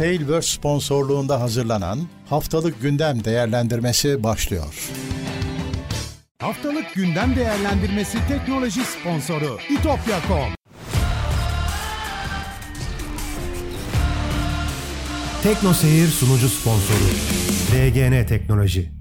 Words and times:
Tailverse 0.00 0.48
sponsorluğunda 0.48 1.40
hazırlanan 1.40 1.98
Haftalık 2.28 2.82
Gündem 2.82 3.24
Değerlendirmesi 3.24 4.22
başlıyor. 4.22 4.90
Haftalık 6.38 6.94
gündem 6.94 7.36
değerlendirmesi 7.36 8.18
teknoloji 8.28 8.80
sponsoru 8.84 9.58
itopya.com 9.70 10.54
Tekno 15.42 15.74
Seyir 15.74 16.08
sunucu 16.08 16.48
sponsoru 16.48 17.04
DGN 17.72 18.26
Teknoloji 18.26 18.99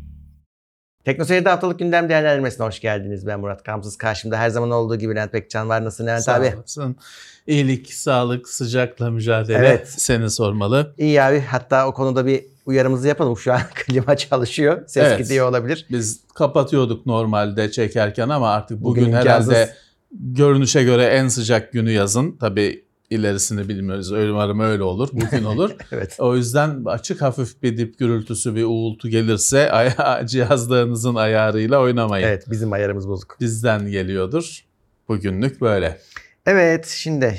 Tekno 1.09 1.25
Seyir'de 1.25 1.49
haftalık 1.49 1.79
gündem 1.79 2.09
değerlendirmesine 2.09 2.65
hoş 2.65 2.79
geldiniz. 2.79 3.27
Ben 3.27 3.39
Murat 3.39 3.63
Kamsız. 3.63 3.97
Karşımda 3.97 4.37
her 4.37 4.49
zaman 4.49 4.71
olduğu 4.71 4.95
gibi 4.95 5.15
Levent 5.15 5.31
Pekcan 5.31 5.69
var. 5.69 5.85
Nasılsın 5.85 6.07
Levent 6.07 6.23
Sağ 6.23 6.33
abi? 6.33 6.53
olasın. 6.57 6.95
İyilik, 7.47 7.93
sağlık, 7.93 8.49
sıcakla 8.49 9.11
mücadele 9.11 9.57
Evet. 9.57 9.87
seni 9.87 10.29
sormalı. 10.29 10.93
İyi 10.97 11.21
abi. 11.21 11.39
Hatta 11.39 11.87
o 11.87 11.93
konuda 11.93 12.25
bir 12.25 12.45
uyarımızı 12.65 13.07
yapalım. 13.07 13.37
Şu 13.37 13.53
an 13.53 13.61
klima 13.75 14.17
çalışıyor. 14.17 14.81
Ses 14.87 15.03
Evet. 15.07 15.17
gidiyor 15.17 15.49
olabilir. 15.49 15.85
Biz 15.91 16.19
kapatıyorduk 16.35 17.05
normalde 17.05 17.71
çekerken 17.71 18.29
ama 18.29 18.49
artık 18.49 18.81
bugün, 18.83 19.03
Bugün 19.03 19.13
herhalde 19.13 19.73
görünüşe 20.11 20.83
göre 20.83 21.03
en 21.05 21.27
sıcak 21.27 21.73
günü 21.73 21.91
yazın. 21.91 22.37
Tabii 22.37 22.83
ilerisini 23.09 23.69
bilmiyoruz. 23.69 24.11
Umarım 24.11 24.59
öyle 24.59 24.83
olur. 24.83 25.09
Bugün 25.13 25.43
olur. 25.53 25.75
Evet. 25.91 26.15
o 26.19 26.35
yüzden 26.35 26.85
açık 26.85 27.21
hafif 27.21 27.63
bir 27.63 27.77
dip 27.77 27.99
gürültüsü, 27.99 28.55
bir 28.55 28.63
uğultu 28.63 29.09
gelirse 29.09 29.71
aya- 29.71 30.27
cihazlarınızın 30.27 31.15
ayarıyla 31.15 31.79
oynamayın. 31.79 32.27
Evet 32.27 32.43
bizim 32.51 32.73
ayarımız 32.73 33.07
bozuk. 33.07 33.37
Bizden 33.39 33.87
geliyordur. 33.87 34.65
Bugünlük 35.07 35.61
böyle. 35.61 35.99
Evet 36.45 36.87
şimdi 36.87 37.37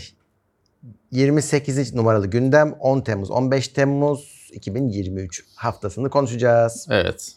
28. 1.10 1.94
numaralı 1.94 2.26
gündem 2.26 2.72
10 2.80 3.00
Temmuz 3.00 3.30
15 3.30 3.68
Temmuz 3.68 4.50
2023 4.52 5.44
haftasını 5.54 6.10
konuşacağız. 6.10 6.86
Evet. 6.90 7.32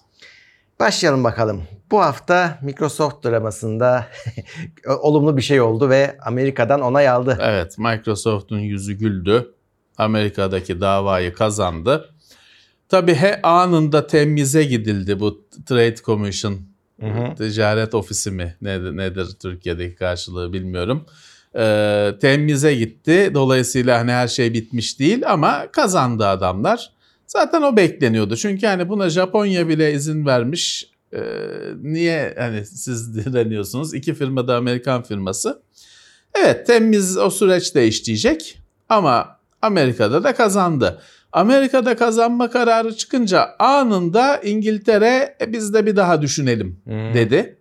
Başlayalım 0.79 1.23
bakalım. 1.23 1.63
Bu 1.93 2.01
hafta 2.01 2.59
Microsoft 2.61 3.25
dramasında 3.25 4.07
olumlu 5.01 5.37
bir 5.37 5.41
şey 5.41 5.61
oldu 5.61 5.89
ve 5.89 6.17
Amerika'dan 6.25 6.81
onay 6.81 7.09
aldı. 7.09 7.37
Evet, 7.41 7.77
Microsoft'un 7.77 8.59
yüzü 8.59 8.93
güldü. 8.93 9.53
Amerika'daki 9.97 10.81
davayı 10.81 11.33
kazandı. 11.33 12.09
Tabii 12.89 13.13
he 13.13 13.41
anında 13.41 14.07
temize 14.07 14.63
gidildi 14.63 15.19
bu 15.19 15.45
Trade 15.65 15.95
Commission. 15.95 16.61
Hı 16.99 17.07
hı. 17.07 17.35
Ticaret 17.35 17.95
ofisi 17.95 18.31
mi 18.31 18.55
nedir, 18.61 18.97
nedir 18.97 19.27
Türkiye'deki 19.41 19.95
karşılığı 19.95 20.53
bilmiyorum. 20.53 21.05
Ee, 21.55 22.11
temize 22.21 22.75
gitti. 22.75 23.31
Dolayısıyla 23.33 23.99
hani 23.99 24.11
her 24.11 24.27
şey 24.27 24.53
bitmiş 24.53 24.99
değil 24.99 25.31
ama 25.31 25.71
kazandı 25.71 26.27
adamlar. 26.27 26.91
Zaten 27.27 27.61
o 27.61 27.77
bekleniyordu. 27.77 28.35
Çünkü 28.35 28.67
hani 28.67 28.89
buna 28.89 29.09
Japonya 29.09 29.67
bile 29.67 29.93
izin 29.93 30.25
vermiş. 30.25 30.92
Ee, 31.15 31.19
niye 31.81 32.35
hani 32.37 32.65
siz 32.65 33.15
direniyorsunuz? 33.25 33.93
İki 33.93 34.13
firma 34.13 34.47
da 34.47 34.55
Amerikan 34.55 35.03
firması. 35.03 35.61
Evet 36.43 36.67
temiz 36.67 37.17
o 37.17 37.29
süreç 37.29 37.75
değişecek 37.75 38.61
ama 38.89 39.39
Amerika'da 39.61 40.23
da 40.23 40.35
kazandı. 40.35 41.01
Amerika'da 41.31 41.95
kazanma 41.95 42.49
kararı 42.49 42.95
çıkınca 42.95 43.49
anında 43.59 44.37
İngiltere 44.37 45.37
"E, 45.41 45.53
biz 45.53 45.73
de 45.73 45.85
bir 45.85 45.95
daha 45.95 46.21
düşünelim 46.21 46.79
Hmm. 46.83 47.13
dedi. 47.13 47.57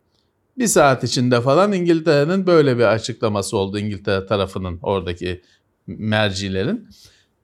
Bir 0.58 0.66
saat 0.66 1.04
içinde 1.04 1.40
falan 1.40 1.72
İngiltere'nin 1.72 2.46
böyle 2.46 2.78
bir 2.78 2.82
açıklaması 2.84 3.56
oldu 3.56 3.78
İngiltere 3.78 4.26
tarafının 4.26 4.78
oradaki 4.82 5.42
mercilerin. 5.86 6.88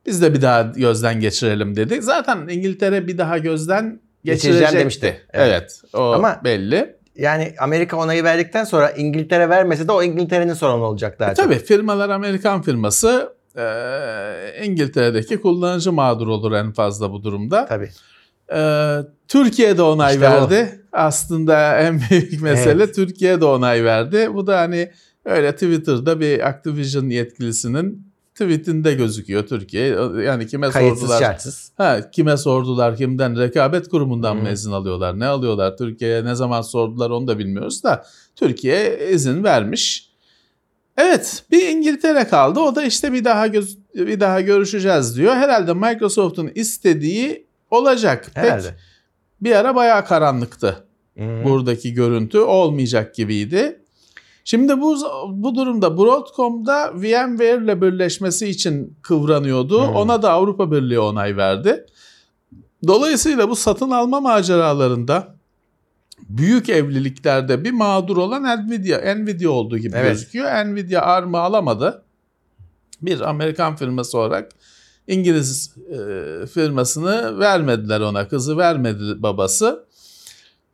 Biz 0.07 0.23
de 0.23 0.35
bir 0.35 0.43
daha 0.43 0.63
gözden 0.63 1.21
geçirelim 1.21 1.77
dedi. 1.77 2.03
Zaten 2.03 2.49
İngiltere 2.49 3.07
bir 3.07 3.19
daha 3.19 3.39
gözden 3.39 4.01
Geçireceğim 4.25 4.73
demişti. 4.75 5.07
Evet. 5.33 5.49
Evet. 5.51 5.83
o 5.95 6.01
Ama- 6.13 6.41
belli. 6.45 6.99
Yani 7.17 7.55
Amerika 7.59 7.97
onayı 7.97 8.25
verdikten 8.25 8.65
sonra 8.65 8.91
İngiltere 8.91 9.49
vermese 9.49 9.89
de 9.89 9.93
o 9.93 10.03
İngiltere'nin 10.03 10.55
sorunu 10.55 10.85
olacak 10.85 11.21
daha 11.21 11.31
E, 11.31 11.35
çok. 11.35 11.45
tabii 11.45 11.59
firmalar 11.59 12.09
Amerikan 12.09 12.63
firması 12.63 13.33
e, 13.57 13.65
İngiltere'deki 14.65 15.41
kullanıcı 15.41 15.93
mağdur 15.93 16.27
olur 16.27 16.53
en 16.53 16.73
fazla 16.73 17.13
bu 17.13 17.23
durumda. 17.23 17.67
Tabii. 17.67 17.91
E, 18.55 18.61
Türkiye'de 19.29 19.83
onay 19.83 20.15
İşte 20.15 20.29
o. 20.29 20.33
verdi. 20.33 20.81
Aslında 20.93 21.79
en 21.79 22.01
büyük 22.11 22.43
mesele 22.43 22.83
Evet. 22.83 22.95
Türkiye'de 22.95 23.45
onay 23.45 23.85
verdi. 23.85 24.29
Bu 24.35 24.47
da 24.47 24.59
hani 24.61 24.91
öyle 25.25 25.53
Twitter'da 25.53 26.21
bir 26.21 26.49
Activision 26.49 27.09
yetkilisinin 27.09 28.08
tweetinde 28.39 28.95
gözüküyor 28.95 29.47
Türkiye. 29.47 29.87
Yani 30.25 30.47
kime 30.47 30.71
Kayıtsız 30.71 31.01
sordular? 31.01 31.21
şartsız. 31.21 31.73
Ha, 31.77 32.11
kime 32.11 32.37
sordular, 32.37 32.97
kimden? 32.97 33.39
Rekabet 33.39 33.89
kurumundan 33.89 34.37
Hı. 34.37 34.41
mı 34.43 34.51
izin 34.51 34.73
alıyorlar? 34.73 35.19
Ne 35.21 35.27
alıyorlar? 35.27 35.77
Türkiye'ye 35.77 36.25
ne 36.25 36.35
zaman 36.35 36.63
sordular 36.63 37.11
onu 37.11 37.27
da 37.27 37.39
bilmiyoruz 37.39 37.85
da 37.85 38.05
Türkiye 38.37 39.09
izin 39.11 39.45
vermiş. 39.45 40.09
Evet, 40.97 41.43
bir 41.51 41.69
İngiltere 41.69 42.29
kaldı. 42.29 42.61
O 42.61 42.75
da 42.75 42.85
işte 42.85 43.13
bir 43.13 43.25
daha 43.25 43.47
göz, 43.47 43.79
bir 43.95 44.21
daha 44.21 44.41
görüşeceğiz 44.41 45.17
diyor. 45.17 45.35
Herhalde 45.35 45.75
Microsoft'un 45.75 46.51
istediği 46.55 47.47
olacak. 47.71 48.31
Pek 48.35 48.45
Herhalde. 48.45 48.75
bir 49.41 49.53
ara 49.53 49.75
bayağı 49.75 50.05
karanlıktı 50.05 50.85
Hmm. 51.17 51.45
buradaki 51.45 51.93
görüntü 51.95 52.39
olmayacak 52.39 53.15
gibiydi. 53.15 53.78
Şimdi 54.49 54.81
bu 54.81 54.97
bu 55.31 55.55
durumda 55.55 55.99
Broadcom'da 55.99 56.93
VMware 56.95 57.65
ile 57.65 57.83
birleşmesi 57.83 58.49
için 58.49 58.97
kıvranıyordu. 59.03 59.89
Hmm. 59.89 59.95
Ona 59.95 60.23
da 60.23 60.33
Avrupa 60.33 60.73
Birliği 60.73 60.99
onay 60.99 61.37
verdi. 61.37 61.87
Dolayısıyla 62.87 63.49
bu 63.49 63.57
satın 63.57 63.91
alma 63.91 64.21
maceralarında 64.21 65.35
büyük 66.29 66.69
evliliklerde 66.69 67.65
bir 67.65 67.71
mağdur 67.71 68.17
olan 68.17 68.43
Nvidia, 68.69 69.15
Nvidia 69.15 69.51
olduğu 69.51 69.79
gibi 69.79 69.97
Evet. 69.97 70.13
gözüküyor. 70.13 70.51
Nvidia 70.51 71.03
ARM'ı 71.03 71.39
alamadı. 71.39 72.05
Bir 73.03 73.21
Amerikan 73.21 73.77
firması 73.77 74.19
olarak 74.19 74.53
İngiliz 75.07 75.75
e, 75.91 76.47
firmasını 76.47 77.39
vermediler 77.39 78.01
ona. 78.01 78.29
Kızı 78.29 78.57
vermedi 78.57 79.23
babası. 79.23 79.88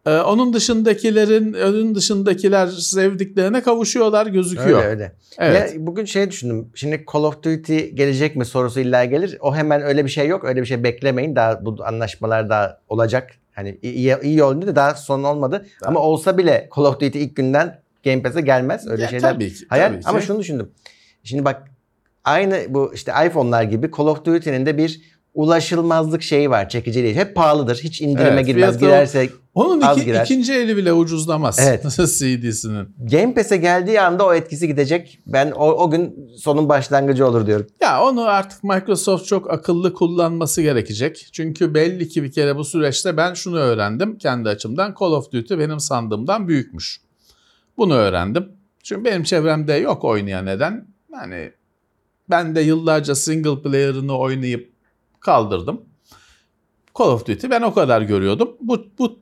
Ee, 0.07 0.11
onun 0.19 0.53
dışındakilerin, 0.53 1.53
onun 1.53 1.95
dışındakiler 1.95 2.67
sevdiklerine 2.67 3.63
kavuşuyorlar 3.63 4.27
gözüküyor. 4.27 4.79
Öyle 4.79 4.89
öyle. 4.89 5.13
Evet. 5.39 5.75
Ya 5.75 5.87
bugün 5.87 6.05
şey 6.05 6.31
düşündüm. 6.31 6.69
Şimdi 6.75 7.05
Call 7.13 7.23
of 7.23 7.43
Duty 7.43 7.79
gelecek 7.79 8.37
mi 8.37 8.45
sorusu 8.45 8.81
illa 8.81 9.05
gelir. 9.05 9.39
O 9.41 9.55
hemen 9.57 9.83
öyle 9.83 10.05
bir 10.05 10.11
şey 10.11 10.29
yok. 10.29 10.45
Öyle 10.45 10.61
bir 10.61 10.67
şey 10.67 10.85
beklemeyin. 10.85 11.37
Daha 11.37 11.65
bu 11.65 11.77
anlaşmalar 11.85 12.49
daha 12.51 12.79
olacak. 12.89 13.31
Hani 13.53 13.79
iyi, 13.83 14.17
iyi 14.23 14.43
oldu 14.45 14.67
da 14.67 14.77
daha 14.77 14.95
son 14.95 15.23
olmadı. 15.25 15.67
Ama 15.83 16.01
olsa 16.01 16.39
bile 16.39 16.69
Call 16.77 16.85
of 16.85 17.01
Duty 17.01 17.25
ilk 17.25 17.37
günden 17.37 17.81
Game 18.05 18.23
Pass'e 18.23 18.41
gelmez. 18.41 18.89
Öyle 18.89 19.03
Ya 19.03 19.09
şeyler. 19.09 19.33
tabii 19.33 19.53
ki, 19.53 19.67
Hayal. 19.69 19.89
tabii 19.89 20.01
ki. 20.01 20.09
Ama 20.09 20.21
şunu 20.21 20.41
düşündüm. 20.41 20.71
Şimdi 21.23 21.45
bak 21.45 21.63
aynı 22.25 22.61
bu 22.69 22.95
işte 22.95 23.13
iPhone'lar 23.27 23.63
gibi 23.63 23.91
Call 23.99 24.07
of 24.07 24.25
Duty'nin 24.25 24.67
de 24.67 24.79
bir 24.79 25.01
ulaşılmazlık 25.35 26.23
şeyi 26.23 26.51
var. 26.51 26.69
Çekici 26.69 27.03
değil. 27.03 27.17
Hep 27.17 27.35
pahalıdır. 27.35 27.77
Hiç 27.85 28.01
indirime 28.01 28.31
Evet, 28.31 28.47
girmez. 28.47 28.79
Girerse 28.79 29.29
Onun 29.55 29.81
az 29.81 29.97
iki- 29.97 30.07
girer. 30.07 30.25
ikinci 30.25 30.53
eli 30.53 30.77
bile 30.77 30.93
ucuzlamaz. 30.93 31.59
Evet. 31.63 31.83
CD'sinin. 32.19 32.89
Game 33.11 33.35
Pass'e 33.35 33.57
geldiği 33.57 34.01
anda 34.01 34.27
o 34.27 34.35
etkisi 34.35 34.67
gidecek. 34.67 35.19
Ben 35.27 35.51
o, 35.51 35.67
o 35.71 35.91
gün 35.91 36.31
sonun 36.39 36.69
başlangıcı 36.69 37.27
olur 37.27 37.47
diyorum. 37.47 37.67
Ya 37.83 38.03
onu 38.05 38.25
artık 38.25 38.65
Microsoft 38.65 39.27
çok 39.27 39.51
akıllı 39.51 39.93
kullanması 39.95 40.63
gerekecek. 40.63 41.29
Çünkü 41.33 41.75
belli 41.75 42.09
ki 42.09 42.23
bir 42.23 42.33
kere 42.33 42.57
bu 42.57 42.65
süreçte 42.65 43.17
ben 43.17 43.35
şunu 43.35 43.57
öğrendim 43.59 44.19
kendi 44.19 44.49
açımdan. 44.49 44.95
Call 45.01 45.13
of 45.13 45.33
Duty 45.33 45.55
benim 45.59 45.81
sandığımdan 45.81 46.49
büyükmüş. 46.49 47.01
Bunu 47.77 47.95
öğrendim. 47.95 48.49
Çünkü 48.83 49.05
benim 49.05 49.23
çevremde 49.23 49.73
yok 49.73 50.05
oynayan 50.05 50.47
neden. 50.47 50.87
Yani 51.13 51.53
ben 52.31 52.55
de 52.55 52.61
yıllarca 52.61 53.15
single 53.15 53.63
player'ını 53.63 54.19
oynayıp 54.19 54.74
kaldırdım. 55.25 55.85
Call 56.99 57.09
of 57.09 57.27
Duty 57.27 57.51
ben 57.51 57.63
o 57.63 57.75
kadar 57.75 58.03
görüyordum. 58.03 58.57
Bu, 58.61 58.87
bu 58.99 59.19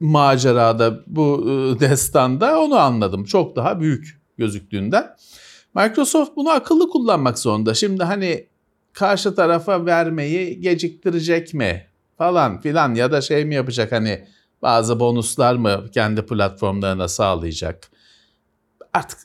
macerada, 0.00 1.00
bu 1.06 1.44
e, 1.50 1.80
destanda 1.80 2.60
onu 2.60 2.78
anladım. 2.78 3.24
Çok 3.24 3.56
daha 3.56 3.80
büyük 3.80 4.20
gözüktüğünden. 4.38 5.16
Microsoft 5.74 6.36
bunu 6.36 6.50
akıllı 6.50 6.90
kullanmak 6.90 7.38
zorunda. 7.38 7.74
Şimdi 7.74 8.04
hani 8.04 8.46
karşı 8.92 9.34
tarafa 9.34 9.86
vermeyi 9.86 10.60
geciktirecek 10.60 11.54
mi 11.54 11.86
falan 12.18 12.60
filan 12.60 12.94
ya 12.94 13.12
da 13.12 13.20
şey 13.20 13.44
mi 13.44 13.54
yapacak 13.54 13.92
hani 13.92 14.24
bazı 14.62 15.00
bonuslar 15.00 15.54
mı 15.54 15.84
kendi 15.94 16.26
platformlarına 16.26 17.08
sağlayacak? 17.08 17.90
Artık 18.92 19.18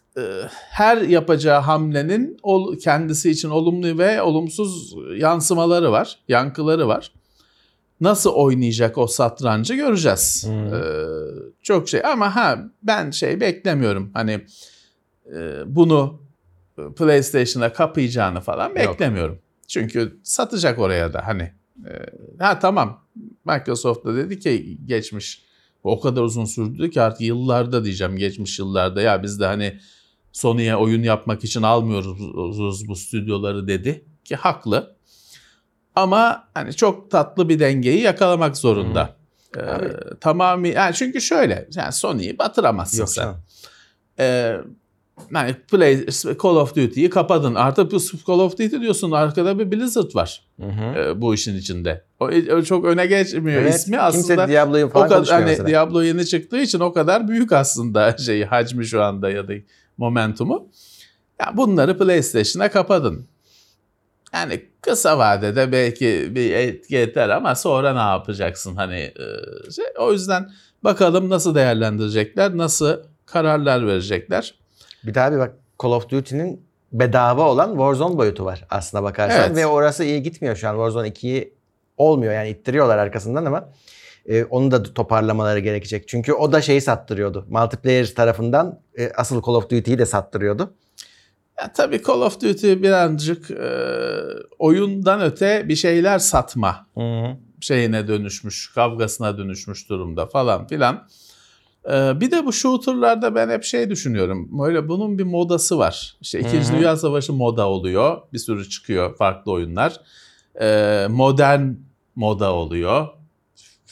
her 0.69 0.97
yapacağı 0.97 1.61
hamlenin 1.61 2.37
kendisi 2.83 3.31
için 3.31 3.49
olumlu 3.49 3.97
ve 3.97 4.21
olumsuz 4.21 4.95
yansımaları 5.17 5.91
var, 5.91 6.19
yankıları 6.27 6.87
var. 6.87 7.11
Nasıl 8.01 8.29
oynayacak 8.29 8.97
o 8.97 9.07
satrancı 9.07 9.75
göreceğiz. 9.75 10.47
Hmm. 10.47 10.73
E, 10.73 10.81
çok 11.63 11.89
şey 11.89 12.05
ama 12.05 12.35
ha 12.35 12.59
ben 12.83 13.11
şey 13.11 13.41
beklemiyorum. 13.41 14.11
Hani 14.13 14.45
e, 15.35 15.61
bunu 15.65 16.21
PlayStation'a 16.97 17.73
kapayacağını 17.73 18.41
falan 18.41 18.67
Yok. 18.67 18.77
beklemiyorum. 18.77 19.39
Çünkü 19.67 20.19
satacak 20.23 20.79
oraya 20.79 21.13
da 21.13 21.27
hani. 21.27 21.51
E, 21.85 21.93
ha 22.39 22.59
tamam 22.59 23.05
Microsoft 23.45 24.05
da 24.05 24.15
dedi 24.15 24.39
ki 24.39 24.77
geçmiş 24.85 25.45
o 25.83 25.99
kadar 25.99 26.21
uzun 26.21 26.45
sürdü 26.45 26.89
ki 26.89 27.01
artık 27.01 27.21
yıllarda 27.21 27.83
diyeceğim 27.83 28.17
geçmiş 28.17 28.59
yıllarda 28.59 29.01
ya 29.01 29.23
biz 29.23 29.39
de 29.39 29.45
hani 29.45 29.79
Sony'ye 30.35 30.75
oyun 30.75 31.03
yapmak 31.03 31.43
için 31.43 31.61
almıyoruz 31.61 32.87
bu 32.87 32.95
stüdyoları 32.95 33.67
dedi 33.67 34.05
ki 34.25 34.35
haklı. 34.35 34.95
Ama 35.95 36.47
hani 36.53 36.73
çok 36.73 37.11
tatlı 37.11 37.49
bir 37.49 37.59
dengeyi 37.59 38.01
yakalamak 38.01 38.57
zorunda. 38.57 39.15
Ee, 39.57 39.61
tamamı 40.21 40.67
yani 40.67 40.95
çünkü 40.95 41.21
şöyle 41.21 41.67
yani 41.75 41.91
Sony'yi 41.91 42.37
batıramazsın 42.37 42.99
Yok 42.99 43.09
sen. 43.09 43.21
canım. 43.21 43.37
Ee, 44.19 44.57
yani 45.35 45.53
Play, 45.71 46.05
Call 46.43 46.55
of 46.55 46.75
Duty'yi 46.75 47.09
kapadın. 47.09 47.55
Artık 47.55 47.91
bu 47.91 47.99
Call 48.27 48.39
of 48.39 48.51
Duty 48.51 48.79
diyorsun 48.81 49.11
arkada 49.11 49.59
bir 49.59 49.71
Blizzard 49.71 50.15
var 50.15 50.43
Hı 50.59 50.67
hı. 50.67 50.99
e, 50.99 51.21
bu 51.21 51.33
işin 51.33 51.57
içinde. 51.57 52.05
O, 52.19 52.25
o 52.25 52.61
çok 52.61 52.85
öne 52.85 53.05
geçmiyor 53.05 53.61
Evet, 53.61 53.75
ismi 53.75 53.99
aslında. 53.99 54.47
Diablo'yu 54.47 54.85
o 54.85 54.89
falan 54.89 55.03
kadar 55.07 55.17
konuşmuyor 55.17 55.41
hani 55.41 55.49
mesela. 55.49 55.69
Diablo 55.69 56.01
yeni 56.01 56.25
çıktığı 56.25 56.59
için 56.59 56.79
o 56.79 56.93
kadar 56.93 57.27
büyük 57.27 57.51
aslında 57.51 58.17
şeyi 58.17 58.45
hacmi 58.45 58.85
şu 58.85 59.03
anda 59.03 59.29
ya 59.29 59.47
da 59.47 59.53
momentumu. 59.97 60.67
Ya 61.39 61.57
bunları 61.57 61.97
PlayStation'a 61.97 62.71
kapadın. 62.71 63.27
Yani 64.33 64.65
kısa 64.81 65.17
vadede 65.17 65.71
belki 65.71 66.35
bir 66.35 66.53
etki 66.53 66.95
yeter 66.95 67.29
ama 67.29 67.55
sonra 67.55 67.93
ne 67.93 68.11
yapacaksın 68.11 68.75
hani 68.75 68.99
e, 68.99 69.25
şey, 69.71 69.85
o 69.99 70.11
yüzden 70.11 70.51
bakalım 70.83 71.29
nasıl 71.29 71.55
değerlendirecekler, 71.55 72.57
nasıl 72.57 72.97
kararlar 73.25 73.87
verecekler. 73.87 74.55
Bir 75.03 75.13
daha 75.13 75.31
bir 75.31 75.37
bak 75.37 75.55
Call 75.83 75.91
of 75.91 76.09
Duty'nin 76.09 76.65
bedava 76.91 77.49
olan 77.49 77.69
Warzone 77.69 78.17
boyutu 78.17 78.45
var 78.45 78.65
aslına 78.69 79.03
bakarsan. 79.03 79.39
Evet. 79.39 79.55
Ve 79.55 79.65
orası 79.65 80.03
iyi 80.03 80.23
gitmiyor 80.23 80.55
şu 80.55 80.69
an. 80.69 80.73
Warzone 80.73 81.07
2'yi 81.07 81.53
olmuyor 81.97 82.33
yani 82.33 82.49
ittiriyorlar 82.49 82.97
arkasından 82.97 83.45
ama 83.45 83.69
e, 84.25 84.43
onu 84.43 84.71
da 84.71 84.83
toparlamaları 84.83 85.59
gerekecek. 85.59 86.07
Çünkü 86.07 86.33
o 86.33 86.51
da 86.51 86.61
şeyi 86.61 86.81
sattırıyordu. 86.81 87.45
Multiplayer 87.49 88.05
tarafından 88.15 88.79
e, 88.97 89.11
asıl 89.17 89.41
Call 89.41 89.53
of 89.53 89.69
Duty'yi 89.69 89.99
de 89.99 90.05
sattırıyordu. 90.05 90.73
Ya 91.61 91.73
tabii 91.73 92.03
Call 92.07 92.21
of 92.21 92.41
Duty 92.41 92.73
birazcık 92.73 93.51
e, 93.51 93.69
oyundan 94.59 95.21
öte 95.21 95.69
bir 95.69 95.75
şeyler 95.75 96.19
satma 96.19 96.87
şeyine 97.61 98.07
dönüşmüş, 98.07 98.71
kavgasına 98.75 99.37
dönüşmüş 99.37 99.89
durumda 99.89 100.25
falan 100.25 100.67
filan. 100.67 101.07
Ee, 101.91 102.21
bir 102.21 102.31
de 102.31 102.45
bu 102.45 102.53
shooterlarda 102.53 103.35
ben 103.35 103.49
hep 103.49 103.63
şey 103.63 103.89
düşünüyorum. 103.89 104.59
Böyle 104.59 104.87
bunun 104.87 105.17
bir 105.17 105.23
modası 105.23 105.77
var. 105.77 106.17
İşte 106.21 106.39
İkinci 106.39 106.69
Hı 106.69 106.73
hı. 106.73 106.77
Dünya 106.77 106.97
Savaşı 106.97 107.33
moda 107.33 107.69
oluyor. 107.69 108.17
Bir 108.33 108.39
sürü 108.39 108.69
çıkıyor 108.69 109.17
farklı 109.17 109.51
oyunlar. 109.51 109.99
Ee, 110.61 111.07
modern 111.09 111.73
moda 112.15 112.53
oluyor. 112.53 113.07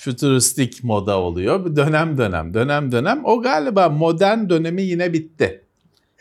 Fütüristik 0.03 0.83
moda 0.83 1.19
oluyor. 1.19 1.65
Bir 1.65 1.75
dönem 1.75 2.17
dönem, 2.17 2.53
dönem 2.53 2.91
dönem. 2.91 3.25
O 3.25 3.41
galiba 3.41 3.89
modern 3.89 4.49
dönemi 4.49 4.81
yine 4.81 5.13
bitti. 5.13 5.63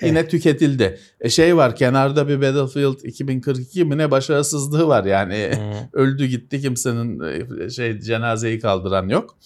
Yine 0.02 0.29
tüketildi. 0.29 0.99
E 1.20 1.31
şey 1.31 1.56
var 1.56 1.76
kenarda 1.76 2.29
bir 2.29 2.40
Battlefield 2.40 3.00
2042 3.05 3.84
mi 3.84 3.99
ne 3.99 4.11
başarısızlığı 4.11 4.88
var 4.88 5.05
yani. 5.05 5.50
öldü 5.93 6.26
gitti 6.26 6.61
kimsenin 6.61 7.20
e, 7.61 7.70
şey 7.70 8.00
cenazeyi 8.00 8.61
kaldıran 8.61 9.08
yok. 9.08 9.37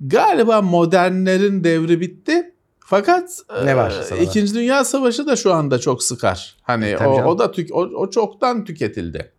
Galiba 0.00 0.62
modernlerin 0.62 1.64
devri 1.64 2.00
bitti. 2.00 2.52
Fakat 2.80 3.30
Ne 3.64 3.70
e, 3.70 3.76
var 3.76 3.90
sırada? 3.90 4.22
İkinci 4.22 4.54
Dünya 4.54 4.84
Savaşı 4.84 5.26
da 5.26 5.36
şu 5.36 5.52
anda 5.52 5.78
çok 5.78 6.02
sıkar. 6.02 6.56
Hani 6.62 6.84
E, 6.84 6.96
o, 6.96 6.98
canım. 6.98 7.26
o 7.26 7.38
da 7.38 7.52
tük, 7.52 7.74
o, 7.74 7.80
o 7.80 8.10
çoktan 8.10 8.64
tüketildi. 8.64 9.32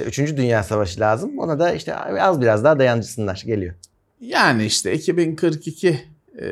İşte 0.00 0.22
3. 0.24 0.36
Dünya 0.36 0.62
Savaşı 0.62 1.00
lazım. 1.00 1.38
Ona 1.38 1.58
da 1.58 1.72
işte 1.72 1.94
az 1.96 2.40
biraz 2.40 2.64
daha 2.64 2.78
dayancısınlar 2.78 3.42
geliyor. 3.46 3.74
Yani 4.20 4.64
işte 4.64 4.92
2042 4.92 5.88
e, 6.40 6.46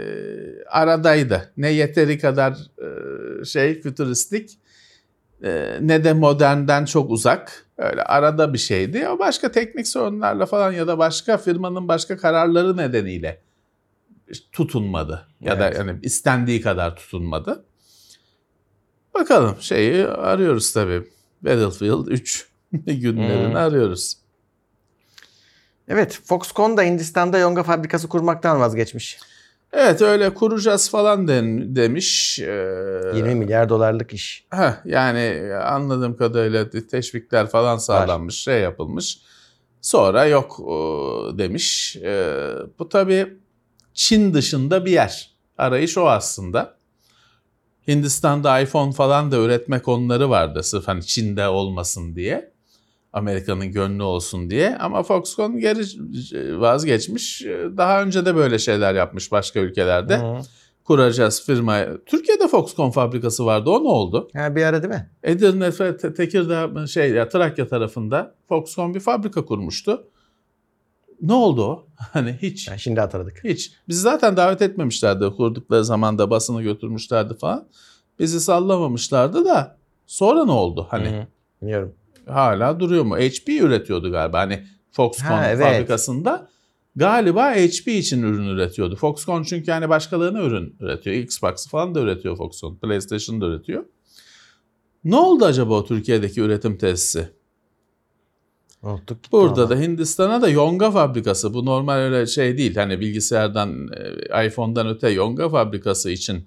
aradaydı. 0.70 1.52
Ne 1.56 1.70
yeteri 1.70 2.18
kadar 2.18 2.52
e, 2.52 3.44
şey 3.44 3.80
fütüristik 3.80 4.58
e, 5.42 5.78
ne 5.80 6.04
de 6.04 6.12
modernden 6.12 6.84
çok 6.84 7.10
uzak. 7.10 7.66
Öyle 7.78 8.02
arada 8.02 8.52
bir 8.52 8.58
şeydi. 8.58 9.08
O 9.08 9.18
başka 9.18 9.52
teknik 9.52 9.88
sorunlarla 9.88 10.46
falan 10.46 10.72
ya 10.72 10.86
da 10.86 10.98
başka 10.98 11.38
firmanın 11.38 11.88
başka 11.88 12.16
kararları 12.16 12.76
nedeniyle 12.76 13.40
tutunmadı. 14.52 15.28
Ya 15.40 15.60
da 15.60 15.68
Evet. 15.68 15.78
yani 15.78 15.98
istendiği 16.02 16.60
kadar 16.60 16.96
tutunmadı. 16.96 17.64
Bakalım 19.14 19.56
şeyi 19.60 20.06
arıyoruz 20.06 20.72
tabii. 20.72 21.02
Battlefield 21.42 22.06
3 22.06 22.53
günlerini 22.86 23.48
Hmm. 23.48 23.56
arıyoruz. 23.56 24.16
Evet 25.88 26.20
Foxconn 26.24 26.76
da 26.76 26.82
Hindistan'da 26.82 27.38
yonga 27.38 27.62
fabrikası 27.62 28.08
kurmaktan 28.08 28.60
vazgeçmiş. 28.60 29.18
Evet 29.72 30.02
öyle 30.02 30.34
kuracağız 30.34 30.90
falan 30.90 31.28
den, 31.28 31.76
demiş. 31.76 32.38
Ee, 32.38 33.12
20 33.14 33.34
milyar 33.34 33.68
dolarlık 33.68 34.12
iş. 34.12 34.46
heh, 34.50 34.72
yani 34.84 35.54
anladığım 35.54 36.16
kadarıyla 36.16 36.70
teşvikler 36.70 37.46
falan 37.46 37.76
sağlanmış, 37.76 38.34
şey 38.42 38.60
yapılmış. 38.60 39.18
Sonra 39.80 40.24
yok 40.26 40.58
demiş. 41.38 41.96
Ee, 41.96 42.34
bu 42.78 42.88
tabii 42.88 43.38
Çin 43.94 44.34
dışında 44.34 44.84
bir 44.84 44.90
yer. 44.90 45.30
Arayış 45.58 45.98
o 45.98 46.08
aslında. 46.08 46.76
Hindistan'da 47.88 48.60
iPhone 48.60 48.92
falan 48.92 49.32
da 49.32 49.36
üretme 49.36 49.82
konuları 49.82 50.30
vardı 50.30 50.62
sırf 50.62 50.88
hani 50.88 51.06
Çin'de 51.06 51.48
olmasın 51.48 52.16
diye. 52.16 52.53
Amerika'nın 53.14 53.72
gönlü 53.72 54.02
olsun 54.02 54.50
diye 54.50 54.76
ama 54.76 55.02
Foxconn 55.02 55.58
geri 55.58 55.80
vazgeçmiş. 56.60 57.42
Daha 57.76 58.02
önce 58.02 58.26
de 58.26 58.36
böyle 58.36 58.58
şeyler 58.58 58.94
yapmış 58.94 59.32
başka 59.32 59.60
ülkelerde. 59.60 60.16
Hı. 60.16 60.40
Kuracağız 60.84 61.46
firma. 61.46 61.84
Türkiye'de 62.06 62.48
Foxconn 62.48 62.90
fabrikası 62.90 63.46
vardı. 63.46 63.70
O 63.70 63.84
ne 63.84 63.88
oldu? 63.88 64.28
Ha, 64.34 64.56
bir 64.56 64.62
ara 64.62 64.82
değil 64.82 64.94
mi? 64.94 65.10
Edirne 65.22 65.70
Tekirdağ 66.14 66.86
şey 66.86 67.10
ya 67.10 67.28
Trakya 67.28 67.68
tarafında 67.68 68.34
Foxconn 68.48 68.94
bir 68.94 69.00
fabrika 69.00 69.44
kurmuştu. 69.44 70.06
Ne 71.20 71.32
oldu 71.32 71.64
o? 71.64 71.86
Hani 72.12 72.38
hiç. 72.42 72.70
Ha, 72.70 72.78
şimdi 72.78 73.00
hatırladık. 73.00 73.40
Hiç. 73.44 73.72
Bizi 73.88 74.00
zaten 74.00 74.36
davet 74.36 74.62
etmemişlerdi. 74.62 75.30
Kurdukları 75.36 75.84
zaman 75.84 76.18
da 76.18 76.30
basını 76.30 76.62
götürmüşlerdi 76.62 77.34
falan. 77.34 77.68
Bizi 78.18 78.40
sallamamışlardı 78.40 79.44
da 79.44 79.78
sonra 80.06 80.44
ne 80.44 80.52
oldu? 80.52 80.86
Hani 80.90 81.08
Hı 81.08 81.20
hı. 81.20 81.26
Bilmiyorum. 81.62 81.94
Hala 82.26 82.80
duruyor 82.80 83.04
mu? 83.04 83.16
HP 83.16 83.48
üretiyordu 83.48 84.10
galiba. 84.12 84.38
Hani 84.38 84.64
Foxconn 84.92 85.28
Ha, 85.28 85.50
evet. 85.50 85.66
fabrikasında 85.66 86.48
galiba 86.96 87.50
HP 87.50 87.88
için 87.88 88.22
ürün 88.22 88.48
üretiyordu. 88.48 88.96
Foxconn 88.96 89.42
çünkü 89.42 89.70
yani 89.70 89.88
başkalarına 89.88 90.40
ürün 90.40 90.76
üretiyor. 90.80 91.16
Xbox 91.16 91.68
falan 91.68 91.94
da 91.94 92.00
üretiyor 92.00 92.36
Foxconn. 92.36 92.74
PlayStation 92.76 93.40
da 93.40 93.46
üretiyor. 93.46 93.84
Ne 95.04 95.16
oldu 95.16 95.44
acaba 95.44 95.74
o 95.74 95.84
Türkiye'deki 95.84 96.40
üretim 96.40 96.78
tesisi? 96.78 97.28
Unuttuk 98.82 99.18
Burada 99.32 99.60
ama. 99.60 99.70
da 99.70 99.80
Hindistan'a 99.80 100.42
da 100.42 100.48
Yonga 100.48 100.90
fabrikası. 100.90 101.54
Bu 101.54 101.64
normal 101.64 101.94
öyle 101.96 102.26
şey 102.26 102.58
değil. 102.58 102.76
Hani 102.76 103.00
bilgisayardan, 103.00 103.88
e, 104.30 104.46
iPhone'dan 104.46 104.88
öte 104.88 105.10
Yonga 105.10 105.48
fabrikası 105.48 106.10
için 106.10 106.44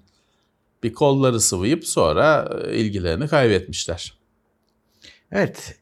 bir 0.82 0.92
kolları 0.92 1.40
sıvayıp 1.40 1.86
sonra 1.86 2.58
e, 2.64 2.76
ilgilerini 2.76 3.28
kaybetmişler. 3.28 4.17
Evet. 5.32 5.78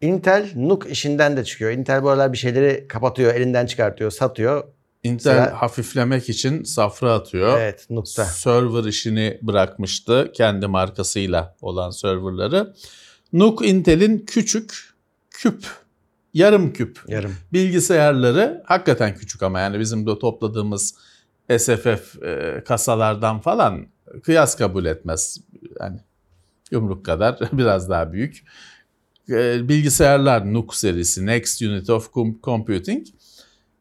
Intel 0.00 0.50
NUC 0.56 0.90
işinden 0.90 1.36
de 1.36 1.44
çıkıyor. 1.44 1.70
Intel 1.70 2.02
bu 2.02 2.10
aralar 2.10 2.32
bir 2.32 2.38
şeyleri 2.38 2.88
kapatıyor, 2.88 3.34
elinden 3.34 3.66
çıkartıyor, 3.66 4.10
satıyor. 4.10 4.64
Intel 5.04 5.34
Mesela- 5.34 5.62
hafiflemek 5.62 6.28
için 6.28 6.62
safra 6.62 7.12
atıyor. 7.12 7.58
Evet, 7.58 7.86
NUC'ta. 7.90 8.24
Server 8.24 8.84
işini 8.84 9.38
bırakmıştı 9.42 10.30
kendi 10.34 10.66
markasıyla 10.66 11.56
olan 11.60 11.90
serverları. 11.90 12.74
NUC 13.32 13.66
Intel'in 13.68 14.18
küçük 14.18 14.74
küp, 15.30 15.66
yarım 16.34 16.72
küp 16.72 17.00
Yarım. 17.08 17.34
bilgisayarları 17.52 18.62
hakikaten 18.66 19.14
küçük 19.14 19.42
ama 19.42 19.60
yani 19.60 19.80
bizim 19.80 20.06
de 20.06 20.18
topladığımız 20.18 20.94
SFF 21.58 22.22
e, 22.22 22.62
kasalardan 22.66 23.40
falan 23.40 23.86
kıyas 24.22 24.56
kabul 24.56 24.84
etmez. 24.84 25.40
Yani 25.80 26.00
yumruk 26.70 27.04
kadar 27.04 27.38
biraz 27.52 27.90
daha 27.90 28.12
büyük. 28.12 28.44
E, 29.30 29.68
bilgisayarlar 29.68 30.52
NUC 30.52 30.66
serisi 30.72 31.26
Next 31.26 31.62
Unit 31.62 31.90
of 31.90 32.08
Com- 32.12 32.42
Computing. 32.42 33.06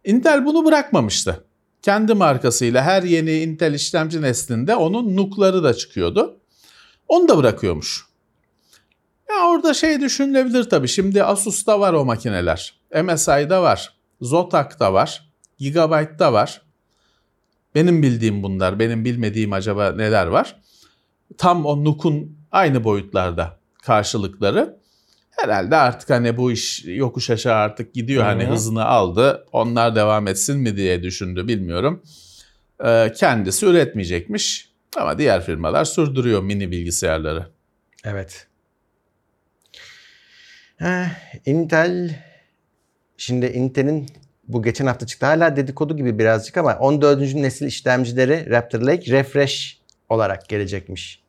Intel 0.03 0.45
bunu 0.45 0.65
bırakmamıştı. 0.65 1.43
Kendi 1.81 2.13
markasıyla 2.13 2.83
her 2.83 3.03
yeni 3.03 3.31
Intel 3.31 3.73
işlemci 3.73 4.21
neslinde 4.21 4.75
onun 4.75 5.17
NUC'ları 5.17 5.63
da 5.63 5.73
çıkıyordu. 5.73 6.37
Onu 7.07 7.27
da 7.27 7.37
bırakıyormuş. 7.37 8.05
Ya 9.29 9.47
orada 9.47 9.73
şey 9.73 10.01
düşünülebilir 10.01 10.63
tabii. 10.63 10.87
Şimdi 10.87 11.23
Asus'ta 11.23 11.79
var 11.79 11.93
o 11.93 12.05
makineler. 12.05 12.73
MSI'da 13.03 13.61
var. 13.63 13.93
Zotac'ta 14.21 14.93
var. 14.93 15.29
Gigabyte'da 15.57 16.33
var. 16.33 16.61
Benim 17.75 18.03
bildiğim 18.03 18.43
bunlar. 18.43 18.79
Benim 18.79 19.05
bilmediğim 19.05 19.53
acaba 19.53 19.91
neler 19.91 20.27
var? 20.27 20.61
Tam 21.37 21.65
o 21.65 21.83
NUC'un 21.83 22.37
aynı 22.51 22.83
boyutlarda 22.83 23.59
karşılıkları. 23.83 24.76
Herhalde 25.37 25.75
artık 25.75 26.09
hani 26.09 26.37
bu 26.37 26.51
iş 26.51 26.85
yokuş 26.85 27.29
aşağı 27.29 27.55
artık 27.55 27.93
gidiyor. 27.93 28.23
Hani 28.23 28.43
Hı 28.43 28.47
hı. 28.47 28.51
hızını 28.51 28.85
aldı. 28.85 29.45
Onlar 29.51 29.95
devam 29.95 30.27
etsin 30.27 30.57
mi 30.59 30.77
diye 30.77 31.03
düşündü 31.03 31.47
bilmiyorum. 31.47 32.03
Ee, 32.85 33.13
kendisi 33.15 33.65
üretmeyecekmiş. 33.65 34.69
Ama 34.97 35.17
diğer 35.17 35.45
firmalar 35.45 35.85
sürdürüyor 35.85 36.41
mini 36.41 36.71
bilgisayarları. 36.71 37.47
Evet. 38.03 38.47
Eh, 40.81 41.05
Intel 41.45 42.23
şimdi 43.17 43.45
Intel'in 43.45 44.07
bu 44.47 44.63
geçen 44.63 44.85
hafta 44.85 45.05
çıktı 45.05 45.25
hala 45.25 45.55
dedikodu 45.55 45.97
gibi 45.97 46.19
birazcık 46.19 46.57
ama 46.57 46.77
14. 46.79 47.35
nesil 47.35 47.65
işlemcileri 47.65 48.49
Raptor 48.49 48.81
Lake 48.81 49.11
refresh 49.11 49.79
olarak 50.09 50.49
gelecekmiş. 50.49 51.23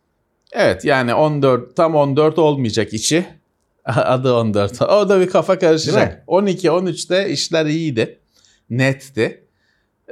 Evet 0.52 0.84
yani 0.84 1.14
14 1.14 1.76
tam 1.76 1.94
14 1.94 2.38
olmayacak 2.38 2.92
içi. 2.92 3.26
Adı 3.96 4.34
14. 4.34 4.82
O 4.82 5.08
da 5.08 5.20
bir 5.20 5.28
kafa 5.28 5.58
karışacak. 5.58 6.24
12 6.26 6.68
13'te 6.68 7.30
işler 7.30 7.66
iyiydi. 7.66 8.18
Netti. 8.70 9.44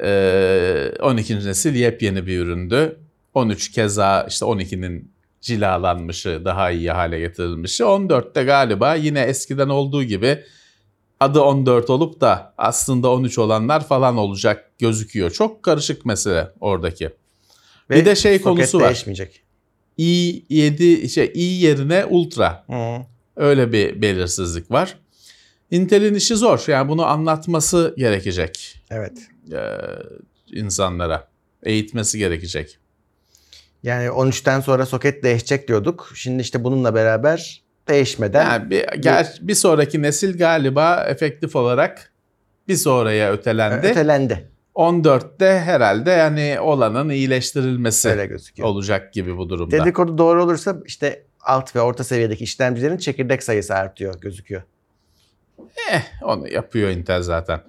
Ee, 0.02 0.92
12. 1.00 1.36
nesil 1.36 1.74
yepyeni 1.74 2.26
bir 2.26 2.38
üründü. 2.38 3.00
13 3.34 3.72
keza 3.72 4.26
işte 4.28 4.46
12'nin 4.46 5.12
cilalanmışı, 5.40 6.42
daha 6.44 6.70
iyi 6.70 6.90
hale 6.90 7.18
getirilmişi. 7.18 7.82
14'te 7.82 8.44
galiba 8.44 8.94
yine 8.94 9.20
eskiden 9.20 9.68
olduğu 9.68 10.02
gibi 10.02 10.44
adı 11.20 11.40
14 11.40 11.90
olup 11.90 12.20
da 12.20 12.54
aslında 12.58 13.10
13 13.10 13.38
olanlar 13.38 13.86
falan 13.86 14.16
olacak 14.16 14.70
gözüküyor. 14.78 15.30
Çok 15.30 15.62
karışık 15.62 16.06
mesele 16.06 16.48
oradaki. 16.60 17.10
Bir 17.90 18.04
de 18.04 18.16
şey 18.16 18.40
konusu 18.42 18.80
var. 18.80 18.86
değişmeyecek. 18.86 19.42
i7 19.98 21.08
şey 21.08 21.32
i 21.34 21.42
yerine 21.42 22.04
ultra. 22.04 22.64
Hı. 22.70 23.15
Öyle 23.36 23.72
bir 23.72 24.02
belirsizlik 24.02 24.70
var. 24.70 24.98
Intel'in 25.70 26.14
işi 26.14 26.36
zor. 26.36 26.64
Yani 26.66 26.88
bunu 26.88 27.06
anlatması 27.06 27.94
gerekecek 27.98 28.82
Evet. 28.90 29.18
e, 29.52 29.60
insanlara. 30.52 31.28
Eğitmesi 31.62 32.18
gerekecek. 32.18 32.78
Yani 33.82 34.06
13'ten 34.08 34.60
sonra 34.60 34.86
soket 34.86 35.22
değişecek 35.22 35.68
diyorduk. 35.68 36.10
Şimdi 36.14 36.42
işte 36.42 36.64
bununla 36.64 36.94
beraber 36.94 37.62
değişmeden 37.88 38.44
Yani 38.50 38.70
bir, 38.70 38.84
ger- 38.84 39.38
bir 39.40 39.54
sonraki 39.54 40.02
nesil 40.02 40.38
galiba 40.38 41.04
efektif 41.08 41.56
olarak 41.56 42.12
bir 42.68 42.76
sonraya 42.76 43.32
ötelendi. 43.32 43.86
ötelendi. 43.86 44.48
14'te 44.74 45.58
herhalde 45.58 46.10
yani 46.10 46.60
olanın 46.60 47.08
iyileştirilmesi 47.08 48.30
olacak 48.62 49.12
gibi 49.12 49.36
bu 49.36 49.48
durumda. 49.48 49.78
Dedikodu 49.78 50.18
doğru 50.18 50.44
olursa 50.44 50.76
işte 50.86 51.26
alt 51.46 51.76
ve 51.76 51.80
orta 51.80 52.04
seviyedeki 52.04 52.44
işlemcilerin 52.44 52.96
çekirdek 52.96 53.42
sayısı 53.42 53.74
artıyor 53.74 54.20
gözüküyor. 54.20 54.62
Eh, 55.92 56.02
onu 56.22 56.48
yapıyor 56.48 56.90
Intel 56.90 57.22
zaten. 57.22 57.60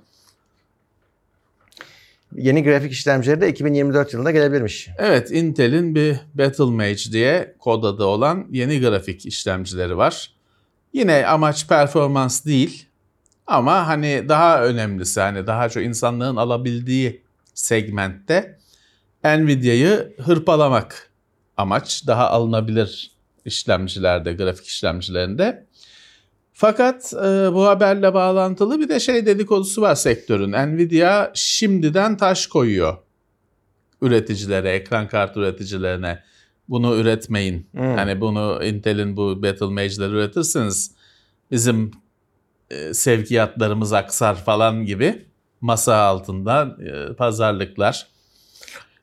Yeni 2.36 2.64
grafik 2.64 2.92
işlemcileri 2.92 3.42
de 3.42 3.50
2024 3.50 4.14
yılında 4.14 4.32
gelebilirmiş. 4.32 4.90
Evet, 4.98 5.32
Intel'in 5.32 5.96
bir 5.96 6.20
Battlemage 6.34 7.12
diye 7.12 7.56
kod 7.60 7.84
adı 7.84 8.04
olan 8.04 8.48
yeni 8.52 8.82
grafik 8.82 9.26
işlemcileri 9.26 9.98
var. 9.98 10.34
Yine 10.94 11.28
amaç 11.28 11.68
performans 11.68 12.46
değil 12.46 12.86
ama 13.48 13.88
hani 13.88 14.26
daha 14.30 14.64
önemlisi 14.64 15.22
hani 15.22 15.48
daha 15.48 15.70
çok 15.70 15.84
insanlığın 15.84 16.36
alabildiği 16.36 17.22
segmentte 17.54 18.58
Nvidia'yı 19.24 20.16
hırpalamak 20.18 21.12
amaç. 21.58 22.08
Daha 22.08 22.30
alınabilir 22.30 23.17
işlemcilerde, 23.48 24.34
grafik 24.34 24.66
işlemcilerinde. 24.66 25.68
Fakat 26.54 27.14
e, 27.14 27.54
bu 27.54 27.66
haberle 27.66 28.14
bağlantılı 28.14 28.80
bir 28.80 28.90
de 28.90 29.00
şey 29.00 29.26
dedikodusu 29.26 29.82
var 29.82 29.96
sektörün. 29.96 30.52
Nvidia 30.52 31.32
şimdiden 31.34 32.18
taş 32.18 32.48
koyuyor 32.48 32.98
üreticilere, 34.02 34.70
ekran 34.70 35.08
kartı 35.08 35.40
üreticilerine 35.40 36.24
bunu 36.70 36.96
üretmeyin. 36.96 37.68
Hmm. 37.72 37.96
Hani 37.96 38.22
bunu 38.22 38.60
Intel'in 38.64 39.18
bu 39.18 39.44
Battlemage'leri 39.44 40.12
üretirseniz 40.12 40.92
bizim 41.52 41.92
e, 42.70 42.94
sevkiyatlarımız 42.94 43.94
aksar 43.94 44.36
falan 44.36 44.86
gibi 44.86 45.26
masa 45.62 45.96
altında 45.96 46.78
e, 46.86 47.14
pazarlıklar. 47.14 48.08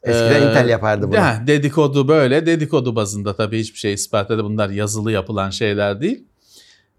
Eskiden 0.05 0.43
Ee, 0.43 0.51
Intel 0.51 0.69
yapardı 0.69 1.09
bunu. 1.09 1.15
Ya, 1.17 1.43
dedikodu 1.47 2.09
böyle. 2.09 2.47
Dedikodu 2.47 2.97
bazında 2.97 3.37
tabii 3.37 3.61
hiçbir 3.61 3.79
şey 3.79 3.93
ispat 3.93 4.31
edildi. 4.31 4.45
Bunlar 4.45 4.71
yazılı 4.71 5.13
yapılan 5.13 5.51
şeyler 5.51 6.01
değil. 6.01 6.25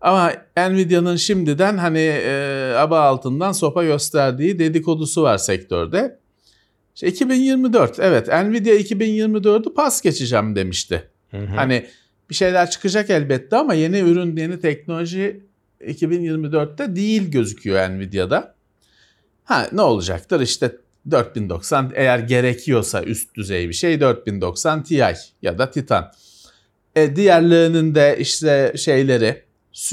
Ama 0.02 0.34
Nvidia'nın 0.58 1.16
şimdiden 1.16 1.78
hani 1.78 2.00
e, 2.00 2.74
aba 2.78 3.00
altından 3.02 3.52
sopa 3.52 3.84
gösterdiği 3.84 4.60
dedikodusu 4.60 5.24
var 5.24 5.38
sektörde. 5.38 6.20
İşte 6.96 7.08
2024 7.08 8.00
evet 8.00 8.28
Nvidia 8.28 8.76
2024'ü 8.76 9.74
pas 9.74 10.02
geçeceğim 10.02 10.56
demişti. 10.56 11.10
Hı 11.32 11.38
hı. 11.38 11.56
Hani 11.56 11.86
bir 12.30 12.36
şeyler 12.36 12.70
çıkacak 12.70 13.10
elbette 13.10 13.56
ama 13.56 13.74
yeni 13.74 14.00
ürün, 14.00 14.38
yeni 14.38 14.60
teknoloji 14.60 15.44
2024'te 15.82 16.96
değil 16.96 17.32
gözüküyor 17.32 17.90
Nvidia'da. 17.90 18.56
Ha 19.44 19.68
ne 19.72 19.82
olacaktır 19.82 20.42
işte 20.42 20.76
4090 21.12 21.92
eğer 21.96 22.20
gerekiyorsa 22.20 23.04
üst 23.04 23.36
düzey 23.36 23.70
bir 23.70 23.74
şey 23.74 24.00
4090 24.00 24.84
Ti 24.84 25.04
ya 25.42 25.58
da 25.58 25.72
Titan. 25.72 26.12
E, 26.96 27.16
diğerlerinin 27.16 27.96
de 27.96 28.18
işte 28.20 28.74
şeyleri 28.78 29.44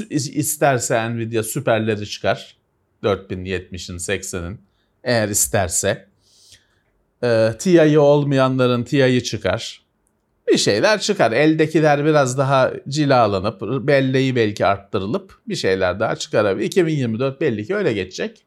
isterse 0.09 1.09
Nvidia 1.09 1.43
süperleri 1.43 2.09
çıkar. 2.09 2.57
4070'in 3.03 3.97
80'in 3.97 4.59
eğer 5.03 5.29
isterse. 5.29 6.07
E, 7.23 7.51
Ti'yi 7.59 7.99
olmayanların 7.99 8.83
Ti'yi 8.83 9.23
çıkar. 9.23 9.83
Bir 10.51 10.57
şeyler 10.57 10.99
çıkar. 11.01 11.31
Eldekiler 11.31 12.05
biraz 12.05 12.37
daha 12.37 12.73
cilalanıp 12.89 13.61
belleği 13.61 14.35
belki 14.35 14.65
arttırılıp 14.65 15.39
bir 15.47 15.55
şeyler 15.55 15.99
daha 15.99 16.15
çıkarabilir. 16.15 16.65
2024 16.65 17.41
belli 17.41 17.67
ki 17.67 17.75
öyle 17.75 17.93
geçecek. 17.93 18.43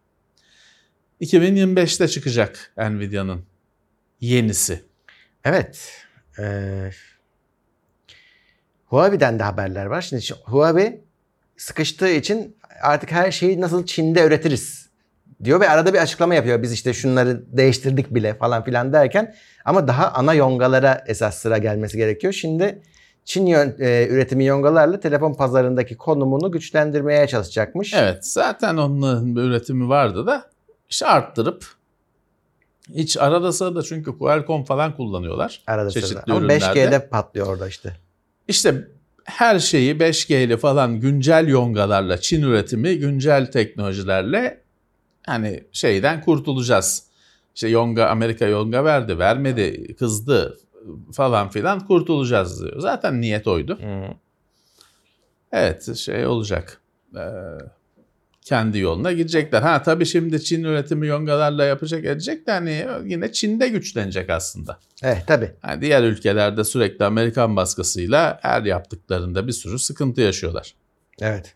2025'te 1.21 2.09
çıkacak 2.09 2.73
Nvidia'nın 2.79 3.43
yenisi. 4.21 4.83
Evet. 5.45 5.93
Ee, 6.39 6.91
Huawei'den 8.87 9.39
de 9.39 9.43
haberler 9.43 9.87
var. 9.87 10.01
Şimdi 10.03 10.23
Huawei 10.45 11.01
sıkıştığı 11.57 12.09
için 12.11 12.57
artık 12.83 13.11
her 13.13 13.31
şeyi 13.33 13.61
nasıl 13.61 13.87
Çin'de 13.87 14.25
üretiriz 14.27 14.89
diyor 15.45 15.61
ve 15.61 15.69
arada 15.69 15.95
bir 15.95 15.99
açıklama 15.99 16.35
yapıyor. 16.35 16.63
Biz 16.63 16.73
işte 16.73 16.93
şunları 16.95 17.57
değiştirdik 17.57 18.15
bile 18.15 18.35
falan 18.35 18.65
filan 18.65 18.93
derken 18.93 19.35
ama 19.65 19.89
daha 19.89 20.13
ana 20.13 20.35
yongalara 20.35 21.05
esas 21.07 21.39
sıra 21.39 21.59
gelmesi 21.59 21.97
gerekiyor. 21.97 22.33
Şimdi 22.33 22.83
Çin 23.25 23.47
yön- 23.47 23.77
e, 23.81 24.07
üretimi 24.11 24.45
yongalarla 24.45 25.01
telefon 25.01 25.35
pazarındaki 25.35 25.97
konumunu 25.97 26.53
güçlendirmeye 26.53 27.27
çalışacakmış. 27.27 27.95
Evet 27.95 28.27
zaten 28.27 28.77
onun 28.77 29.37
bir 29.37 29.41
üretimi 29.41 29.89
vardı 29.89 30.27
da 30.27 30.51
işte 30.91 31.07
arttırıp 31.07 31.67
hiç 32.95 33.17
arada 33.17 33.53
sırada 33.53 33.83
çünkü 33.83 34.19
Qualcomm 34.19 34.65
falan 34.65 34.97
kullanıyorlar. 34.97 35.63
Arada 35.67 35.91
çeşitli 35.91 36.09
sırada. 36.09 36.33
Ama 36.33 36.41
ürünlerde. 36.41 36.65
5G'de 36.65 37.09
patlıyor 37.09 37.47
orada 37.47 37.69
işte. 37.69 37.97
İşte 38.49 38.89
her 39.25 39.59
şeyi 39.59 39.97
5G'li 39.97 40.57
falan 40.57 41.01
güncel 41.01 41.49
yongalarla 41.49 42.21
Çin 42.21 42.43
üretimi 42.43 42.99
güncel 42.99 43.51
teknolojilerle 43.51 44.61
hani 45.27 45.65
şeyden 45.73 46.21
kurtulacağız. 46.21 47.07
İşte 47.55 47.69
yonga 47.69 48.07
Amerika 48.07 48.47
yonga 48.47 48.85
verdi 48.85 49.19
vermedi 49.19 49.95
kızdı 49.95 50.59
falan 51.13 51.51
filan 51.51 51.87
kurtulacağız 51.87 52.63
diyor. 52.63 52.81
Zaten 52.81 53.21
niyet 53.21 53.47
oydu. 53.47 53.79
Hı. 53.81 54.15
Evet 55.53 55.97
şey 55.97 56.27
olacak. 56.27 56.81
Ee, 57.17 57.21
kendi 58.47 58.79
yoluna 58.79 59.13
gidecekler. 59.13 59.63
Ha 59.63 59.83
tabii 59.83 60.07
şimdi 60.07 60.45
Çin 60.45 60.65
üretimi 60.65 61.07
yongalarla 61.07 61.65
yapacak 61.65 62.05
edecek 62.05 62.47
de 62.47 62.53
hani 62.53 62.87
yine 63.05 63.33
Çin'de 63.33 63.69
güçlenecek 63.69 64.31
aslında. 64.31 64.79
Evet 65.03 65.23
tabii. 65.27 65.53
Yani 65.69 65.81
diğer 65.81 66.03
ülkelerde 66.03 66.65
sürekli 66.65 67.05
Amerikan 67.05 67.57
baskısıyla 67.57 68.39
her 68.43 68.63
yaptıklarında 68.63 69.47
bir 69.47 69.53
sürü 69.53 69.79
sıkıntı 69.79 70.21
yaşıyorlar. 70.21 70.75
Evet. 71.21 71.55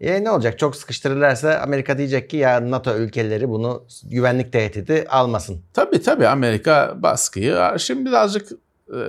E 0.00 0.24
ne 0.24 0.30
olacak? 0.30 0.58
Çok 0.58 0.76
sıkıştırırlarsa 0.76 1.58
Amerika 1.58 1.98
diyecek 1.98 2.30
ki 2.30 2.36
ya 2.36 2.70
NATO 2.70 2.96
ülkeleri 2.96 3.48
bunu 3.48 3.86
güvenlik 4.04 4.52
tehdidi 4.52 5.06
almasın. 5.08 5.62
Tabii 5.74 6.02
tabii 6.02 6.26
Amerika 6.26 6.94
baskıyı 7.02 7.56
şimdi 7.78 8.10
birazcık 8.10 8.52
e, 8.88 9.00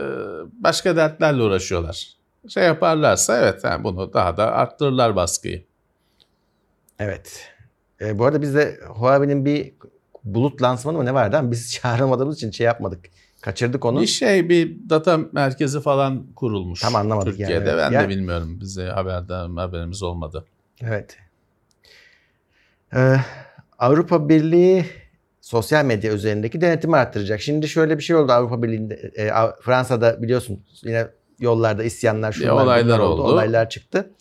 başka 0.53 0.95
dertlerle 0.95 1.41
uğraşıyorlar. 1.41 2.07
Şey 2.49 2.63
yaparlarsa 2.63 3.39
evet 3.39 3.63
yani 3.63 3.83
bunu 3.83 4.13
daha 4.13 4.37
da 4.37 4.51
arttırırlar 4.51 5.15
baskıyı. 5.15 5.72
Evet. 6.99 7.51
E, 8.01 8.19
bu 8.19 8.25
arada 8.25 8.41
bizde 8.41 8.79
Huawei'nin 8.87 9.45
bir 9.45 9.73
bulut 10.23 10.61
lansmanı 10.61 10.97
mı 10.97 11.05
ne 11.05 11.13
vardı 11.13 11.37
ama 11.37 11.51
biz 11.51 11.71
çağrılmadığımız 11.81 12.35
için 12.37 12.51
şey 12.51 12.65
yapmadık. 12.65 13.05
Kaçırdık 13.41 13.85
onu. 13.85 14.01
Bir 14.01 14.07
şey 14.07 14.49
bir 14.49 14.89
data 14.89 15.19
merkezi 15.31 15.81
falan 15.81 16.27
kurulmuş. 16.35 16.81
Tam 16.81 16.95
anlamadık 16.95 17.39
yani, 17.39 17.49
Türkiye'de 17.49 17.77
ben 17.77 17.91
Ya- 17.91 18.03
de 18.03 18.09
bilmiyorum. 18.09 18.57
Bize 18.61 18.85
haberde 18.85 19.33
haberimiz 19.33 20.03
olmadı. 20.03 20.45
Evet. 20.81 21.17
Ee, 22.95 23.15
Avrupa 23.79 24.29
Birliği 24.29 24.85
sosyal 25.41 25.85
medya 25.85 26.13
üzerindeki 26.13 26.61
denetimi 26.61 26.97
arttıracak. 26.97 27.41
Şimdi 27.41 27.67
şöyle 27.67 27.97
bir 27.97 28.03
şey 28.03 28.15
oldu 28.15 28.31
Avrupa 28.31 28.63
Birliği'nde. 28.63 28.93
e, 29.17 29.31
Fransa'da 29.61 30.21
biliyorsun 30.21 30.63
yine 30.83 31.07
yollarda 31.39 31.83
isyanlar, 31.83 32.31
şunlar, 32.31 32.51
olaylar 32.51 32.85
bunlar 32.85 32.99
oldu. 32.99 33.21
Olaylar 33.21 33.69
çıktı. 33.69 34.11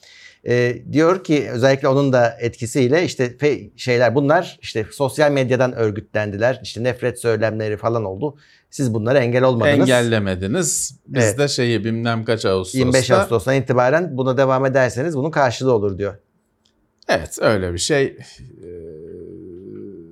Ee, 0.49 0.83
diyor 0.93 1.25
ki 1.25 1.49
özellikle 1.53 1.89
onun 1.89 2.13
da 2.13 2.37
etkisiyle 2.41 3.05
işte 3.05 3.37
şeyler 3.77 4.15
bunlar 4.15 4.59
işte 4.63 4.87
sosyal 4.93 5.33
medyadan 5.33 5.73
örgütlendiler. 5.73 6.61
İşte 6.63 6.83
nefret 6.85 7.21
söylemleri 7.21 7.77
falan 7.77 8.05
oldu. 8.05 8.37
Siz 8.71 8.95
bunlara 8.95 9.19
engel 9.19 9.43
olmadınız. 9.45 9.79
Engellemediniz. 9.81 10.99
Biz 11.07 11.25
Evet. 11.25 11.39
de 11.39 11.49
şeyi 11.49 11.85
bilmem 11.85 12.25
kaç 12.25 12.45
Ağustos'ta. 12.45 12.79
25 12.79 13.11
Ağustos'tan 13.11 13.55
itibaren 13.55 14.17
buna 14.17 14.37
devam 14.37 14.67
ederseniz 14.67 15.17
bunun 15.17 15.31
karşılığı 15.31 15.73
olur 15.73 15.99
diyor. 15.99 16.15
Evet 17.09 17.39
öyle 17.41 17.73
bir 17.73 17.79
şey. 17.79 18.05
Ee, 18.05 18.17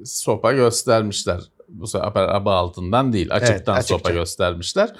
sopa 0.05 0.53
göstermişler. 0.53 1.41
Bu 1.69 1.87
sefer 1.87 2.29
aba 2.29 2.55
altından 2.55 3.13
değil 3.13 3.29
açıktan 3.35 3.75
açıkça. 3.75 3.95
sopa 3.97 4.11
göstermişler. 4.11 4.93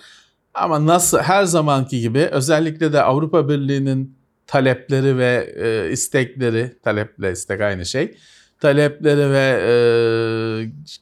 Ama 0.55 0.87
nasıl 0.87 1.19
her 1.19 1.45
zamanki 1.45 2.01
gibi 2.01 2.19
özellikle 2.33 2.93
de 2.93 3.03
Avrupa 3.03 3.49
Birliği'nin 3.49 4.20
talepleri 4.51 5.19
ve 5.19 5.55
e, 5.57 5.93
istekleri, 5.93 6.73
taleple 6.83 7.33
istek 7.33 7.61
aynı 7.61 7.87
şey. 7.87 8.17
Talepleri 8.61 9.31
ve 9.31 9.61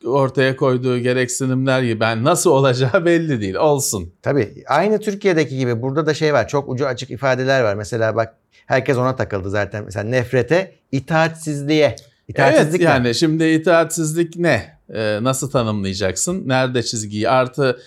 e, 0.04 0.08
ortaya 0.08 0.56
koyduğu 0.56 0.98
gereksinimler 0.98 1.82
gibi 1.82 2.00
ben 2.00 2.24
nasıl 2.24 2.50
olacağı 2.50 3.04
belli 3.04 3.40
değil. 3.40 3.54
Olsun. 3.54 4.12
Tabii 4.22 4.64
aynı 4.66 5.00
Türkiye'deki 5.00 5.58
gibi 5.58 5.82
burada 5.82 6.06
da 6.06 6.14
şey 6.14 6.34
var 6.34 6.48
çok 6.48 6.68
ucu 6.68 6.86
açık 6.86 7.10
ifadeler 7.10 7.62
var. 7.62 7.74
Mesela 7.74 8.16
bak 8.16 8.34
herkes 8.66 8.96
ona 8.96 9.16
takıldı 9.16 9.50
zaten. 9.50 9.84
Mesela 9.84 10.04
nefrete, 10.04 10.74
itaatsizliğe. 10.92 11.96
İtaatsizlik 12.28 12.80
evet 12.80 12.90
ne? 12.90 12.94
yani 12.94 13.14
şimdi 13.14 13.44
itaatsizlik 13.44 14.36
ne? 14.36 14.78
Ee, 14.94 15.18
nasıl 15.22 15.50
tanımlayacaksın? 15.50 16.48
Nerede 16.48 16.82
çizgiyi? 16.82 17.28
Artı 17.28 17.78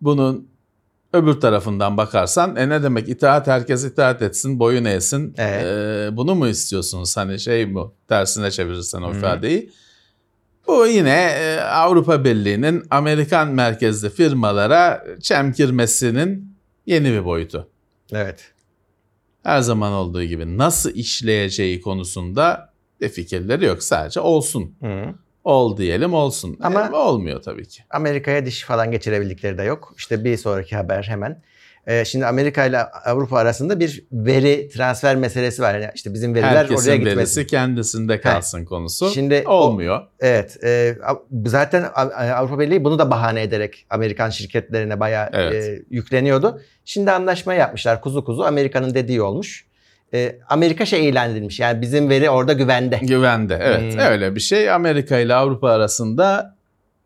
bunun 0.00 0.49
öbür 1.12 1.40
tarafından 1.40 1.96
bakarsan 1.96 2.56
e 2.56 2.68
ne 2.68 2.82
demek 2.82 3.08
itaat 3.08 3.46
herkes 3.46 3.84
itaat 3.84 4.22
etsin 4.22 4.58
boyun 4.58 4.84
eğsin. 4.84 5.34
Evet. 5.38 5.64
Ee, 5.64 6.16
bunu 6.16 6.34
mu 6.34 6.48
istiyorsunuz? 6.48 7.16
Hani 7.16 7.40
şey 7.40 7.66
mi 7.66 7.80
tersine 8.08 8.50
çevirirsen 8.50 9.02
o 9.02 9.14
ifadeyi. 9.14 9.70
Bu 10.66 10.86
yine 10.86 11.30
e, 11.40 11.60
Avrupa 11.60 12.24
Birliği'nin 12.24 12.82
Amerikan 12.90 13.48
merkezli 13.48 14.10
firmalara 14.10 15.04
çemkirmesinin 15.20 16.56
yeni 16.86 17.12
bir 17.12 17.24
boyutu. 17.24 17.68
Evet. 18.12 18.52
Her 19.42 19.60
zaman 19.60 19.92
olduğu 19.92 20.22
gibi 20.22 20.58
nasıl 20.58 20.90
işleyeceği 20.90 21.80
konusunda 21.80 22.72
bir 23.00 23.08
fikirleri 23.08 23.64
yok. 23.64 23.82
Sadece 23.82 24.20
olsun. 24.20 24.74
Hı. 24.82 25.14
Ol 25.44 25.76
diyelim 25.76 26.14
olsun. 26.14 26.56
Ama- 26.62 26.80
Ama 26.82 26.98
olmuyor 26.98 27.42
tabii 27.42 27.68
ki. 27.68 27.82
Amerika'ya 27.90 28.46
diş 28.46 28.62
falan 28.64 28.90
geçirebildikleri 28.90 29.58
de 29.58 29.62
yok. 29.62 29.94
İşte 29.96 30.24
bir 30.24 30.36
sonraki 30.36 30.76
haber 30.76 31.02
hemen. 31.02 31.42
Ee, 31.86 32.04
şimdi 32.04 32.26
Amerika 32.26 32.64
ile 32.66 32.78
Avrupa 32.82 33.38
arasında 33.38 33.80
bir 33.80 34.04
veri 34.12 34.68
transfer 34.68 35.16
meselesi 35.16 35.62
var. 35.62 35.74
Yani 35.74 35.90
işte 35.94 36.14
bizim 36.14 36.34
veriler 36.34 36.50
oraya 36.50 36.58
Herkesin 36.58 36.92
gitmesin. 36.94 37.18
verisi 37.18 37.46
kendisinde 37.46 38.20
kalsın 38.20 38.64
konusu. 38.64 39.10
Şimdi 39.10 39.44
o- 39.46 39.50
olmuyor. 39.50 40.00
Evet. 40.20 40.64
e, 40.64 40.96
zaten 41.46 41.84
Avrupa 42.36 42.58
Birliği 42.58 42.84
bunu 42.84 42.98
da 42.98 43.10
bahane 43.10 43.42
ederek 43.42 43.86
Amerikan 43.90 44.30
şirketlerine 44.30 45.00
bayağı 45.00 45.28
Evet. 45.32 45.64
e, 45.64 45.82
yükleniyordu. 45.90 46.60
Şimdi 46.84 47.10
anlaşma 47.10 47.54
yapmışlar 47.54 48.00
kuzu 48.00 48.24
kuzu. 48.24 48.42
Amerika'nın 48.42 48.94
dediği 48.94 49.22
olmuş. 49.22 49.66
E, 50.14 50.38
Amerika 50.48 50.86
şey 50.86 51.08
ilan 51.08 51.30
edilmiş. 51.30 51.60
Yani 51.60 51.80
bizim 51.80 52.08
veri 52.08 52.30
orada 52.30 52.52
güvende. 52.52 52.98
Güvende. 53.02 53.58
Evet. 53.62 53.92
Hmm. 53.94 54.00
Öyle 54.00 54.34
bir 54.34 54.40
şey. 54.40 54.70
Amerika 54.70 55.18
ile 55.18 55.34
Avrupa 55.34 55.68
arasında 55.70 56.56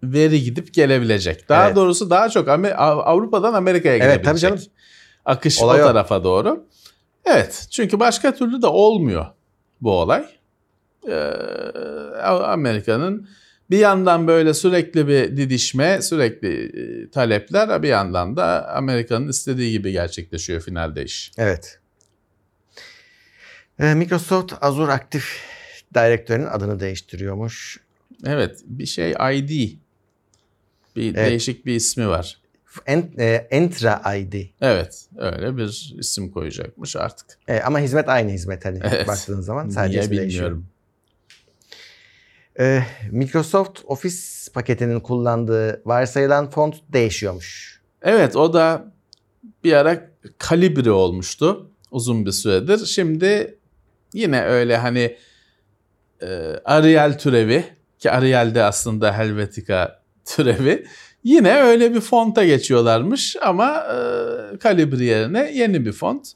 veri 0.02 0.42
gidip 0.42 0.74
gelebilecek. 0.74 1.48
Daha 1.48 1.66
Evet. 1.66 1.76
doğrusu 1.76 2.10
daha 2.10 2.28
çok 2.28 2.48
Amer- 2.48 2.74
Avrupa'dan 2.74 3.54
Amerika'ya 3.54 3.94
Evet, 3.96 4.02
gidebilecek. 4.20 4.50
tabii 4.50 4.60
canım. 4.60 4.72
Akış 5.24 5.62
Olay 5.62 5.80
o 5.80 5.84
o. 5.84 5.86
tarafa 5.88 6.24
doğru. 6.24 6.66
Evet. 7.24 7.66
Çünkü 7.70 8.00
başka 8.00 8.34
türlü 8.34 8.62
de 8.62 8.66
olmuyor 8.66 9.26
bu 9.80 9.90
olay. 9.92 10.24
Ee, 11.08 11.14
Amerika'nın 12.44 13.28
bir 13.70 13.78
yandan 13.78 14.26
böyle 14.26 14.54
sürekli 14.54 15.08
bir 15.08 15.36
didişme, 15.36 16.02
sürekli 16.02 16.64
e, 16.64 17.10
talepler, 17.10 17.82
bir 17.82 17.88
yandan 17.88 18.36
da 18.36 18.68
Amerika'nın 18.74 19.28
istediği 19.28 19.70
gibi 19.72 19.92
gerçekleşiyor 19.92 20.60
finalde 20.60 21.04
iş. 21.04 21.32
Evet. 21.38 21.78
E, 23.80 23.94
Microsoft 23.94 24.52
Azure 24.60 24.92
Active 24.92 25.22
Directory'nin 25.94 26.46
adını 26.46 26.80
değiştiriyormuş. 26.80 27.80
Evet, 28.26 28.60
bir 28.66 28.86
şey 28.86 29.10
ID. 29.10 29.50
Bir 30.96 31.14
Evet. 31.14 31.30
değişik 31.30 31.66
bir 31.66 31.74
ismi 31.74 32.08
var. 32.08 32.38
En, 32.86 33.10
e, 33.18 33.48
Entra 33.50 34.14
ID. 34.16 34.34
Evet, 34.60 35.06
öyle 35.16 35.56
bir 35.56 35.94
isim 35.98 36.30
koyacakmış 36.30 36.96
artık. 36.96 37.26
E, 37.48 37.60
ama 37.60 37.78
hizmet 37.78 38.08
aynı 38.08 38.30
hizmet 38.30 38.64
hani 38.64 38.80
Evet. 38.84 39.08
baktığın 39.08 39.40
zaman 39.40 39.68
sadece 39.68 39.90
Niye 39.92 40.02
ismi 40.04 40.16
değişiyor. 40.16 40.44
bilmiyorum. 40.44 40.66
E, 42.60 42.82
Microsoft 43.10 43.80
Office 43.84 44.16
paketinin 44.54 45.00
kullandığı 45.00 45.82
varsayılan 45.84 46.50
font 46.50 46.76
değişiyormuş. 46.92 47.80
Evet, 48.02 48.36
o 48.36 48.52
da 48.52 48.92
bir 49.64 49.72
ara 49.72 50.10
Calibri 50.48 50.90
olmuştu 50.90 51.70
uzun 51.90 52.26
bir 52.26 52.32
süredir. 52.32 52.86
Şimdi 52.86 53.58
yine 54.14 54.44
öyle 54.44 54.76
hani 54.76 55.16
e, 56.22 56.26
Arial 56.64 57.18
türevi 57.18 57.64
ki 57.98 58.10
Arial 58.10 58.54
de 58.54 58.62
aslında 58.62 59.18
Helvetica 59.18 60.02
türevi. 60.24 60.86
Yine 61.24 61.54
öyle 61.54 61.94
bir 61.94 62.00
fonta 62.00 62.44
geçiyorlarmış 62.44 63.36
ama 63.42 63.78
e, 63.78 63.96
Calibri 64.62 65.04
yerine 65.04 65.52
yeni 65.54 65.86
bir 65.86 65.92
font. 65.92 66.32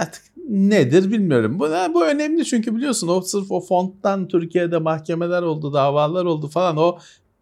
Artık 0.00 0.22
nedir 0.48 1.12
bilmiyorum. 1.12 1.58
Bu, 1.58 1.68
bu 1.94 2.06
önemli 2.06 2.44
çünkü 2.44 2.76
biliyorsun 2.76 3.08
o 3.08 3.20
sırf 3.20 3.50
o 3.50 3.60
fonttan 3.60 4.28
Türkiye'de 4.28 4.78
mahkemeler 4.78 5.42
oldu, 5.42 5.72
davalar 5.72 6.24
oldu 6.24 6.48
falan. 6.48 6.76
O 6.76 6.98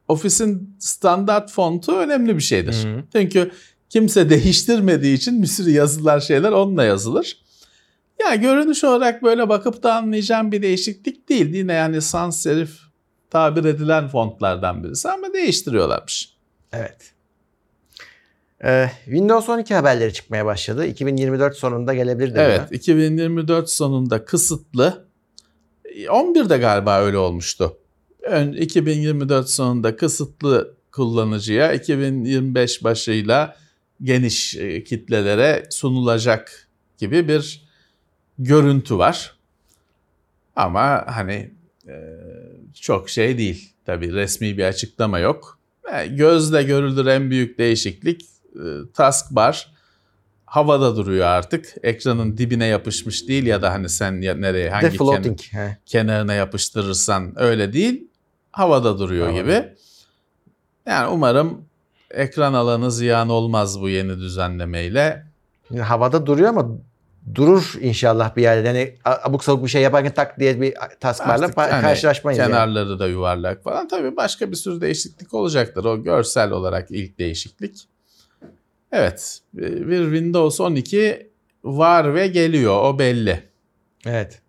ofisin 0.08 0.76
standart 0.78 1.50
fontu 1.50 1.92
önemli 1.92 2.36
bir 2.36 2.42
şeydir. 2.42 2.84
Hı. 2.84 3.02
Çünkü 3.12 3.50
kimse 3.88 4.30
değiştirmediği 4.30 5.16
için 5.16 5.42
bir 5.42 5.46
sürü 5.46 5.70
yazılar 5.70 6.20
şeyler 6.20 6.52
onunla 6.52 6.84
yazılır. 6.84 7.45
Ya 8.20 8.34
görünüş 8.34 8.84
olarak 8.84 9.22
böyle 9.22 9.48
bakıp 9.48 9.82
da 9.82 9.94
anlayacağım 9.94 10.52
bir 10.52 10.62
değişiklik 10.62 11.28
değil. 11.28 11.54
Yine 11.54 11.72
yani 11.72 12.02
sans 12.02 12.42
serif 12.42 12.80
tabir 13.30 13.64
edilen 13.64 14.08
fontlardan 14.08 14.84
birisi 14.84 15.08
ama 15.08 15.32
değiştiriyorlarmış. 15.32 16.36
Evet. 16.72 17.12
E, 18.64 18.90
Windows 19.04 19.48
12 19.48 19.74
haberleri 19.74 20.12
çıkmaya 20.12 20.46
başladı. 20.46 20.86
2024 20.86 21.56
sonunda 21.56 21.94
gelebilir 21.94 22.30
dedi. 22.30 22.38
Evet 22.38 22.72
2024 22.72 23.70
sonunda 23.70 24.24
kısıtlı 24.24 25.06
11'de 25.94 26.56
galiba 26.58 27.00
öyle 27.00 27.18
olmuştu. 27.18 27.76
Ön 28.22 28.52
2024 28.52 29.50
sonunda 29.50 29.96
kısıtlı 29.96 30.76
kullanıcıya 30.92 31.72
2025 31.72 32.84
başıyla 32.84 33.56
geniş 34.02 34.56
e, 34.56 34.84
kitlelere 34.84 35.64
sunulacak 35.70 36.68
gibi 36.98 37.28
bir 37.28 37.65
görüntü 38.38 38.98
var. 38.98 39.36
Ama 40.56 41.04
hani 41.06 41.50
e, 41.88 41.94
çok 42.80 43.10
şey 43.10 43.38
değil. 43.38 43.72
Tabii 43.86 44.12
resmi 44.12 44.58
bir 44.58 44.64
açıklama 44.64 45.18
yok. 45.18 45.58
E, 45.94 46.06
Gözle 46.06 46.62
görülür 46.62 47.06
en 47.06 47.30
büyük 47.30 47.58
değişiklik 47.58 48.22
e, 48.54 48.60
taskbar 48.94 49.72
havada 50.46 50.96
duruyor 50.96 51.26
artık. 51.26 51.74
Ekranın 51.82 52.36
dibine 52.38 52.66
yapışmış 52.66 53.28
değil 53.28 53.46
ya 53.46 53.62
da 53.62 53.72
hani 53.72 53.88
sen 53.88 54.20
ya 54.20 54.34
nereye 54.34 54.70
hangi 54.70 54.86
ken- 54.96 55.52
he. 55.52 55.78
kenarına 55.86 56.34
yapıştırırsan 56.34 57.32
öyle 57.36 57.72
değil. 57.72 58.08
Havada 58.52 58.98
duruyor 58.98 59.26
Havada. 59.26 59.42
gibi. 59.42 59.68
Yani 60.86 61.08
umarım 61.08 61.64
ekran 62.10 62.52
alanı 62.54 62.90
ziyan 62.92 63.28
olmaz 63.28 63.80
bu 63.80 63.88
yeni 63.88 64.18
düzenlemeyle. 64.18 65.26
Havada 65.82 66.26
duruyor 66.26 66.48
ama 66.48 66.68
durur 67.34 67.74
inşallah 67.80 68.36
bir 68.36 68.42
yerde. 68.42 68.68
Yani 68.68 68.94
abuk 69.04 69.44
sabuk 69.44 69.64
bir 69.64 69.70
şey 69.70 69.82
yaparken 69.82 70.14
tak 70.14 70.40
diye 70.40 70.60
bir 70.60 70.74
Artık 70.82 71.24
pa- 71.26 71.70
hani 71.70 71.82
karşılaşmayız. 71.82 72.38
yani. 72.38 72.50
Kenarları 72.50 72.98
da 72.98 73.08
yuvarlak 73.08 73.64
falan. 73.64 73.88
Tabii 73.88 74.16
başka 74.16 74.50
bir 74.50 74.56
sürü 74.56 74.80
değişiklik 74.80 75.34
olacaktır. 75.34 75.84
O 75.84 76.02
görsel 76.02 76.50
olarak 76.50 76.90
ilk 76.90 77.18
değişiklik. 77.18 77.88
Evet. 78.92 79.40
Bir 79.54 80.04
Windows 80.04 80.60
12 80.60 81.30
var 81.64 82.14
ve 82.14 82.26
geliyor. 82.26 82.82
O 82.84 82.98
belli. 82.98 83.42
Evet. 84.06 84.40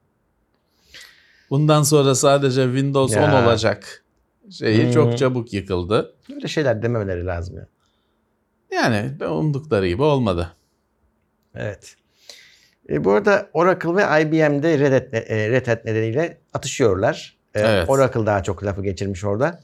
Bundan 1.50 1.84
sonra 1.84 2.16
sadece 2.16 2.64
Windows 2.64 3.16
Ya. 3.16 3.40
10 3.42 3.44
olacak 3.44 4.04
şeyi 4.52 4.84
Hmm. 4.86 4.92
çok 4.92 5.18
çabuk 5.18 5.54
yıkıldı. 5.54 6.16
Böyle 6.30 6.48
şeyler 6.48 6.82
dememeleri 6.82 7.26
lazım 7.26 7.58
ya. 7.58 7.68
Yani 8.72 9.12
umdukları 9.30 9.88
gibi 9.88 10.04
olmadı. 10.04 10.54
Evet. 11.56 11.96
E, 12.90 13.04
bu 13.04 13.12
arada 13.12 13.50
Oracle 13.54 13.96
ve 13.96 14.22
IBM'de 14.22 14.80
Red 14.80 14.94
Hat, 14.94 15.14
e, 15.14 15.50
Red 15.50 15.68
Hat 15.68 15.86
nedeniyle 15.86 16.38
atışıyorlar. 16.54 17.38
E, 17.56 17.60
Evet. 17.60 17.90
Oracle 17.90 18.26
daha 18.26 18.44
çok 18.44 18.64
lafı 18.64 18.84
geçirmiş 18.84 19.24
orada. 19.24 19.60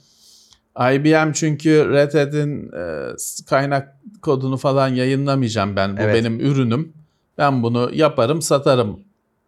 IBM 0.93 1.31
çünkü 1.33 1.89
Red 1.89 2.13
Hat'in 2.13 2.71
e, 2.71 3.15
kaynak 3.49 3.97
kodunu 4.21 4.57
falan 4.57 4.88
yayınlamayacağım 4.88 5.75
ben. 5.75 5.97
Bu 5.97 6.01
Evet. 6.01 6.15
benim 6.15 6.39
ürünüm. 6.39 6.93
Ben 7.38 7.63
bunu 7.63 7.89
yaparım, 7.93 8.41
satarım 8.41 8.99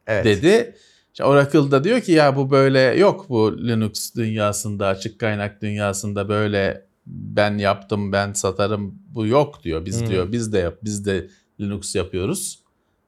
Evet. 0.07 0.25
dedi. 0.25 0.75
İşte 1.13 1.23
Oracle 1.23 1.71
da 1.71 1.83
diyor 1.83 2.01
ki 2.01 2.11
ya 2.11 2.35
bu 2.35 2.51
böyle 2.51 2.79
yok 2.79 3.25
bu 3.29 3.57
Linux 3.67 4.15
dünyasında, 4.15 4.87
açık 4.87 5.19
kaynak 5.19 5.61
dünyasında 5.61 6.29
böyle 6.29 6.85
ben 7.05 7.57
yaptım, 7.57 8.11
ben 8.11 8.33
satarım 8.33 8.95
bu 9.15 9.27
yok 9.27 9.63
diyor. 9.63 9.85
Biz 9.85 10.01
Hmm. 10.01 10.07
diyor 10.07 10.31
biz 10.31 10.53
de 10.53 10.57
yap, 10.57 10.77
biz 10.83 11.05
de 11.05 11.27
Linux 11.59 11.95
yapıyoruz. 11.95 12.64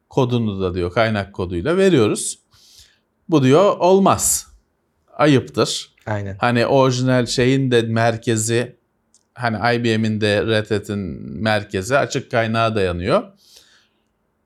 Kodunu 0.10 0.62
da 0.62 0.74
diyor 0.74 0.92
kaynak 0.92 1.34
koduyla 1.34 1.78
veriyoruz. 1.78 2.40
Bu 3.30 3.44
diyor 3.44 3.78
olmaz. 3.78 4.48
Ayıptır. 5.14 5.96
Aynen. 6.06 6.38
Hani 6.40 6.68
orijinal 6.68 7.26
şeyin 7.26 7.72
de 7.72 7.82
merkezi 7.82 8.78
hani 9.34 9.76
IBM'in 9.76 10.22
de 10.22 10.46
Red 10.46 10.72
Hat'in 10.72 11.00
merkezi 11.42 11.98
açık 11.98 12.32
kaynağa 12.32 12.76
dayanıyor. 12.76 13.24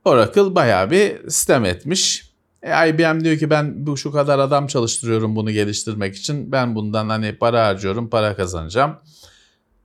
Oracle 0.06 0.56
bayağı 0.56 0.91
bir 0.91 1.30
sistem 1.30 1.65
etmiş. 1.65 2.32
E, 2.63 2.89
IBM 2.89 3.24
diyor 3.24 3.38
ki 3.38 3.50
ben 3.50 3.88
bu 3.88 3.97
şu 3.97 4.12
kadar 4.12 4.39
adam 4.39 4.67
çalıştırıyorum 4.67 5.36
bunu 5.36 5.52
geliştirmek 5.52 6.15
için. 6.15 6.52
Ben 6.52 6.76
bundan 6.76 7.10
hani 7.10 7.36
para 7.36 7.65
harcıyorum, 7.65 8.10
para 8.10 8.36
kazanacağım. 8.36 8.97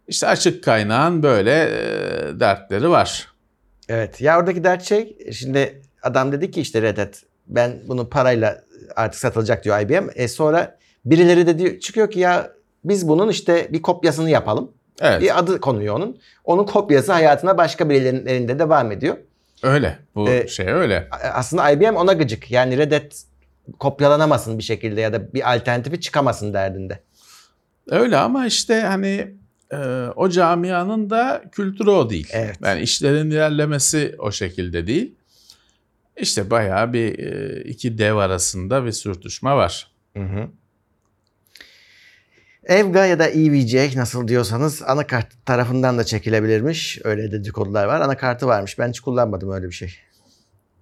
İşte 0.09 0.27
açık 0.27 0.65
kaynağın 0.65 1.23
böyle 1.23 1.53
e, 1.53 2.41
dertleri 2.41 2.91
var. 2.91 3.29
Evet. 3.88 4.20
Ya 4.20 4.38
oradaki 4.38 4.64
dert 4.64 4.83
şey 4.83 5.16
şimdi 5.33 5.83
adam 6.03 6.33
dedi 6.33 6.51
ki 6.51 6.61
işte 6.61 6.83
Red 6.83 6.99
Hat 6.99 7.22
ben 7.46 7.72
bunu 7.88 8.09
parayla 8.09 8.62
artık 8.96 9.20
satılacak 9.20 9.64
diyor 9.64 9.81
IBM. 9.81 10.09
E 10.14 10.29
sonra 10.29 10.79
birileri 11.05 11.46
de 11.46 11.59
diyor, 11.59 11.79
çıkıyor 11.81 12.11
ki 12.11 12.20
ya 12.20 12.51
biz 12.85 13.09
bunun 13.09 13.29
işte 13.29 13.68
bir 13.72 13.83
kopyasını 13.83 14.31
yapalım. 14.31 14.72
Evet, 15.01 15.22
Bir 15.22 15.38
adı 15.38 15.61
konuyor 15.61 15.94
onun. 15.94 16.18
Onun 16.44 16.64
kopyası 16.64 17.12
hayatına 17.12 17.59
başka 17.59 17.90
birilerinin 17.90 18.27
elinde 18.27 18.59
devam 18.59 18.92
ediyor. 18.92 19.16
öyle. 19.62 19.99
Bu 20.14 20.29
E, 20.29 20.49
şey 20.49 20.68
öyle. 20.68 21.09
Aslında 21.33 21.70
IBM 21.70 21.96
ona 21.96 22.12
gıcık. 22.12 22.51
Yani 22.51 22.79
Red 22.79 22.92
Hat 22.92 23.22
kopyalanamasın 23.79 24.59
bir 24.59 24.62
şekilde 24.62 25.01
ya 25.01 25.12
da 25.12 25.35
bir 25.35 25.53
alternatifi 25.55 26.01
çıkamasın 26.01 26.55
derdinde. 26.55 27.01
Öyle 27.90 28.16
ama 28.16 28.46
işte 28.46 28.81
hani 28.81 29.35
e, 29.72 29.76
o 30.16 30.29
camianın 30.29 31.11
da 31.11 31.44
kültürü 31.52 31.90
o 31.90 32.11
değil. 32.11 32.29
Evet. 32.33 32.57
Yani 32.64 32.81
işlerin 32.81 33.31
ilerlemesi 33.31 34.14
o 34.18 34.33
şekilde 34.33 34.87
değil. 34.87 35.14
İşte 36.16 36.50
bayağı 36.50 36.92
bir 36.92 37.18
e, 37.18 37.61
iki 37.64 37.98
dev 37.98 38.16
arasında 38.16 38.85
bir 38.85 38.92
sürtüşme 38.92 39.50
var. 39.50 39.90
Hı 40.16 40.22
hı. 40.22 40.48
Evga 42.64 43.07
ya 43.07 43.18
da 43.18 43.29
EVGA 43.29 44.00
nasıl 44.00 44.29
diyorsanız 44.29 44.83
anakart 44.83 45.46
tarafından 45.46 45.98
da 45.98 46.05
çekilebilirmiş. 46.05 46.98
Öyle 47.05 47.33
dedikodular 47.33 47.85
var. 47.85 48.00
Anakartı 48.00 48.46
varmış. 48.46 48.79
Ben 48.79 48.88
hiç 48.88 49.00
kullanmadım 49.00 49.50
öyle 49.50 49.66
bir 49.66 49.72
şey. 49.72 49.94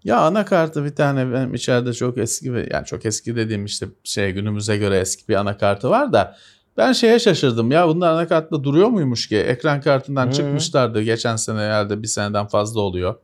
Ya 0.05 0.19
anakartı 0.19 0.85
bir 0.85 0.95
tane 0.95 1.33
benim 1.33 1.55
içeride 1.55 1.93
çok 1.93 2.19
eski 2.19 2.55
bir 2.55 2.71
yani 2.73 2.87
çok 2.87 3.07
eski 3.07 3.37
dediğim 3.37 3.65
işte 3.65 3.87
şey 4.05 4.33
günümüze 4.33 4.77
göre 4.77 4.99
eski 4.99 5.29
bir 5.29 5.35
anakartı 5.35 5.91
var 5.91 6.13
da 6.13 6.37
ben 6.77 6.93
şeye 6.93 7.19
şaşırdım 7.19 7.71
ya 7.71 7.89
bunlar 7.89 8.13
anakartla 8.13 8.65
duruyor 8.65 8.89
muymuş 8.89 9.29
ki 9.29 9.37
ekran 9.37 9.81
kartından 9.81 10.27
Hı. 10.27 10.33
çıkmışlardı 10.33 11.03
geçen 11.03 11.37
sene 11.37 11.59
herhalde 11.59 12.03
bir 12.03 12.09
seneden 12.09 12.47
fazla 12.47 12.81
oluyor. 12.81 13.15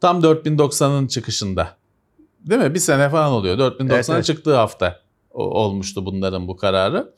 Tam 0.00 0.20
4090'ın 0.20 1.06
çıkışında. 1.06 1.76
Değil 2.40 2.60
mi? 2.60 2.74
Bir 2.74 2.78
sene 2.78 3.10
falan 3.10 3.32
oluyor. 3.32 3.58
4090'ın 3.58 3.88
Evet, 3.88 4.10
evet. 4.10 4.24
çıktığı 4.24 4.56
hafta 4.56 5.00
olmuştu 5.30 6.06
bunların 6.06 6.48
bu 6.48 6.56
kararı. 6.56 7.14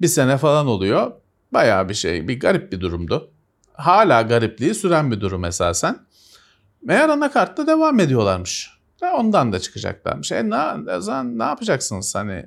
Bir 0.00 0.08
sene 0.08 0.36
falan 0.38 0.66
oluyor. 0.66 1.12
Bayağı 1.52 1.88
bir 1.88 1.94
şey, 1.94 2.28
bir 2.28 2.40
garip 2.40 2.72
bir 2.72 2.80
durumdu. 2.80 3.30
Hala 3.72 4.22
garipliği 4.22 4.74
süren 4.74 5.10
bir 5.10 5.20
durum 5.20 5.44
esasen. 5.44 5.98
Meğer 6.82 7.08
anakartta 7.08 7.66
devam 7.66 8.00
ediyorlarmış. 8.00 8.70
Ondan 9.14 9.52
da 9.52 9.58
çıkacaklarmış. 9.58 10.32
E 10.32 10.50
ne, 10.50 10.58
ne 11.38 11.44
yapacaksınız 11.44 12.14
hani? 12.14 12.46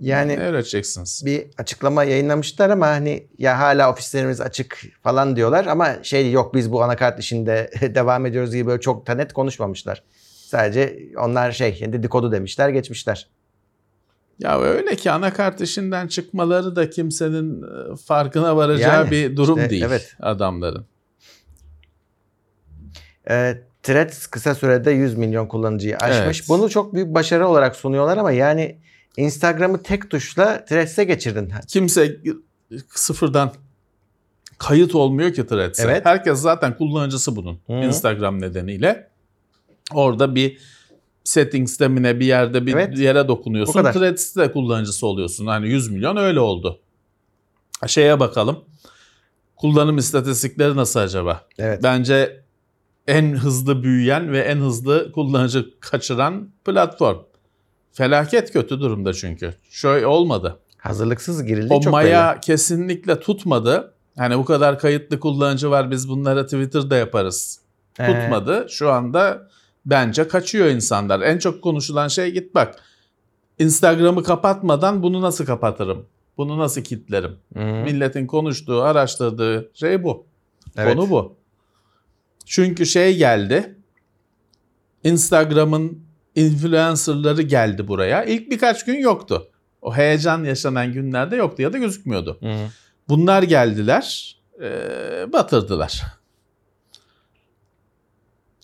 Yani 0.00 0.36
ne 0.36 0.42
öğreteceksiniz? 0.42 1.22
bir 1.26 1.46
açıklama 1.58 2.04
yayınlamışlar 2.04 2.70
ama 2.70 2.86
hani 2.86 3.26
ya 3.38 3.58
hala 3.58 3.92
ofislerimiz 3.92 4.40
açık 4.40 4.82
falan 5.02 5.36
diyorlar 5.36 5.66
ama 5.66 6.02
şey 6.02 6.32
yok 6.32 6.54
biz 6.54 6.72
bu 6.72 6.82
anakart 6.82 7.20
işinde 7.20 7.70
devam 7.94 8.26
ediyoruz 8.26 8.54
gibi 8.54 8.66
böyle 8.66 8.80
çok 8.80 9.06
da 9.06 9.14
net 9.14 9.32
konuşmamışlar. 9.32 10.02
Sadece 10.46 10.98
onlar 11.16 11.52
şey 11.52 11.92
dedikodu 11.92 12.32
demişler 12.32 12.68
geçmişler. 12.68 13.28
Ya 14.38 14.60
öyle 14.60 14.96
ki 14.96 15.10
anakart 15.10 15.60
işinden 15.60 16.06
çıkmaları 16.06 16.76
da 16.76 16.90
kimsenin 16.90 17.62
e, 17.62 17.96
farkına 17.96 18.56
varacağı 18.56 18.94
Yani, 18.96 19.10
bir 19.10 19.36
durum 19.36 19.58
işte, 19.58 19.70
değil 19.70 19.82
evet. 19.86 20.16
adamların. 20.20 20.86
E, 23.30 23.58
Threads 23.82 24.26
kısa 24.26 24.54
sürede 24.54 24.90
100 24.90 25.18
milyon 25.18 25.46
kullanıcıyı 25.46 25.96
aşmış. 25.96 26.38
Evet. 26.40 26.48
Bunu 26.48 26.70
çok 26.70 26.94
büyük 26.94 27.14
başarı 27.14 27.48
olarak 27.48 27.76
sunuyorlar 27.76 28.16
ama 28.16 28.32
yani 28.32 28.78
Instagram'ı 29.18 29.82
tek 29.82 30.10
tuşla 30.10 30.64
Threads'e 30.64 31.04
geçirdin. 31.04 31.52
Kimse 31.68 32.20
sıfırdan 32.88 33.52
kayıt 34.58 34.94
olmuyor 34.94 35.32
ki 35.32 35.46
Threads'e. 35.46 35.82
Evet. 35.82 36.06
Herkes 36.06 36.38
zaten 36.38 36.76
kullanıcısı 36.76 37.36
bunun 37.36 37.58
Hı. 37.66 37.72
Instagram 37.72 38.40
nedeniyle. 38.40 39.08
Orada 39.94 40.34
bir 40.34 40.58
settings'te 41.24 41.88
mi 41.88 42.02
ne 42.02 42.20
bir 42.20 42.26
yerde 42.26 42.66
bir 42.66 42.74
Evet. 42.74 42.98
yere 42.98 43.28
dokunuyorsun. 43.28 43.82
Threads'te 43.82 44.52
kullanıcısı 44.52 45.06
oluyorsun. 45.06 45.46
Hani 45.46 45.68
100 45.68 45.90
milyon 45.90 46.16
öyle 46.16 46.40
oldu. 46.40 46.80
Şeye 47.86 48.20
bakalım. 48.20 48.64
Kullanım 49.56 49.98
istatistikleri 49.98 50.76
nasıl 50.76 51.00
acaba? 51.00 51.46
Evet. 51.58 51.82
Bence 51.82 52.42
en 53.06 53.32
hızlı 53.36 53.82
büyüyen 53.82 54.32
ve 54.32 54.40
en 54.40 54.56
hızlı 54.56 55.12
kullanıcı 55.12 55.80
kaçıran 55.80 56.50
platform. 56.64 57.18
Felaket 57.92 58.52
kötü 58.52 58.80
durumda 58.80 59.12
çünkü. 59.12 59.54
Şöyle 59.70 60.06
olmadı. 60.06 60.58
Hazırlıksız 60.78 61.44
girildi 61.44 61.74
O 61.74 61.80
çok 61.80 61.92
maya 61.92 62.40
kesinlikle 62.40 63.20
tutmadı. 63.20 63.94
Hani 64.18 64.38
bu 64.38 64.44
kadar 64.44 64.78
kayıtlı 64.78 65.20
kullanıcı 65.20 65.70
var 65.70 65.90
biz 65.90 66.08
bunlara 66.08 66.44
Twitter'da 66.44 66.96
yaparız. 66.96 67.60
belli. 67.98 68.10
Ee, 68.10 68.20
Tutmadı. 68.20 68.66
Şu 68.70 68.90
anda 68.90 69.48
bence 69.86 70.28
kaçıyor 70.28 70.66
insanlar. 70.66 71.20
En 71.20 71.38
çok 71.38 71.62
konuşulan 71.62 72.08
şey 72.08 72.30
git 72.30 72.54
bak. 72.54 72.82
Instagram'ı 73.58 74.22
kapatmadan 74.22 75.02
bunu 75.02 75.22
nasıl 75.22 75.46
kapatırım? 75.46 76.06
Bunu 76.36 76.58
nasıl 76.58 76.80
kilitlerim? 76.82 77.36
hı 77.56 77.60
hı. 77.60 77.84
Milletin 77.84 78.26
konuştuğu, 78.26 78.82
araştırdığı 78.82 79.70
şey 79.74 80.02
bu. 80.02 80.26
Evet. 80.76 80.94
Konu 80.94 81.10
bu. 81.10 81.36
Çünkü 82.46 82.86
şey 82.86 83.16
geldi. 83.16 83.76
Instagram'ın 85.04 86.07
influencerları 86.38 87.42
geldi 87.42 87.88
buraya. 87.88 88.24
İlk 88.24 88.50
birkaç 88.50 88.84
gün 88.84 88.98
yoktu. 88.98 89.50
O 89.82 89.96
heyecan 89.96 90.44
yaşanan 90.44 90.92
günlerde 90.92 91.36
yoktu 91.36 91.62
ya 91.62 91.72
da 91.72 91.78
gözükmüyordu. 91.78 92.38
Hı 92.40 92.48
hı. 92.48 92.68
Bunlar 93.08 93.42
geldiler, 93.42 94.36
eee, 94.60 95.26
batırdılar. 95.32 96.02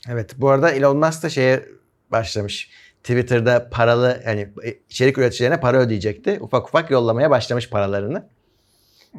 Evet. 0.08 0.34
Bu 0.38 0.50
arada 0.50 0.70
Elon 0.70 0.96
Musk 0.96 1.22
da 1.22 1.28
şeye 1.28 1.68
başlamış. 2.10 2.70
Twitter'da 3.02 3.68
paralı 3.70 4.22
yani 4.26 4.48
içerik 4.90 5.18
üreticilerine 5.18 5.60
para 5.60 5.78
ödeyecekti. 5.78 6.38
Ufak 6.40 6.68
ufak 6.68 6.90
yollamaya 6.90 7.30
başlamış 7.30 7.70
paralarını. 7.70 8.28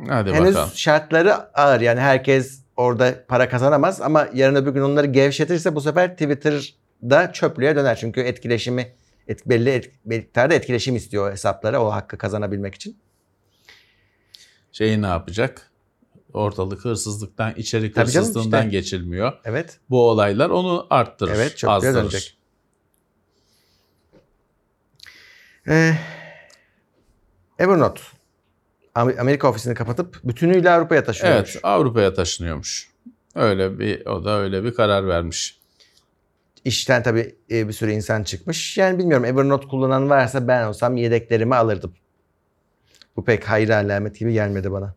Hadi 0.07 0.31
Henüz 0.33 0.55
bakalım. 0.55 0.69
şartları 0.75 1.33
ağır. 1.59 1.81
Yani 1.81 1.99
herkes 1.99 2.61
orada 2.77 3.25
para 3.27 3.49
kazanamaz 3.49 4.01
ama 4.01 4.27
yarın 4.33 4.55
öbür 4.55 4.71
gün 4.71 4.81
onları 4.81 5.07
gevşetirse 5.07 5.75
bu 5.75 5.81
sefer 5.81 6.17
Twitter'da 7.01 7.33
çöplüğe 7.33 7.75
döner. 7.75 7.95
Çünkü 7.95 8.21
etkileşimi 8.21 8.95
et, 9.27 9.49
belli 9.49 9.69
et, 9.69 9.91
miktarda 10.05 10.53
etkileşim 10.53 10.95
istiyor 10.95 11.31
hesaplara 11.31 11.83
o 11.83 11.91
hakkı 11.91 12.17
kazanabilmek 12.17 12.75
için. 12.75 12.97
Şeyi 14.71 15.01
ne 15.01 15.07
yapacak? 15.07 15.71
Ortalık 16.33 16.85
hırsızlıktan, 16.85 17.53
içerik 17.55 17.95
Tabii 17.95 18.11
canım, 18.11 18.27
hırsızlığından 18.27 18.59
işte. 18.65 18.71
geçilmiyor. 18.77 19.33
Evet. 19.45 19.79
Bu 19.89 20.09
olaylar 20.09 20.49
onu 20.49 20.87
arttırır, 20.89 21.31
Evet, 21.35 21.57
çöplüğe 21.57 21.73
azdırır. 21.75 21.95
dönecek. 21.95 22.37
Ee, 25.67 25.93
Evernote. 27.59 28.01
Am- 28.95 29.19
Amerika 29.19 29.49
ofisini 29.49 29.73
kapatıp 29.73 30.19
bütünüyle 30.23 30.69
Avrupa'ya 30.71 31.03
taşıyormuş. 31.03 31.51
Evet, 31.53 31.59
Avrupa'ya 31.65 32.13
taşınıyormuş. 32.13 32.89
Öyle 33.35 33.79
bir 33.79 34.05
o 34.05 34.25
da 34.25 34.39
öyle 34.39 34.63
bir 34.63 34.73
karar 34.73 35.07
vermiş. 35.07 35.59
İşten 36.65 37.03
tabii 37.03 37.35
e, 37.51 37.67
bir 37.67 37.73
sürü 37.73 37.91
insan 37.91 38.23
çıkmış. 38.23 38.77
Yani 38.77 38.99
bilmiyorum 38.99 39.25
Evernote 39.25 39.67
kullanan 39.67 40.09
varsa 40.09 40.47
ben 40.47 40.67
olsam 40.67 40.97
yedeklerimi 40.97 41.55
alırdım. 41.55 41.93
Bu 43.15 43.25
pek 43.25 43.49
hayır 43.49 43.69
alamet 43.69 44.19
gibi 44.19 44.33
gelmedi 44.33 44.71
bana. 44.71 44.95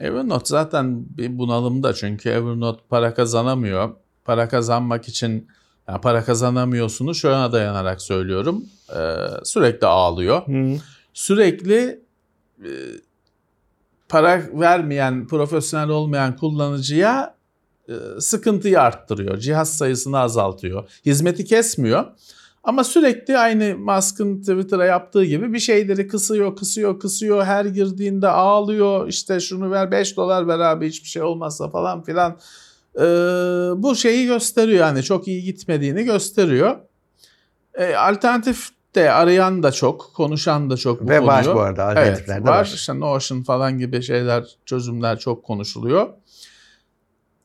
Evernote 0.00 0.44
zaten 0.46 1.04
bir 1.18 1.38
bunalımda 1.38 1.94
çünkü 1.94 2.28
Evernote 2.28 2.82
para 2.88 3.14
kazanamıyor. 3.14 3.94
Para 4.24 4.48
kazanmak 4.48 5.08
için 5.08 5.48
Yani 5.88 6.00
para 6.00 6.24
kazanamıyorsunuz. 6.24 7.18
Şuna 7.18 7.52
dayanarak 7.52 8.02
söylüyorum. 8.02 8.64
Ee, 8.96 9.16
sürekli 9.44 9.86
ağlıyor. 9.86 10.42
Sürekli 11.14 12.00
e, 12.64 12.70
para 14.08 14.42
vermeyen, 14.52 15.26
profesyonel 15.26 15.88
olmayan 15.88 16.36
kullanıcıya 16.36 17.34
sıkıntıyı 18.18 18.80
arttırıyor. 18.80 19.38
Cihaz 19.38 19.76
sayısını 19.76 20.18
azaltıyor. 20.18 20.88
Hizmeti 21.06 21.44
kesmiyor. 21.44 22.04
Ama 22.64 22.84
sürekli 22.84 23.38
aynı 23.38 23.76
Musk'ın 23.78 24.40
Twitter'a 24.40 24.84
yaptığı 24.84 25.24
gibi 25.24 25.52
bir 25.52 25.58
şeyleri 25.58 26.08
kısıyor, 26.08 26.56
kısıyor, 26.56 27.00
kısıyor. 27.00 27.44
Her 27.44 27.64
girdiğinde 27.64 28.28
ağlıyor. 28.28 29.08
İşte 29.08 29.40
şunu 29.40 29.70
ver 29.70 29.90
5 29.90 30.16
dolar 30.16 30.48
ver 30.48 30.58
abi 30.58 30.88
hiçbir 30.88 31.08
şey 31.08 31.22
olmazsa 31.22 31.70
falan 31.70 32.02
filan. 32.02 32.38
Ee, 32.96 33.02
bu 33.76 33.94
şeyi 33.96 34.26
gösteriyor 34.26 34.80
yani 34.80 35.02
çok 35.02 35.28
iyi 35.28 35.42
gitmediğini 35.42 36.04
gösteriyor. 36.04 36.76
Ee, 37.74 37.94
alternatif 37.94 38.68
de 38.94 39.10
arayan 39.10 39.62
da 39.62 39.72
çok, 39.72 40.10
konuşan 40.14 40.70
da 40.70 40.76
çok 40.76 41.00
bu 41.00 41.08
Ve 41.08 41.26
var 41.26 41.46
bu 41.54 41.60
arada 41.60 41.92
Evet, 41.92 41.98
alternatifler 41.98 42.40
de 42.40 42.50
var. 42.50 42.58
var. 42.58 42.72
İşte 42.74 43.00
Notion 43.00 43.42
falan 43.42 43.78
gibi 43.78 44.02
şeyler, 44.02 44.44
çözümler 44.66 45.18
çok 45.18 45.44
konuşuluyor. 45.44 46.08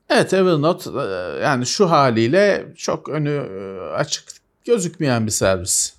Evet 0.10 0.34
Evernote 0.34 0.90
yani 1.44 1.66
şu 1.66 1.92
haliyle 1.92 2.66
çok 2.76 3.10
önü 3.10 3.30
e, 3.30 3.80
açık 3.96 4.24
gözükmeyen 4.66 5.26
bir 5.26 5.32
servis. 5.32 5.94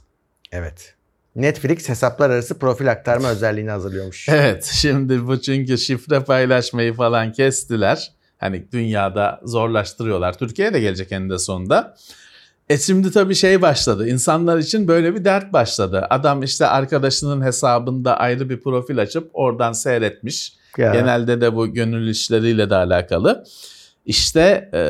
Evet. 0.53 0.95
Netflix 1.37 1.89
hesaplar 1.89 2.31
arası 2.31 2.59
profil 2.59 2.91
aktarma 2.91 3.29
özelliğini 3.29 3.71
hazırlıyormuş. 3.71 4.29
Evet 4.29 4.65
şimdi 4.73 5.27
bu 5.27 5.41
çünkü 5.41 5.79
şifre 5.79 6.21
paylaşmayı 6.21 6.95
falan 6.95 7.33
kestiler. 7.33 8.13
Hani 8.39 8.73
dünyada 8.73 9.41
zorlaştırıyorlar. 9.45 10.39
Türkiye'ye 10.39 10.75
de 10.75 10.81
gelecek 10.81 11.13
eninde 11.13 11.39
sonunda. 11.39 11.97
E 12.69 12.79
şimdi 12.79 13.11
tabii 13.11 13.35
şey 13.35 13.63
başladı. 13.63 14.09
İnsanlar 14.09 14.59
için 14.59 14.89
böyle 14.89 15.15
bir 15.15 15.25
dert 15.25 15.53
başladı. 15.53 16.07
Adam 16.11 16.43
işte 16.43 16.67
arkadaşının 16.67 17.45
hesabında 17.45 18.17
ayrı 18.17 18.51
bir 18.51 18.61
profil 18.61 18.99
açıp 18.99 19.31
oradan 19.33 19.73
seyretmiş. 19.73 20.53
Ya. 20.79 20.93
Genelde 20.93 21.41
de 21.41 21.55
bu 21.55 21.75
gönül 21.75 22.09
işleriyle 22.09 22.71
de 22.71 22.75
alakalı. 22.75 23.45
İşte 24.09 24.71
e, 24.75 24.81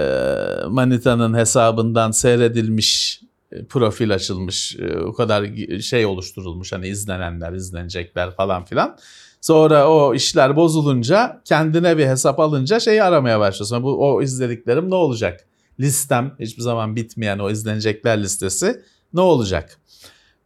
Manita'nın 0.69 1.35
hesabından 1.35 2.11
seyredilmiş 2.11 3.21
e, 3.53 3.65
profil 3.65 4.15
açılmış. 4.15 4.77
E, 4.77 4.99
o 4.99 5.13
kadar 5.13 5.47
şey 5.81 6.07
oluşturulmuş 6.07 6.73
hani 6.73 6.89
izlenenler, 6.89 7.53
izlenecekler 7.53 8.31
falan 8.37 8.65
filan. 8.65 8.99
Sonra 9.41 9.91
o 9.91 10.15
işler 10.15 10.57
bozulunca 10.57 11.43
kendine 11.45 11.99
bir 11.99 12.07
hesap 12.07 12.41
alınca 12.41 12.81
şeyi 12.81 13.03
aramaya 13.03 13.41
başlıyorsun. 13.41 13.83
Bu 13.83 14.09
o 14.09 14.23
izlediklerim 14.23 14.91
ne 14.91 14.95
olacak? 14.95 15.47
Listem 15.81 16.37
hiçbir 16.41 16.63
zaman 16.63 16.97
bitmeyen 16.97 17.39
o 17.39 17.51
izlenecekler 17.51 18.23
listesi 18.23 18.81
ne 19.15 19.21
olacak? 19.21 19.79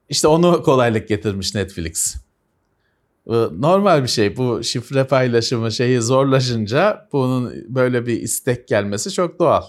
İşte 0.08 0.28
onu 0.28 0.62
kolaylık 0.62 1.08
getirmiş 1.08 1.54
Netflix. 1.54 2.16
Normal 3.26 4.02
bir 4.02 4.08
şey. 4.08 4.37
Bu 4.37 4.62
şifre 4.64 5.04
paylaşımı 5.04 5.72
şeyi 5.72 6.00
zorlaşınca 6.00 7.08
bunun 7.12 7.52
böyle 7.68 8.06
bir 8.06 8.20
istek 8.20 8.68
gelmesi 8.68 9.11
çok 9.11 9.38
doğal. 9.38 9.62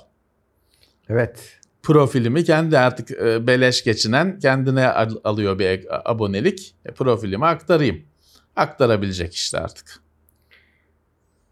Evet. 1.10 1.60
Profilimi 1.84 2.44
kendi 2.44 2.78
artık 2.78 3.12
e, 3.12 3.48
beleş 3.48 3.84
geçinen 3.84 4.40
kendine 4.40 4.88
al- 4.88 5.16
alıyor 5.24 5.60
bir 5.60 5.86
abonelik. 6.12 6.76
E, 6.86 6.92
profilimi 6.92 7.46
aktarayım. 7.46 8.02
Aktarabilecek 8.56 9.34
işte 9.36 9.60
artık. 9.60 10.04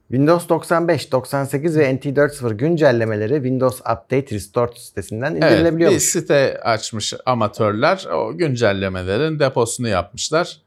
Windows 0.08 0.50
95, 0.50 1.12
98 1.12 1.78
ve 1.78 1.96
NT 1.96 2.06
4.0 2.06 2.54
güncellemeleri 2.54 3.34
Windows 3.34 3.80
Update 3.80 4.26
Restored 4.36 4.78
sitesinden 4.78 5.32
Evet, 5.36 5.44
indirilebiliyormuş. 5.44 5.96
bir 5.96 6.00
site 6.22 6.60
açmış 6.64 7.14
amatörler. 7.26 8.06
O 8.14 8.38
güncellemelerin 8.38 9.40
deposunu 9.40 9.88
yapmışlar. 9.88 10.62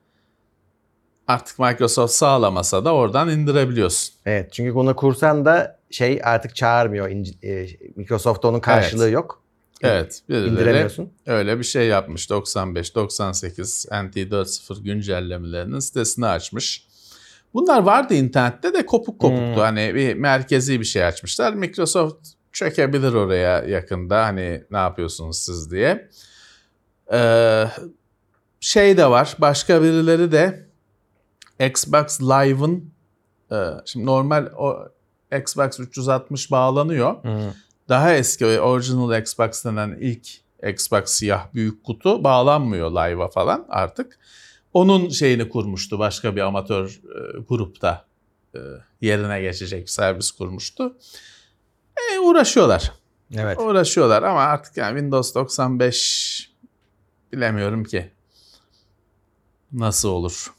Artık 1.29 1.59
Microsoft 1.59 2.15
sağlamasa 2.15 2.85
da 2.85 2.95
oradan 2.95 3.29
indirebiliyorsun. 3.31 4.15
Evet 4.27 4.53
çünkü 4.53 4.75
bunu 4.75 4.97
kursan 4.97 5.45
da 5.45 5.79
şey 5.91 6.21
artık 6.25 6.57
çağırmıyor. 6.57 7.09
E, 7.43 7.67
Microsoft'ta 7.97 8.49
onun 8.49 8.61
karşılığı 8.61 9.11
yok. 9.11 9.43
Evet, 9.83 10.23
birileri 10.29 10.51
İndiremiyorsun. 10.51 11.13
öyle 11.27 11.59
bir 11.59 11.65
şey 11.65 11.87
yapmış. 11.87 12.31
95, 12.31 12.95
98 12.95 13.87
NT 13.87 14.17
4.0 14.17 14.83
güncellemelerinin 14.83 15.79
sitesini 15.79 16.27
açmış. 16.27 16.87
Bunlar 17.55 17.83
vardı 17.83 18.15
internette 18.15 18.75
de 18.75 18.87
kopuk 18.87 19.19
kopuktu. 19.21 19.55
Hmm. 19.55 19.61
Hani 19.61 19.95
bir 19.95 20.15
merkezi 20.15 20.81
bir 20.81 20.85
şey 20.85 21.05
açmışlar. 21.05 21.53
Microsoft 21.53 22.29
çökebilir 22.53 23.13
oraya 23.13 23.65
yakında. 23.65 24.25
Hani 24.25 24.65
ne 24.71 24.79
yapıyorsunuz 24.79 25.39
siz 25.39 25.71
diye. 25.71 26.09
Ee, 27.13 27.65
şey 28.61 28.97
de 28.97 29.11
var. 29.11 29.37
Başka 29.39 29.83
birileri 29.83 30.33
de 30.33 30.67
Xbox 31.61 32.21
Live'ın 32.21 32.90
e, 33.53 33.57
şimdi 33.85 34.07
normal 34.07 34.47
o 34.57 34.88
Xbox 35.38 35.81
360 35.81 36.51
bağlanıyor. 36.51 37.17
Daha 37.88 38.14
eski 38.14 38.47
original 38.61 39.21
Xbox 39.21 39.64
denen 39.64 39.99
ilk 40.01 40.29
Xbox 40.62 41.05
siyah 41.11 41.55
büyük 41.55 41.85
kutu 41.85 42.25
bağlanmıyor 42.25 42.90
live'a 42.90 43.29
falan 43.29 43.67
artık. 43.69 44.19
Onun 44.73 45.09
şeyini 45.09 45.49
kurmuştu 45.49 45.99
başka 45.99 46.37
bir 46.37 46.40
amatör 46.40 46.88
e, 46.88 47.40
grupta 47.49 48.07
e, 48.55 48.59
yerine 49.01 49.40
geçecek 49.40 49.90
servis 49.90 50.31
kurmuştu. 50.31 50.97
E, 51.97 52.19
uğraşıyorlar. 52.19 52.93
Evet. 53.35 53.61
Uğraşıyorlar 53.61 54.23
ama 54.23 54.40
artık 54.40 54.77
yani 54.77 54.99
Windows 54.99 55.35
95 55.35 56.51
bilemiyorum 57.33 57.85
ki 57.85 58.11
nasıl 59.73 60.09
olur. 60.09 60.55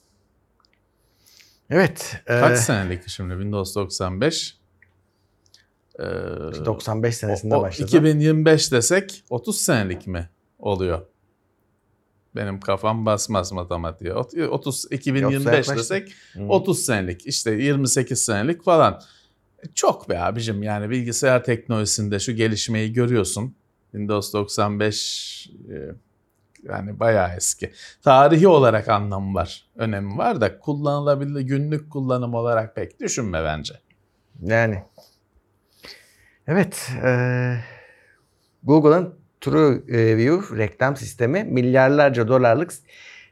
Evet. 1.69 2.15
e, 2.27 2.39
Kaç 2.39 2.59
senelik 2.59 3.07
şimdi 3.09 3.33
Windows 3.33 3.75
95? 3.75 4.57
Ee, 5.99 6.03
95 6.65 7.15
senesinde 7.17 7.55
o- 7.55 7.59
o 7.59 7.61
başladı. 7.61 7.87
2025 7.87 8.71
desek 8.71 9.23
30 9.29 9.57
senelik 9.61 10.07
mi 10.07 10.29
oluyor? 10.59 11.01
Benim 12.35 12.59
kafam 12.59 13.05
basmaz 13.05 13.51
matematiğe. 13.51 14.13
Ot- 14.13 14.47
30 14.47 14.85
2025 14.91 15.45
yaklaştı. 15.45 15.75
desek 15.77 16.13
Hı. 16.33 16.43
30 16.43 16.79
senelik 16.85 17.25
işte 17.27 17.51
28 17.51 18.19
senelik 18.25 18.63
falan. 18.63 19.01
E, 19.63 19.67
Çok 19.75 20.09
be 20.09 20.19
abicim 20.19 20.63
yani 20.63 20.89
bilgisayar 20.89 21.43
teknolojisinde 21.43 22.19
şu 22.19 22.31
gelişmeyi 22.31 22.93
görüyorsun. 22.93 23.55
Windows 23.91 24.33
95 24.33 25.49
e, 25.71 25.75
yani 26.69 26.99
bayağı 26.99 27.35
eski. 27.35 27.71
Tarihi 28.03 28.47
olarak 28.47 28.89
anlamı 28.89 29.33
var, 29.33 29.65
önemi 29.75 30.17
var 30.17 30.41
da 30.41 30.59
kullanılabilir 30.59 31.41
günlük 31.41 31.91
kullanım 31.91 32.33
olarak 32.33 32.75
pek 32.75 32.99
düşünme 32.99 33.43
bence. 33.43 33.73
Yani. 34.41 34.83
Evet. 36.47 36.91
e, 37.03 37.11
Google'ın 38.63 39.15
TrueView 39.41 40.57
reklam 40.57 40.95
sistemi 40.95 41.43
milyarlarca 41.43 42.27
dolarlık 42.27 42.71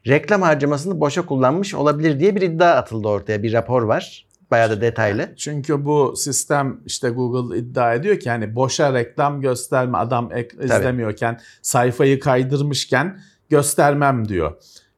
reklam 0.06 0.42
harcamasını 0.42 1.00
boşa 1.00 1.26
kullanmış 1.26 1.74
olabilir 1.74 2.20
diye 2.20 2.36
bir 2.36 2.42
iddia 2.42 2.74
atıldı 2.74 3.08
ortaya. 3.08 3.42
Bir 3.42 3.52
rapor 3.52 3.82
var. 3.82 4.26
Bayağı 4.54 4.70
da 4.70 4.80
detaylı. 4.80 5.34
Çünkü 5.36 5.84
bu 5.84 6.14
sistem 6.16 6.80
işte 6.86 7.10
Google 7.10 7.58
iddia 7.58 7.94
ediyor 7.94 8.20
ki 8.20 8.30
hani 8.30 8.54
boşa 8.54 8.94
reklam 8.94 9.40
gösterme 9.40 9.98
adam 9.98 10.30
ek- 10.32 10.56
izlemiyorken 10.64 11.40
sayfayı 11.62 12.20
kaydırmışken 12.20 13.20
göstermem 13.48 14.28
diyor. 14.28 14.52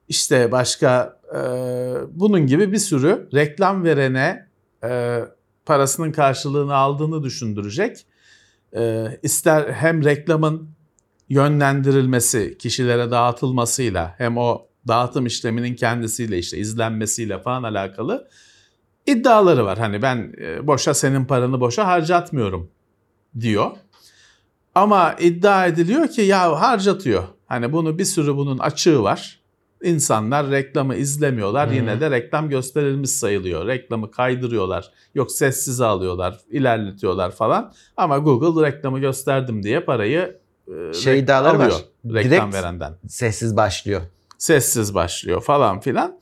İşte 0.08 0.52
başka 0.52 1.18
e, 1.34 1.38
bunun 2.10 2.46
gibi 2.46 2.72
bir 2.72 2.78
sürü 2.78 3.28
reklam 3.34 3.84
verene 3.84 4.46
e, 4.84 5.20
parasının 5.66 6.12
karşılığını 6.12 6.74
aldığını 6.74 7.22
düşündürecek. 7.22 8.06
E, 8.76 9.06
ister 9.22 9.72
hem 9.72 10.04
reklamın 10.04 10.70
yönlendirilmesi, 11.28 12.58
kişilere 12.58 13.10
dağıtılmasıyla 13.10 14.14
hem 14.18 14.38
o 14.38 14.66
dağıtım 14.88 15.26
işleminin 15.26 15.74
kendisiyle 15.74 16.38
işte 16.38 16.58
izlenmesiyle 16.58 17.38
falan 17.38 17.62
alakalı 17.62 18.28
iddiaları 19.06 19.64
var. 19.64 19.78
Hani 19.78 20.02
ben 20.02 20.32
e, 20.40 20.66
boşa 20.66 20.94
senin 20.94 21.24
paranı 21.24 21.60
boşa 21.60 21.86
harcatmıyorum 21.86 22.70
diyor. 23.40 23.70
Ama 24.74 25.14
iddia 25.20 25.66
ediliyor 25.66 26.08
ki 26.08 26.22
ya 26.22 26.60
harcatıyor. 26.60 27.22
Hani 27.46 27.72
bunu 27.72 27.98
bir 27.98 28.04
sürü 28.04 28.36
bunun 28.36 28.58
açığı 28.58 29.02
var. 29.02 29.40
İnsanlar 29.82 30.50
reklamı 30.50 30.94
izlemiyorlar. 30.94 31.70
Hı. 31.70 31.74
Yine 31.74 32.00
de 32.00 32.10
reklam 32.10 32.48
gösterilmiş 32.48 33.10
sayılıyor. 33.10 33.66
Reklamı 33.66 34.10
kaydırıyorlar. 34.10 34.90
Yok 35.14 35.32
sessize 35.32 35.84
alıyorlar, 35.84 36.38
ilerletiyorlar 36.50 37.30
falan. 37.30 37.72
Ama 37.96 38.18
Google 38.18 38.66
reklamı 38.66 38.98
gösterdim 38.98 39.62
diye 39.62 39.80
parayı 39.80 40.38
e, 40.68 40.92
Şey 40.92 41.28
var. 41.28 41.64
alıyor 41.64 41.80
reklam 42.04 42.50
Direkt- 42.50 42.54
verenden 42.54 42.92
Sessiz 43.08 43.56
başlıyor. 43.56 44.00
sessiz 44.38 44.94
başlıyor 44.94 45.40
falan 45.42 45.80
filan. 45.80 46.18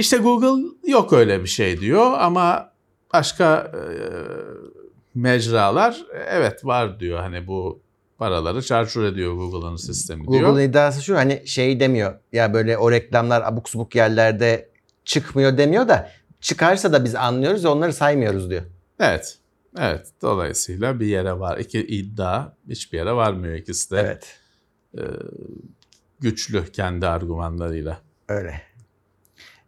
İşte 0.00 0.16
Google 0.16 0.68
yok 0.86 1.12
öyle 1.12 1.42
bir 1.42 1.48
şey 1.48 1.80
diyor 1.80 2.12
ama 2.18 2.72
başka 3.12 3.72
e, 3.74 3.82
mecralar 5.14 6.04
e, 6.14 6.18
evet 6.30 6.64
var 6.64 7.00
diyor 7.00 7.18
hani 7.18 7.46
bu 7.46 7.80
Paraları 8.18 8.62
çarçur 8.62 9.04
ediyor 9.04 9.34
Google'ın 9.34 9.76
sistemi 9.76 10.28
diyor. 10.28 10.40
Google'ın 10.40 10.68
iddiası 10.68 11.02
şu 11.02 11.16
hani 11.16 11.42
şey 11.46 11.80
demiyor. 11.80 12.14
Ya 12.32 12.54
böyle 12.54 12.78
o 12.78 12.90
reklamlar 12.90 13.42
abuk 13.42 13.68
subuk 13.68 13.94
yerlerde 13.94 14.68
çıkmıyor 15.04 15.58
demiyor 15.58 15.88
da 15.88 16.10
çıkarsa 16.40 16.92
da 16.92 17.04
biz 17.04 17.14
anlıyoruz 17.14 17.64
onları 17.64 17.92
saymıyoruz 17.92 18.50
diyor. 18.50 18.62
Evet. 19.00 19.38
Evet. 19.78 20.06
Dolayısıyla 20.22 21.00
bir 21.00 21.06
yere 21.06 21.38
var. 21.38 21.58
İki 21.58 21.80
iddia 21.86 22.52
hiçbir 22.68 22.98
yere 22.98 23.12
varmıyor 23.12 23.54
ikisi 23.54 23.90
de. 23.90 24.00
Evet. 24.00 24.38
Güçlü 26.20 26.72
kendi 26.72 27.06
argümanlarıyla. 27.06 28.00
Öyle. 28.28 28.69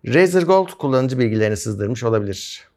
Razer 0.06 0.42
Gold 0.42 0.68
kullanıcı 0.68 1.18
bilgilerini 1.18 1.56
sızdırmış 1.56 2.02
olabilir. 2.02 2.68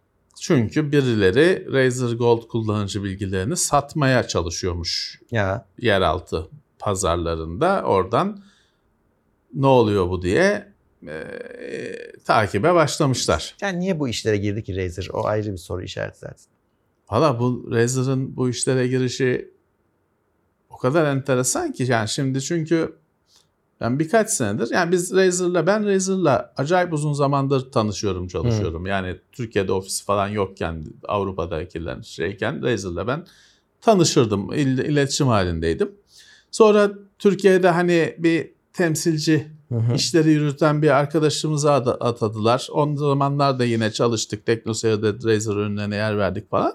Çünkü 0.42 0.92
birileri 0.92 1.68
Razer 1.74 2.16
Gold 2.16 2.48
kullanıcı 2.48 3.04
bilgilerini 3.04 3.58
satmaya 3.58 4.28
çalışıyormuş 4.28 5.22
Ya 5.32 5.66
yeraltı 5.80 6.50
pazarlarında. 6.80 7.84
Oradan 7.86 8.44
ne 9.54 9.68
oluyor 9.68 10.10
bu 10.10 10.22
diye 10.22 10.74
e, 11.08 11.24
takibe 12.26 12.74
başlamışlar. 12.74 13.56
yani 13.62 13.80
niye 13.80 14.00
bu 14.00 14.08
işlere 14.10 14.38
girdi 14.38 14.64
ki 14.64 14.76
Razer? 14.78 15.08
O 15.14 15.26
ayrı 15.26 15.52
bir 15.52 15.58
soru 15.58 15.84
işareti 15.84 16.20
zaten. 16.20 16.46
Valla 17.12 17.40
bu 17.40 17.72
Razer'ın 17.72 18.38
bu 18.38 18.50
işlere 18.50 18.88
girişi 18.88 19.52
o 20.70 20.78
kadar 20.78 21.06
enteresan 21.06 21.72
ki 21.72 21.84
yani 21.84 22.10
şimdi 22.10 22.42
çünkü 22.42 22.96
ben 23.82 24.00
birkaç 24.00 24.30
senedir 24.30 24.70
yani 24.74 24.92
biz 24.92 25.14
Razer'la 25.16 25.68
ben 25.68 25.86
Razer'la 25.88 26.54
acayip 26.58 26.94
uzun 26.94 27.14
zamandır 27.14 27.72
tanışıyorum 27.72 28.28
çalışıyorum. 28.28 28.86
Yani 28.86 29.16
Türkiye'de 29.32 29.72
ofisi 29.72 30.04
falan 30.06 30.28
yokken 30.28 30.84
Avrupa'dakiler 31.08 32.02
şeyken 32.04 32.64
Razer'la 32.64 33.08
ben 33.08 33.26
tanışırdım 33.82 34.54
il- 34.54 34.78
iletişim 34.78 35.28
halindeydim. 35.28 35.92
Sonra 36.52 36.92
Türkiye'de 37.20 37.70
hani 37.70 38.16
bir 38.20 38.52
temsilci 38.74 39.48
işleri 39.96 40.32
yürüten 40.32 40.82
bir 40.82 40.90
arkadaşımıza 40.90 41.74
ad- 41.74 41.98
atadılar. 42.00 42.68
O 42.72 42.96
zamanlar 42.96 43.60
da 43.60 43.66
yine 43.66 43.92
çalıştık. 43.92 44.46
Teknoseyir'de 44.46 45.08
Razer 45.34 45.54
ürünlerine 45.54 45.96
yer 45.96 46.18
verdik 46.18 46.50
falan. 46.52 46.74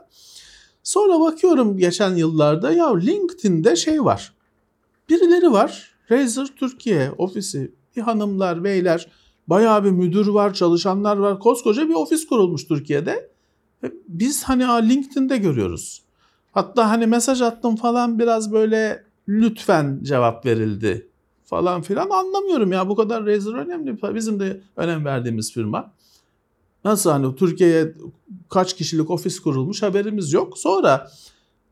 Sonra 0.83 1.21
bakıyorum 1.21 1.79
geçen 1.79 2.15
yıllarda 2.17 2.73
ya 2.73 2.97
LinkedIn'de 2.97 3.77
şey 3.77 4.05
var. 4.05 4.33
Birileri 5.09 5.53
var. 5.53 5.91
Razer 6.11 6.47
Türkiye 6.57 7.13
ofisi. 7.19 7.75
Bir 7.97 8.03
hanımlar, 8.03 8.65
beyler. 8.65 9.11
Bayağı 9.47 9.85
bir 9.85 9.91
müdür 9.91 10.27
var, 10.27 10.55
çalışanlar 10.55 11.17
var. 11.17 11.39
Koskoca 11.39 11.89
bir 11.89 11.95
ofis 11.95 12.27
kurulmuş 12.27 12.65
Türkiye'de. 12.65 13.31
Biz 14.09 14.45
hani 14.45 14.89
LinkedIn'de 14.89 15.37
görüyoruz. 15.37 16.03
Hatta 16.53 16.91
hani 16.91 17.07
mesaj 17.07 17.43
attım 17.43 17.77
falan 17.77 18.19
biraz 18.19 18.53
böyle 18.53 19.05
lütfen 19.29 20.01
cevap 20.03 20.47
verildi 20.47 21.09
falan 21.45 21.83
filan 21.83 22.11
anlamıyorum 22.11 22.73
ya 22.73 22.89
bu 22.89 22.97
kadar 22.97 23.27
Razer 23.27 23.53
önemli. 23.53 24.15
Bizim 24.15 24.41
de 24.41 24.61
önem 24.77 25.05
verdiğimiz 25.05 25.53
firma. 25.53 25.93
Nasıl 26.85 27.11
hani 27.11 27.37
Türkiye'ye 27.37 27.95
kaç 28.49 28.77
kişilik 28.77 29.11
ofis 29.11 29.41
kurulmuş 29.41 29.83
haberimiz 29.83 30.33
yok. 30.33 30.59
Sonra 30.59 31.11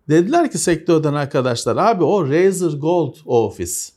dediler 0.09 0.51
ki 0.51 0.59
sektörden 0.59 1.15
arkadaşlar 1.15 1.77
abi 1.77 2.05
o 2.05 2.29
Razer 2.29 2.79
Gold 2.79 3.17
o 3.27 3.47
ofis. 3.47 3.93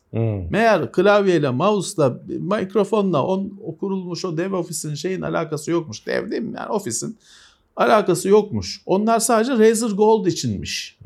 Meğer 0.50 0.91
klavyeyle, 0.91 1.50
mouse'la, 1.50 2.19
mikrofonla 2.28 3.24
on, 3.26 3.60
o 3.63 3.78
kurulmuş 3.78 4.26
o 4.26 4.38
dev 4.38 4.54
ofisin 4.54 4.93
şeyin 4.95 5.21
alakası 5.21 5.71
yokmuş. 5.71 6.08
Dev 6.08 6.32
değil 6.32 6.41
mi? 6.41 6.54
Yani 6.58 6.69
ofisin 6.69 7.17
alakası 7.76 8.30
yokmuş. 8.30 8.82
Onlar 8.86 9.19
sadece 9.19 9.52
Razer 9.52 9.89
Gold 9.89 10.26
içinmiş. 10.26 10.97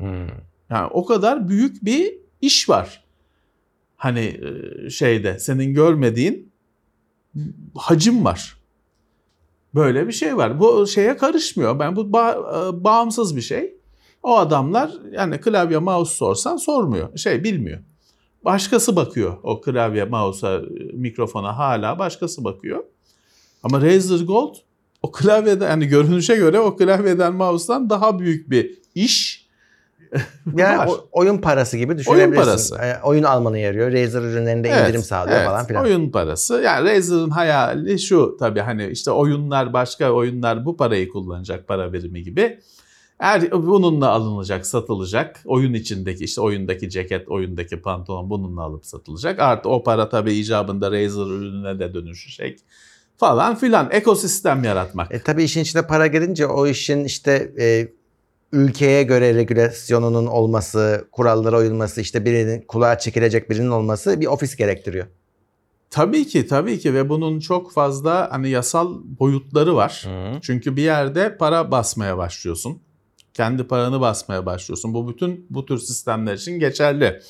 Yani 0.70 0.86
o 0.90 1.04
kadar 1.06 1.48
büyük 1.48 1.84
bir 1.84 2.14
iş 2.40 2.68
var. 2.68 3.04
Hani 3.96 4.40
e, 4.84 4.90
şeyde 4.90 5.38
senin 5.38 5.74
görmediğin 5.74 6.52
hacim 7.74 8.24
var. 8.24 8.56
Böyle 9.74 10.06
bir 10.06 10.12
şey 10.12 10.36
var. 10.36 10.60
Bu 10.60 10.86
şeye 10.86 11.16
karışmıyor. 11.16 11.78
Ben 11.78 11.96
bu 11.96 12.00
ba- 12.00 12.70
e, 12.80 12.84
bağımsız 12.84 13.36
bir 13.36 13.40
şey. 13.40 13.74
O 14.22 14.36
adamlar 14.36 14.90
yani 15.12 15.40
klavye 15.40 15.78
mouse 15.78 16.14
sorsan 16.14 16.56
sormuyor. 16.56 17.16
Şey 17.16 17.44
bilmiyor. 17.44 17.78
Başkası 18.46 18.96
bakıyor 18.96 19.36
o 19.42 19.60
klavye 19.60 20.04
mouse'a, 20.04 20.60
mikrofona 20.92 21.58
hala 21.58 21.98
başkası 21.98 22.44
bakıyor. 22.44 22.84
Ama 23.62 23.80
Razer 23.80 24.24
Gold 24.26 24.54
o 25.02 25.12
klavyeden 25.12 25.70
yani 25.70 25.86
görünüşe 25.86 26.36
göre 26.36 26.60
o 26.60 26.76
klavyeden 26.76 27.34
mouse'dan 27.34 27.90
daha 27.90 28.18
büyük 28.18 28.50
bir 28.50 28.78
iş 28.94 29.46
Yani 30.56 30.78
var. 30.78 30.86
o- 30.86 31.08
oyun 31.12 31.38
parası 31.38 31.76
gibi 31.76 31.98
düşünebilirsin. 31.98 32.36
parası. 32.44 32.76
E, 32.76 33.02
oyun 33.02 33.22
almanı 33.22 33.58
yarıyor. 33.58 33.92
Razer 33.92 34.22
ürünlerinde 34.22 34.68
indirim 34.68 35.02
sağlıyor 35.02 35.36
evet, 35.36 35.46
falan 35.48 35.66
filan. 35.66 35.84
Oyun 35.84 36.10
parası. 36.10 36.54
Yani 36.64 36.90
Razer'ın 36.90 37.30
hayali 37.30 37.98
şu 37.98 38.36
tabii 38.40 38.60
hani 38.60 38.86
işte 38.86 39.10
oyunlar 39.10 39.72
başka 39.72 40.10
oyunlar 40.10 40.64
bu 40.64 40.76
parayı 40.76 41.08
kullanacak 41.08 41.68
para 41.68 41.92
birimi 41.92 42.22
gibi. 42.22 42.60
Eğer 43.20 43.52
bununla 43.52 44.08
alınacak, 44.08 44.66
satılacak. 44.66 45.42
Oyun 45.44 45.74
içindeki 45.74 46.24
işte 46.24 46.40
oyundaki 46.40 46.90
ceket, 46.90 47.28
oyundaki 47.28 47.82
pantolon 47.82 48.30
bununla 48.30 48.62
alıp 48.62 48.86
satılacak. 48.86 49.40
Artı 49.40 49.68
o 49.68 49.82
para 49.82 50.08
tabii 50.08 50.32
icabında 50.32 50.92
Razer 50.92 51.26
ürününe 51.26 51.78
de 51.78 51.94
dönüşecek 51.94 52.60
falan 53.16 53.56
filan. 53.56 53.88
Ekosistem 53.90 54.64
yaratmak. 54.64 55.14
E, 55.14 55.22
tabii 55.22 55.44
işin 55.44 55.60
içine 55.60 55.86
para 55.86 56.06
girince 56.06 56.46
o 56.46 56.66
işin 56.66 57.04
işte 57.04 57.52
e, 57.58 57.88
ülkeye 58.52 59.02
göre 59.02 59.34
regülasyonunun 59.34 60.26
olması, 60.26 61.08
kurallara 61.12 61.58
uyulması, 61.58 62.00
işte 62.00 62.24
birinin 62.24 62.60
kulağa 62.60 62.98
çekilecek 62.98 63.50
birinin 63.50 63.70
olması 63.70 64.20
bir 64.20 64.26
ofis 64.26 64.56
gerektiriyor. 64.56 65.06
Tabii 65.90 66.26
ki 66.26 66.46
tabii 66.46 66.78
ki 66.78 66.94
ve 66.94 67.08
bunun 67.08 67.40
çok 67.40 67.72
fazla 67.72 68.28
hani 68.32 68.48
yasal 68.48 68.98
boyutları 69.20 69.76
var. 69.76 70.06
Çünkü 70.42 70.76
bir 70.76 70.82
yerde 70.82 71.36
para 71.36 71.70
basmaya 71.70 72.18
başlıyorsun. 72.18 72.85
Kendi 73.36 73.64
paranı 73.64 74.00
basmaya 74.00 74.46
başlıyorsun. 74.46 74.94
Bu 74.94 75.08
bütün 75.08 75.46
bu 75.50 75.66
tür 75.66 75.78
sistemler 75.78 76.34
için 76.34 76.58
geçerli. 76.58 77.20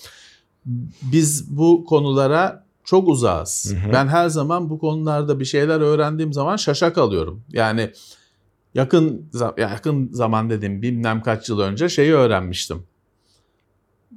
Biz 1.03 1.57
bu 1.57 1.85
konulara 1.85 2.67
çok 2.85 3.09
uzağız. 3.09 3.75
Hı 3.75 3.89
hı. 3.89 3.93
Ben 3.93 4.07
her 4.07 4.29
zaman 4.29 4.71
bu 4.71 4.79
konularda 4.79 5.41
bir 5.41 5.45
şeyler 5.45 5.81
öğrendiğim 5.81 6.33
zaman 6.33 6.57
şaşa 6.57 6.93
kalıyorum. 6.93 7.43
Yani 7.53 7.91
yakın 8.75 9.31
yakın 9.59 10.13
zaman 10.13 10.51
dedim 10.51 10.83
bilmem 10.83 11.23
kaç 11.23 11.49
yıl 11.49 11.61
önce 11.61 11.89
şeyi 11.89 12.13
öğrenmiştim. 12.13 12.83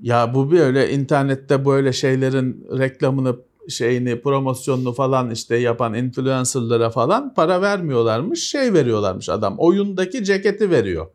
Ya 0.01 0.33
bu 0.33 0.51
böyle 0.51 0.91
internette 0.91 1.65
böyle 1.65 1.93
şeylerin 1.93 2.67
reklamını 2.77 3.35
şeyini 3.69 4.21
promosyonunu 4.21 4.93
falan 4.93 5.31
işte 5.31 5.55
yapan 5.55 5.93
influencerlara 5.93 6.89
falan 6.89 7.33
para 7.33 7.61
vermiyorlarmış. 7.61 8.49
Şey 8.49 8.73
veriyorlarmış 8.73 9.29
adam. 9.29 9.55
Oyundaki 9.57 10.23
ceketi 10.23 10.71
veriyor. 10.71 11.07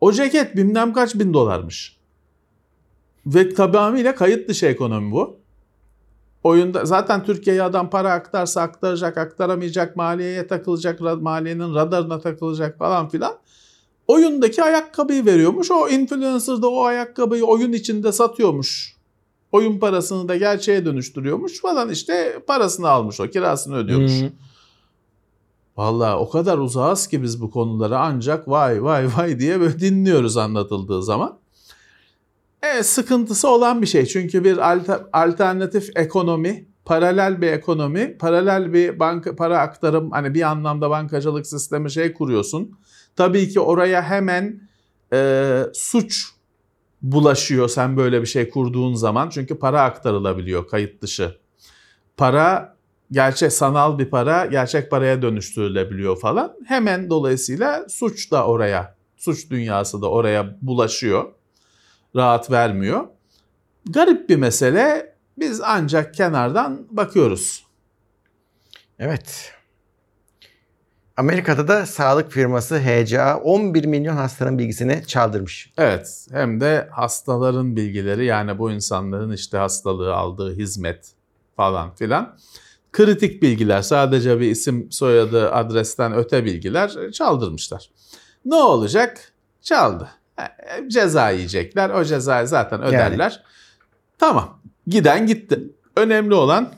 O 0.00 0.12
ceket 0.12 0.56
bilmem 0.56 0.92
kaç 0.92 1.14
bin 1.14 1.34
dolarmış. 1.34 1.96
Ve 3.26 3.54
tamamıyla 3.54 4.14
kayıt 4.14 4.48
dışı 4.48 4.66
ekonomi 4.66 5.12
bu. 5.12 5.36
Oyunda 6.42 6.84
zaten 6.84 7.24
Türkiye'ye 7.24 7.62
adam 7.62 7.90
para 7.90 8.12
aktarsa 8.12 8.62
aktaracak, 8.62 9.18
aktaramayacak, 9.18 9.96
maliyeye 9.96 10.46
takılacak, 10.46 11.00
maliyenin 11.00 11.74
radarına 11.74 12.20
takılacak 12.20 12.78
falan 12.78 13.08
filan. 13.08 13.34
Oyundaki 14.06 14.62
ayakkabıyı 14.62 15.26
veriyormuş. 15.26 15.70
O 15.70 15.88
influencer 15.88 16.62
da 16.62 16.70
o 16.70 16.84
ayakkabıyı 16.84 17.44
oyun 17.44 17.72
içinde 17.72 18.12
satıyormuş. 18.12 18.96
Oyun 19.52 19.78
parasını 19.78 20.28
da 20.28 20.36
gerçeğe 20.36 20.84
dönüştürüyormuş 20.84 21.60
falan 21.60 21.90
işte 21.90 22.42
parasını 22.46 22.88
almış 22.88 23.20
o 23.20 23.30
kirasını 23.30 23.76
ödüyormuş. 23.76 24.12
Vallahi 25.76 26.14
o 26.14 26.30
kadar 26.30 26.58
uzağız 26.58 27.06
ki 27.06 27.22
biz 27.22 27.40
bu 27.40 27.50
konulara 27.50 28.00
ancak 28.00 28.48
vay 28.48 28.84
vay 28.84 29.08
vay 29.16 29.38
diye 29.38 29.60
böyle 29.60 29.80
dinliyoruz 29.80 30.36
anlatıldığı 30.36 31.02
zaman. 31.02 31.38
E, 32.62 32.82
sıkıntısı 32.82 33.48
olan 33.48 33.82
bir 33.82 33.86
şey 33.86 34.06
çünkü 34.06 34.44
bir 34.44 34.56
alter- 34.56 35.06
alternatif 35.12 35.96
ekonomi, 35.96 36.66
paralel 36.84 37.40
bir 37.40 37.52
ekonomi, 37.52 38.18
paralel 38.18 38.72
bir 38.72 38.98
banka 39.00 39.36
para 39.36 39.58
aktarım 39.58 40.10
hani 40.10 40.34
bir 40.34 40.42
anlamda 40.42 40.90
bankacılık 40.90 41.46
sistemi 41.46 41.90
şey 41.90 42.12
kuruyorsun. 42.12 42.78
Tabii 43.16 43.48
ki 43.48 43.60
oraya 43.60 44.02
hemen 44.02 44.60
e, 45.12 45.62
suç 45.74 46.26
bulaşıyor 47.02 47.68
sen 47.68 47.96
böyle 47.96 48.20
bir 48.20 48.26
şey 48.26 48.50
kurduğun 48.50 48.94
zaman 48.94 49.28
çünkü 49.28 49.58
para 49.58 49.82
aktarılabiliyor 49.82 50.68
kayıt 50.68 51.02
dışı. 51.02 51.36
Para 52.16 52.75
gerçek 53.10 53.52
sanal 53.52 53.98
bir 53.98 54.10
para 54.10 54.46
gerçek 54.46 54.90
paraya 54.90 55.22
dönüştürülebiliyor 55.22 56.20
falan. 56.20 56.56
Hemen 56.66 57.10
dolayısıyla 57.10 57.88
suç 57.88 58.30
da 58.32 58.46
oraya, 58.46 58.96
suç 59.16 59.50
dünyası 59.50 60.02
da 60.02 60.10
oraya 60.10 60.56
bulaşıyor. 60.62 61.32
Rahat 62.16 62.50
vermiyor. 62.50 63.06
Garip 63.86 64.28
bir 64.28 64.36
mesele. 64.36 65.16
Biz 65.38 65.60
ancak 65.60 66.14
kenardan 66.14 66.86
bakıyoruz. 66.90 67.66
Evet. 68.98 69.52
Amerika'da 71.16 71.68
da 71.68 71.86
sağlık 71.86 72.32
firması 72.32 72.78
HCA 72.78 73.38
11 73.38 73.84
milyon 73.84 74.16
hastanın 74.16 74.58
bilgisini 74.58 75.06
çaldırmış. 75.06 75.72
Evet 75.78 76.26
hem 76.30 76.60
de 76.60 76.88
hastaların 76.92 77.76
bilgileri 77.76 78.24
yani 78.24 78.58
bu 78.58 78.70
insanların 78.70 79.32
işte 79.32 79.58
hastalığı 79.58 80.14
aldığı 80.14 80.54
hizmet 80.54 81.12
falan 81.56 81.94
filan. 81.94 82.36
Kritik 82.96 83.42
bilgiler 83.42 83.82
sadece 83.82 84.40
bir 84.40 84.50
isim 84.50 84.92
soyadı 84.92 85.52
adresten 85.52 86.14
öte 86.14 86.44
bilgiler 86.44 87.12
çaldırmışlar. 87.12 87.90
Ne 88.44 88.54
olacak? 88.54 89.32
Çaldı. 89.62 90.08
E, 90.38 90.44
Ceza 90.88 91.30
yiyecekler. 91.30 91.90
O 91.90 92.04
cezayı 92.04 92.46
zaten 92.46 92.82
öderler. 92.82 93.42
Tamam. 94.18 94.58
Giden 94.86 95.26
gitti. 95.26 95.60
Önemli 95.96 96.34
olan 96.34 96.72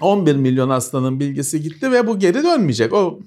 11 0.00 0.36
milyon 0.36 0.70
hastanın 0.70 1.20
bilgisi 1.20 1.62
gitti 1.62 1.92
ve 1.92 2.06
bu 2.06 2.18
geri 2.18 2.42
dönmeyecek. 2.42 2.92
O 2.92 3.18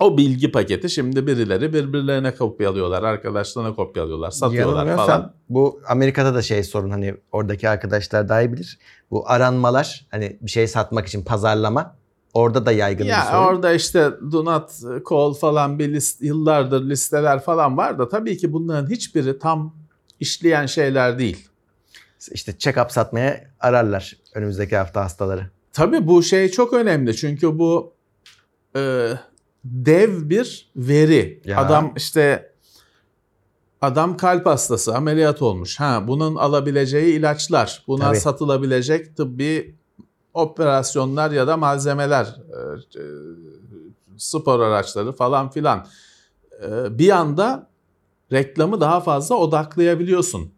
o 0.00 0.16
bilgi 0.18 0.52
paketi 0.52 0.90
şimdi 0.90 1.26
birileri 1.26 1.72
birbirlerine 1.72 2.34
kopyalıyorlar, 2.34 3.02
arkadaşlarına 3.02 3.74
kopyalıyorlar, 3.74 4.30
satıyorlar 4.30 4.96
falan. 4.96 5.32
Bu 5.48 5.80
Amerika'da 5.88 6.34
da 6.34 6.42
şey 6.42 6.62
sorun 6.62 6.90
hani 6.90 7.14
oradaki 7.32 7.68
arkadaşlar 7.68 8.28
daha 8.28 8.42
iyi 8.42 8.52
bilir. 8.52 8.78
Bu 9.10 9.30
aranmalar 9.30 10.06
hani 10.10 10.38
bir 10.40 10.50
şey 10.50 10.66
satmak 10.68 11.06
için 11.06 11.24
pazarlama 11.24 11.96
orada 12.34 12.66
da 12.66 12.72
yaygın 12.72 13.04
bir 13.06 13.10
Ya 13.10 13.24
sorun. 13.24 13.42
orada 13.44 13.72
işte 13.72 14.10
do 14.32 14.44
not 14.44 14.70
call 15.10 15.34
falan 15.34 15.78
bir 15.78 15.92
list, 15.92 16.22
yıllardır 16.22 16.88
listeler 16.88 17.40
falan 17.40 17.76
var 17.76 17.98
da 17.98 18.08
tabii 18.08 18.36
ki 18.36 18.52
bunların 18.52 18.90
hiçbiri 18.90 19.38
tam 19.38 19.74
işleyen 20.20 20.66
şeyler 20.66 21.18
değil. 21.18 21.48
İşte 22.32 22.52
check-up 22.52 22.90
satmaya 22.92 23.44
ararlar 23.60 24.16
önümüzdeki 24.34 24.76
hafta 24.76 25.04
hastaları. 25.04 25.46
Tabii 25.72 26.06
bu 26.06 26.22
şey 26.22 26.48
çok 26.48 26.72
önemli 26.72 27.16
çünkü 27.16 27.58
bu 27.58 27.92
e, 28.76 29.10
dev 29.64 30.30
bir 30.30 30.70
veri. 30.76 31.42
Ya. 31.44 31.58
Adam 31.58 31.92
işte 31.96 32.52
adam 33.80 34.16
kalp 34.16 34.46
hastası 34.46 34.96
ameliyat 34.96 35.42
olmuş. 35.42 35.80
Ha 35.80 36.04
bunun 36.06 36.36
alabileceği 36.36 37.18
ilaçlar, 37.18 37.84
buna 37.88 38.04
Tabii. 38.04 38.20
satılabilecek 38.20 39.16
tıbbi 39.16 39.74
operasyonlar 40.34 41.30
ya 41.30 41.46
da 41.46 41.56
malzemeler, 41.56 42.24
e, 42.24 43.00
e, 43.00 43.04
spor 44.16 44.60
araçları 44.60 45.12
falan 45.12 45.50
filan. 45.50 45.86
E, 46.62 46.98
bir 46.98 47.10
anda 47.10 47.68
reklamı 48.32 48.80
daha 48.80 49.00
fazla 49.00 49.34
odaklayabiliyorsun. 49.34 50.52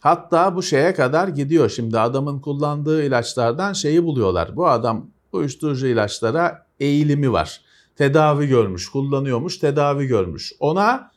Hatta 0.00 0.56
bu 0.56 0.62
şeye 0.62 0.94
kadar 0.94 1.28
gidiyor. 1.28 1.70
Şimdi 1.70 1.98
adamın 1.98 2.40
kullandığı 2.40 3.04
ilaçlardan 3.04 3.72
şeyi 3.72 4.04
buluyorlar. 4.04 4.56
Bu 4.56 4.68
adam 4.68 5.06
uyuşturucu 5.32 5.86
ilaçlara 5.86 6.66
eğilimi 6.80 7.32
var. 7.32 7.60
Tedavi 7.96 8.46
görmüş, 8.48 8.88
kullanıyormuş, 8.88 9.58
tedavi 9.58 10.06
görmüş. 10.06 10.52
Ona 10.60 11.10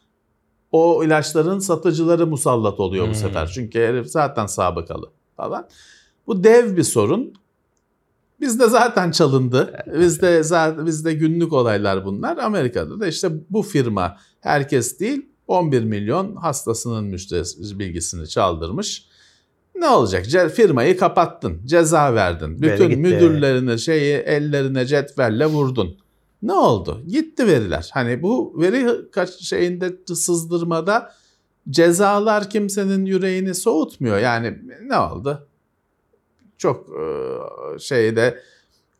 o 0.72 1.04
ilaçların 1.04 1.60
satıcıları 1.60 2.28
musallat 2.28 2.80
oluyor 2.80 3.04
bu 3.06 3.08
Hmm. 3.10 3.16
sefer. 3.16 3.52
Çünkü 3.54 3.80
herif 3.80 4.08
zaten 4.08 4.46
sabıkalı 4.46 5.10
falan. 5.38 5.68
Bu 6.28 6.44
dev 6.44 6.78
bir 6.78 6.84
sorun. 6.84 7.34
Bizde 8.42 8.68
zaten 8.68 9.12
çalındı. 9.12 9.74
Bizde 10.00 10.44
zaten 10.44 10.86
bizde 10.86 11.14
günlük 11.14 11.54
olaylar 11.54 12.06
bunlar. 12.06 12.38
Amerika'da 12.38 13.00
da 13.00 13.08
işte 13.08 13.30
bu 13.50 13.62
firma 13.62 14.18
herkes 14.42 15.00
değil 15.00 15.26
11 15.48 15.84
milyon 15.84 16.36
hastasının 16.36 17.04
müşteri 17.06 17.80
bilgisini 17.80 18.28
çaldırmış. 18.30 19.06
Ne 19.76 19.88
olacak? 19.90 20.26
Ce- 20.26 20.50
firmayı 20.50 20.98
kapattın, 20.98 21.62
ceza 21.66 22.14
verdin. 22.16 22.62
Bütün 22.62 23.00
müdürlerini 23.00 23.80
şeyi 23.80 24.14
ellerine 24.16 24.86
cetvelle 24.86 25.46
vurdun. 25.46 25.98
Ne 26.42 26.54
oldu? 26.54 27.02
Gitti 27.08 27.48
veriler. 27.48 27.90
Hani 27.94 28.22
bu 28.22 28.62
veri 28.62 29.12
kaç 29.12 29.30
şeyinde 29.30 30.16
sızdırmada 30.16 31.14
cezalar 31.70 32.50
kimsenin 32.50 33.06
yüreğini 33.06 33.56
soğutmuyor. 33.56 34.18
Yani 34.20 34.58
ne 34.84 34.98
oldu? 34.98 35.48
Çok 36.58 36.90
e, 36.90 37.10
şeyde 37.80 38.40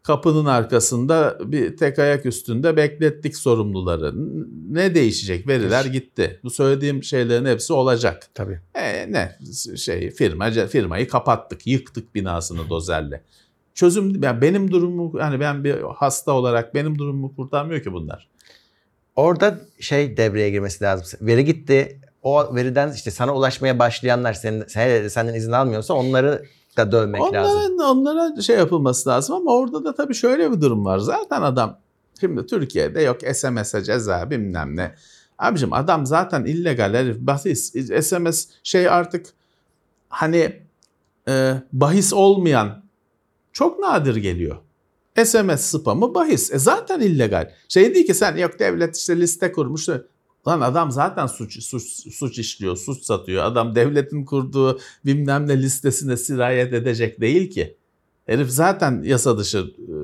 kapının 0.04 0.46
arkasında 0.46 1.38
bir 1.46 1.78
tek 1.78 2.00
ayak 2.00 2.26
üstünde 2.26 2.78
beklettik 2.78 3.38
sorumluları. 3.38 4.14
Ne 4.74 4.96
değişecek? 4.96 5.48
Veriler 5.48 5.86
gitti. 5.86 6.40
Bu 6.44 6.50
söylediğim 6.50 7.04
şeylerin 7.04 7.46
hepsi 7.46 7.74
olacak. 7.74 8.28
Tabii. 8.34 8.60
E, 8.76 9.12
ne 9.12 9.38
şey 9.78 10.12
firma 10.12 10.52
firmayı 10.52 11.08
kapattık, 11.08 11.68
yıktık 11.68 12.16
binasını 12.16 12.70
dozerle. 12.70 13.24
Çözüm 13.80 14.24
yani 14.24 14.42
benim 14.42 14.72
durumumu 14.72 15.20
yani 15.20 15.40
ben 15.40 15.64
bir 15.64 15.82
hasta 15.82 16.32
olarak 16.32 16.76
benim 16.76 16.98
durumumu 16.98 17.36
kurtarmıyor 17.36 17.84
ki 17.84 17.94
bunlar. 17.94 18.28
Orada 19.16 19.60
şey 19.80 20.18
devreye 20.18 20.50
girmesi 20.50 20.84
lazım. 20.84 21.20
Veri 21.22 21.46
gitti. 21.46 22.02
O 22.24 22.56
veriden 22.56 22.92
işte 22.92 23.12
sana 23.12 23.36
ulaşmaya 23.36 23.80
başlayanlar 23.80 24.34
senin, 24.34 24.64
sen- 24.68 25.08
senden 25.08 25.34
izin 25.34 25.52
almıyorsa 25.52 25.94
onları 25.94 26.46
da 26.78 26.92
dövmek 26.92 27.22
lazım. 27.34 27.62
Onlara, 27.74 27.92
onlara 27.92 28.42
şey 28.42 28.58
yapılması 28.58 29.10
lazım 29.10 29.36
ama 29.36 29.52
orada 29.56 29.84
da 29.84 29.96
tabii 29.96 30.16
şöyle 30.16 30.52
bir 30.52 30.62
durum 30.62 30.86
var. 30.86 30.98
Zaten 30.98 31.42
adam 31.42 31.78
şimdi 32.20 32.46
Türkiye'de 32.46 33.02
yok 33.02 33.18
SMS'e 33.34 33.84
ceza 33.84 34.30
bilmem 34.30 34.76
ne. 34.76 34.96
Abicim 35.38 35.74
adam 35.74 36.06
zaten 36.06 36.46
illegal 36.46 36.94
herif 36.94 37.18
bahis. 37.20 37.74
SMS 38.02 38.48
şey 38.64 38.90
artık 38.90 39.26
hani 40.10 40.62
e, 41.28 41.54
bahis 41.74 42.14
olmayan 42.14 42.89
çok 43.54 43.80
nadir 43.80 44.16
geliyor. 44.16 44.58
SMS 45.26 45.62
spamı 45.62 46.14
bahis. 46.14 46.54
E 46.54 46.60
zaten 46.60 47.00
illegal. 47.00 47.52
Şey 47.68 47.96
değil 47.96 48.06
ki 48.08 48.14
sen 48.14 48.38
yok 48.38 48.60
devlet 48.60 48.98
işte 48.98 49.20
liste 49.20 49.52
kurmuş. 49.52 49.90
Lan 50.48 50.62
adam 50.62 50.92
zaten 50.92 51.28
suç, 51.28 51.64
suç, 51.64 51.84
suç 52.14 52.40
işliyor, 52.40 52.78
suç 52.78 53.04
satıyor. 53.04 53.44
Adam 53.44 53.76
devletin 53.76 54.26
kurduğu 54.26 54.80
bilmem 55.06 55.48
ne 55.48 55.62
listesine 55.62 56.18
sirayet 56.18 56.74
edecek 56.74 57.22
değil 57.22 57.50
ki. 57.52 57.78
Herif 58.26 58.50
zaten 58.50 59.04
yasa 59.04 59.38
dışı 59.38 59.58
e, 59.58 59.96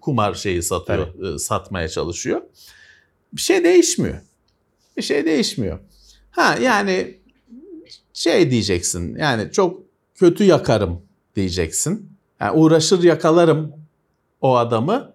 kumar 0.00 0.34
şeyi 0.34 0.62
satıyor, 0.62 1.34
e, 1.34 1.38
satmaya 1.38 1.88
çalışıyor. 1.88 2.42
Bir 3.32 3.40
şey 3.40 3.64
değişmiyor. 3.64 4.16
Bir 4.96 5.02
şey 5.02 5.26
değişmiyor. 5.26 5.78
Ha 6.30 6.58
yani 6.62 7.18
şey 8.12 8.50
diyeceksin. 8.50 9.16
Yani 9.16 9.52
çok 9.52 9.82
kötü 10.14 10.44
yakarım 10.44 11.02
diyeceksin. 11.36 12.15
Yani 12.40 12.58
uğraşır 12.58 13.02
yakalarım 13.02 13.72
o 14.40 14.56
adamı, 14.56 15.12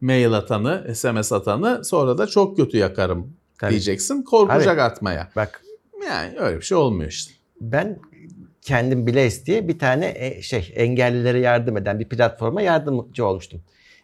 mail 0.00 0.32
atanı, 0.32 0.94
SMS 0.94 1.32
atanı 1.32 1.84
sonra 1.84 2.18
da 2.18 2.26
çok 2.26 2.56
kötü 2.56 2.76
yakarım 2.76 3.32
Tabii. 3.58 3.70
diyeceksin. 3.70 4.22
Korkacak 4.22 4.78
atmaya. 4.78 5.28
Bak 5.36 5.62
Yani 6.06 6.38
öyle 6.38 6.56
bir 6.56 6.62
şey 6.64 6.78
olmuyor 6.78 7.10
işte. 7.10 7.32
ben 7.60 7.98
kendim 8.62 9.06
Blaze 9.06 9.46
diye 9.46 9.68
bir 9.68 9.78
tane 9.78 10.12
e, 10.16 10.42
şey 10.42 10.72
engellilere 10.76 11.38
yardım 11.40 11.76
eden 11.76 11.98
bir 12.00 12.08
platforma 12.08 12.62
yardımcı 12.62 13.26
olmuştum. 13.26 13.62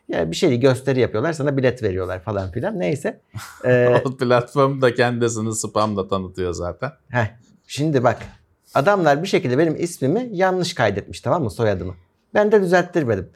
Yani 0.09 0.31
bir 0.31 0.37
şeyi 0.37 0.61
gösteri 0.61 1.01
yapıyorlar 1.01 1.33
sana 1.33 1.57
bilet 1.57 1.83
veriyorlar 1.83 2.23
falan 2.23 2.51
filan 2.53 2.79
neyse. 2.81 3.21
Ee, 3.65 4.01
O 4.05 4.17
platform 4.17 4.81
da 4.81 4.95
kendisini 4.95 5.55
spamla 5.55 6.09
tanıtıyor 6.09 6.53
zaten. 6.53 6.91
heh, 7.09 7.27
şimdi 7.67 8.05
bak 8.05 8.19
adamlar 8.75 9.23
bir 9.23 9.29
şekilde 9.29 9.59
benim 9.59 9.77
ismimi 9.77 10.29
yanlış 10.33 10.75
kaydetmiş 10.75 11.21
tamam 11.21 11.43
mı 11.43 11.51
soyadımı. 11.51 11.95
Ben 12.35 12.53
de 12.53 12.63
düzelttirmedim. 12.63 13.31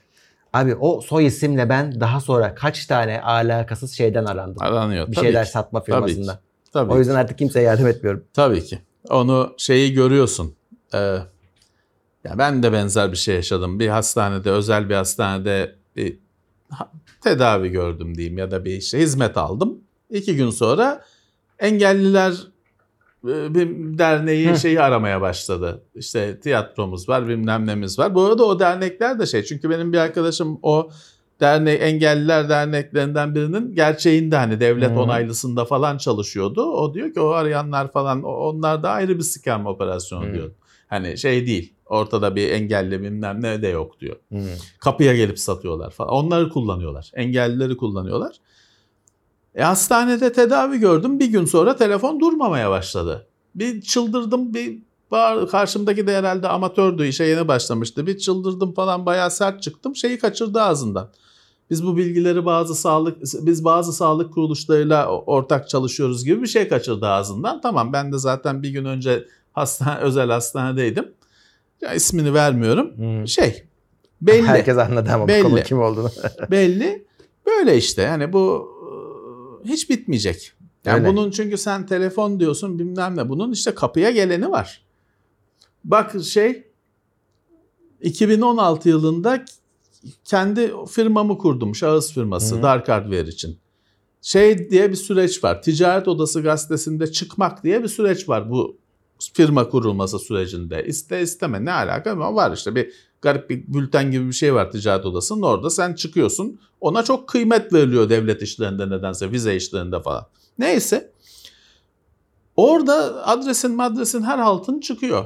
Abi 0.53 0.75
o 0.75 1.01
soy 1.01 1.27
isimle 1.27 1.69
ben 1.69 2.01
daha 2.01 2.21
sonra 2.21 2.55
kaç 2.55 2.87
tane 2.87 3.23
alakasız 3.23 3.93
şeyden 3.93 4.25
arandım. 4.25 4.63
Aranıyor. 4.63 5.09
bir 5.09 5.15
tabii 5.15 5.25
şeyler 5.27 5.45
ki. 5.45 5.51
satma 5.51 5.83
Tabii 5.83 6.07
ki. 6.07 6.13
firmasından. 6.13 6.39
Tabii 6.73 6.91
O 6.91 6.95
ki. 6.95 6.99
yüzden 6.99 7.15
artık 7.15 7.39
kimseye 7.39 7.61
yardım 7.63 7.87
etmiyorum. 7.87 8.25
Tabii 8.35 8.65
ki. 8.65 8.79
Onu 9.11 9.55
şeyi 9.59 9.93
görüyorsun. 9.93 10.55
Ee, 10.95 10.99
ya 12.25 12.39
ben 12.39 12.63
de 12.63 12.73
benzer 12.73 13.13
bir 13.13 13.17
şey 13.17 13.35
yaşadım. 13.35 13.79
Bir 13.81 13.89
hastanede, 13.89 14.51
özel 14.51 14.89
bir 14.89 14.95
hastanede 14.95 15.75
bir 15.97 16.19
tedavi 17.21 17.69
gördüm 17.71 18.15
diyeyim 18.17 18.39
ya 18.39 18.51
da 18.51 18.65
bir 18.65 18.73
işte 18.77 18.99
hizmet 18.99 19.37
aldım. 19.37 19.79
İki 20.11 20.37
gün 20.37 20.51
sonra 20.51 21.05
engelliler 21.59 22.35
bir 23.25 23.99
derneği 23.99 24.51
Hı. 24.51 24.59
şeyi 24.59 24.81
aramaya 24.81 25.21
başladı. 25.21 25.83
İşte 25.95 26.41
tiyatromuz 26.41 27.09
var, 27.09 27.29
bilmem 27.29 27.67
nemiz 27.67 27.99
var. 27.99 28.15
Bu 28.15 28.23
arada 28.23 28.45
o 28.45 28.59
dernekler 28.59 29.19
de 29.19 29.27
şey. 29.27 29.43
Çünkü 29.43 29.71
benim 29.71 29.93
bir 29.93 29.99
arkadaşım 29.99 30.59
o 30.63 30.91
dernek 31.41 31.83
engelliler 31.83 32.49
derneklerinden 32.49 33.35
birinin 33.35 33.75
gerçeğinde 33.75 34.37
hani 34.37 34.61
devlet 34.61 34.91
Hı. 34.91 35.01
onaylısında 35.01 35.65
falan 35.65 35.99
çalışıyordu. 35.99 36.63
O 36.63 36.95
diyor 36.95 37.13
ki 37.13 37.21
o 37.21 37.29
arayanlar 37.29 37.93
falan 37.93 38.23
onlar 38.23 38.83
da 38.83 38.91
ayrı 38.91 39.19
bir 39.19 39.23
scam 39.23 39.67
operasyonu 39.67 40.29
Hı. 40.29 40.35
diyor. 40.35 40.51
Hani 40.89 41.19
şey 41.19 41.47
değil. 41.47 41.75
Ortada 41.87 42.37
bir 42.37 42.51
engelli 42.51 43.03
bilmem 43.03 43.43
ne 43.43 43.63
de 43.63 43.69
yok 43.69 44.01
diyor. 44.01 44.17
Hmm. 44.29 44.41
Kapıya 44.81 45.17
gelip 45.17 45.39
satıyorlar 45.39 45.91
falan. 45.91 46.13
Onları 46.13 46.49
kullanıyorlar. 46.49 47.11
Engellileri 47.15 47.77
kullanıyorlar. 47.77 48.37
E, 49.55 49.63
hastanede 49.63 50.33
tedavi 50.33 50.79
gördüm. 50.79 51.21
Bir 51.21 51.27
gün 51.27 51.45
sonra 51.45 51.77
telefon 51.77 52.21
durmamaya 52.21 52.71
başladı. 52.71 53.27
Bir 53.55 53.81
çıldırdım. 53.81 54.55
Bir 54.55 54.79
bağır, 55.11 55.49
karşımdaki 55.49 56.07
de 56.07 56.17
herhalde 56.17 56.49
amatördü. 56.49 57.07
işe 57.07 57.25
yeni 57.25 57.49
başlamıştı. 57.49 58.07
Bir 58.07 58.19
çıldırdım 58.19 58.73
falan 58.75 59.07
bayağı 59.07 59.31
sert 59.31 59.63
çıktım. 59.63 59.97
Şeyi 59.97 60.19
kaçırdı 60.19 60.63
ağzından. 60.63 61.11
biz 61.71 61.87
bu 61.87 61.97
bilgileri 61.97 62.45
bazı 62.45 62.75
sağlık 62.75 63.19
biz 63.23 63.65
bazı 63.65 63.93
sağlık 63.93 64.35
kuruluşlarıyla 64.35 65.07
ortak 65.09 65.69
çalışıyoruz 65.69 66.25
gibi 66.25 66.43
bir 66.43 66.47
şey 66.47 66.69
kaçırdı 66.69 67.07
ağzından. 67.07 67.61
Tamam 67.61 67.93
ben 67.93 68.13
de 68.13 68.19
zaten 68.19 68.63
bir 68.63 68.71
gün 68.71 68.85
önce 68.85 69.25
hastane 69.53 70.01
özel 70.01 70.31
hastanedeydim. 70.31 71.13
Ya 71.81 71.95
ismini 71.95 72.35
vermiyorum. 72.35 72.97
Hmm. 72.97 73.29
Şey 73.29 73.65
belli. 74.21 74.47
Herkes 74.47 74.79
anladı 74.79 75.11
ama 75.13 75.29
Belli. 75.29 75.45
bu 75.53 75.57
kim 75.57 75.83
olduğunu. 75.83 76.11
belli. 76.51 77.05
Böyle 77.47 77.77
işte 77.77 78.03
yani 78.03 78.33
bu 78.33 78.72
hiç 79.65 79.91
bitmeyecek. 79.91 80.53
Yani 80.85 80.99
Öyle. 80.99 81.09
bunun 81.09 81.31
çünkü 81.31 81.59
sen 81.59 81.87
telefon 81.87 82.41
diyorsun 82.41 82.79
bilmem 82.79 83.17
ne. 83.17 83.29
Bunun 83.29 83.53
işte 83.53 83.75
kapıya 83.75 84.11
geleni 84.11 84.51
var. 84.51 84.83
Bak 85.85 86.25
şey 86.25 86.67
2016 88.01 88.89
yılında 88.89 89.45
kendi 90.25 90.73
firmamı 90.91 91.39
kurdum. 91.39 91.75
Şahıs 91.75 92.13
firması 92.13 92.57
Hı. 92.57 92.63
Dark 92.63 92.89
Hardware 92.89 93.29
için. 93.29 93.59
Şey 94.23 94.71
diye 94.71 94.91
bir 94.91 94.97
süreç 94.97 95.45
var. 95.45 95.63
Ticaret 95.63 96.09
Odası 96.09 96.43
gazetesinde 96.43 97.13
çıkmak 97.13 97.65
diye 97.65 97.83
bir 97.83 97.89
süreç 97.89 98.29
var 98.29 98.51
bu 98.51 98.79
firma 99.35 99.69
kurulması 99.69 100.19
sürecinde. 100.19 100.85
İste 100.87 101.23
isteme 101.23 101.65
ne 101.65 101.73
alaka 101.73 102.11
ama 102.11 102.35
var 102.35 102.53
işte 102.53 102.75
bir 102.75 102.93
garip 103.23 103.51
bir 103.51 103.65
bülten 103.67 104.11
gibi 104.11 104.27
bir 104.27 104.33
şey 104.33 104.55
var 104.55 104.71
ticaret 104.71 105.07
odasının 105.07 105.43
orada 105.43 105.71
sen 105.71 105.95
çıkıyorsun 105.95 106.61
ona 106.81 107.03
çok 107.03 107.29
kıymet 107.29 107.73
veriliyor 107.73 108.11
devlet 108.11 108.43
işlerinde 108.43 108.91
nedense 108.91 109.31
vize 109.31 109.57
işlerinde 109.57 110.03
falan. 110.03 110.27
Neyse 110.59 111.13
orada 112.57 113.27
adresin 113.27 113.77
madresin 113.77 114.23
her 114.23 114.39
altın 114.39 114.81
çıkıyor. 114.81 115.25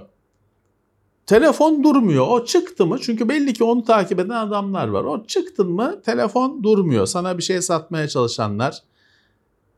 Telefon 1.27 1.85
durmuyor. 1.85 2.27
O 2.29 2.45
çıktı 2.45 2.87
mı? 2.87 2.99
Çünkü 3.01 3.29
belli 3.29 3.53
ki 3.53 3.65
onu 3.65 3.85
takip 3.85 4.19
eden 4.19 4.47
adamlar 4.47 4.89
var. 4.89 5.05
O 5.05 5.27
çıktın 5.27 5.71
mı 5.73 6.03
telefon 6.03 6.63
durmuyor. 6.63 7.07
Sana 7.07 7.39
bir 7.39 7.43
şey 7.43 7.63
satmaya 7.63 8.09
çalışanlar 8.09 8.83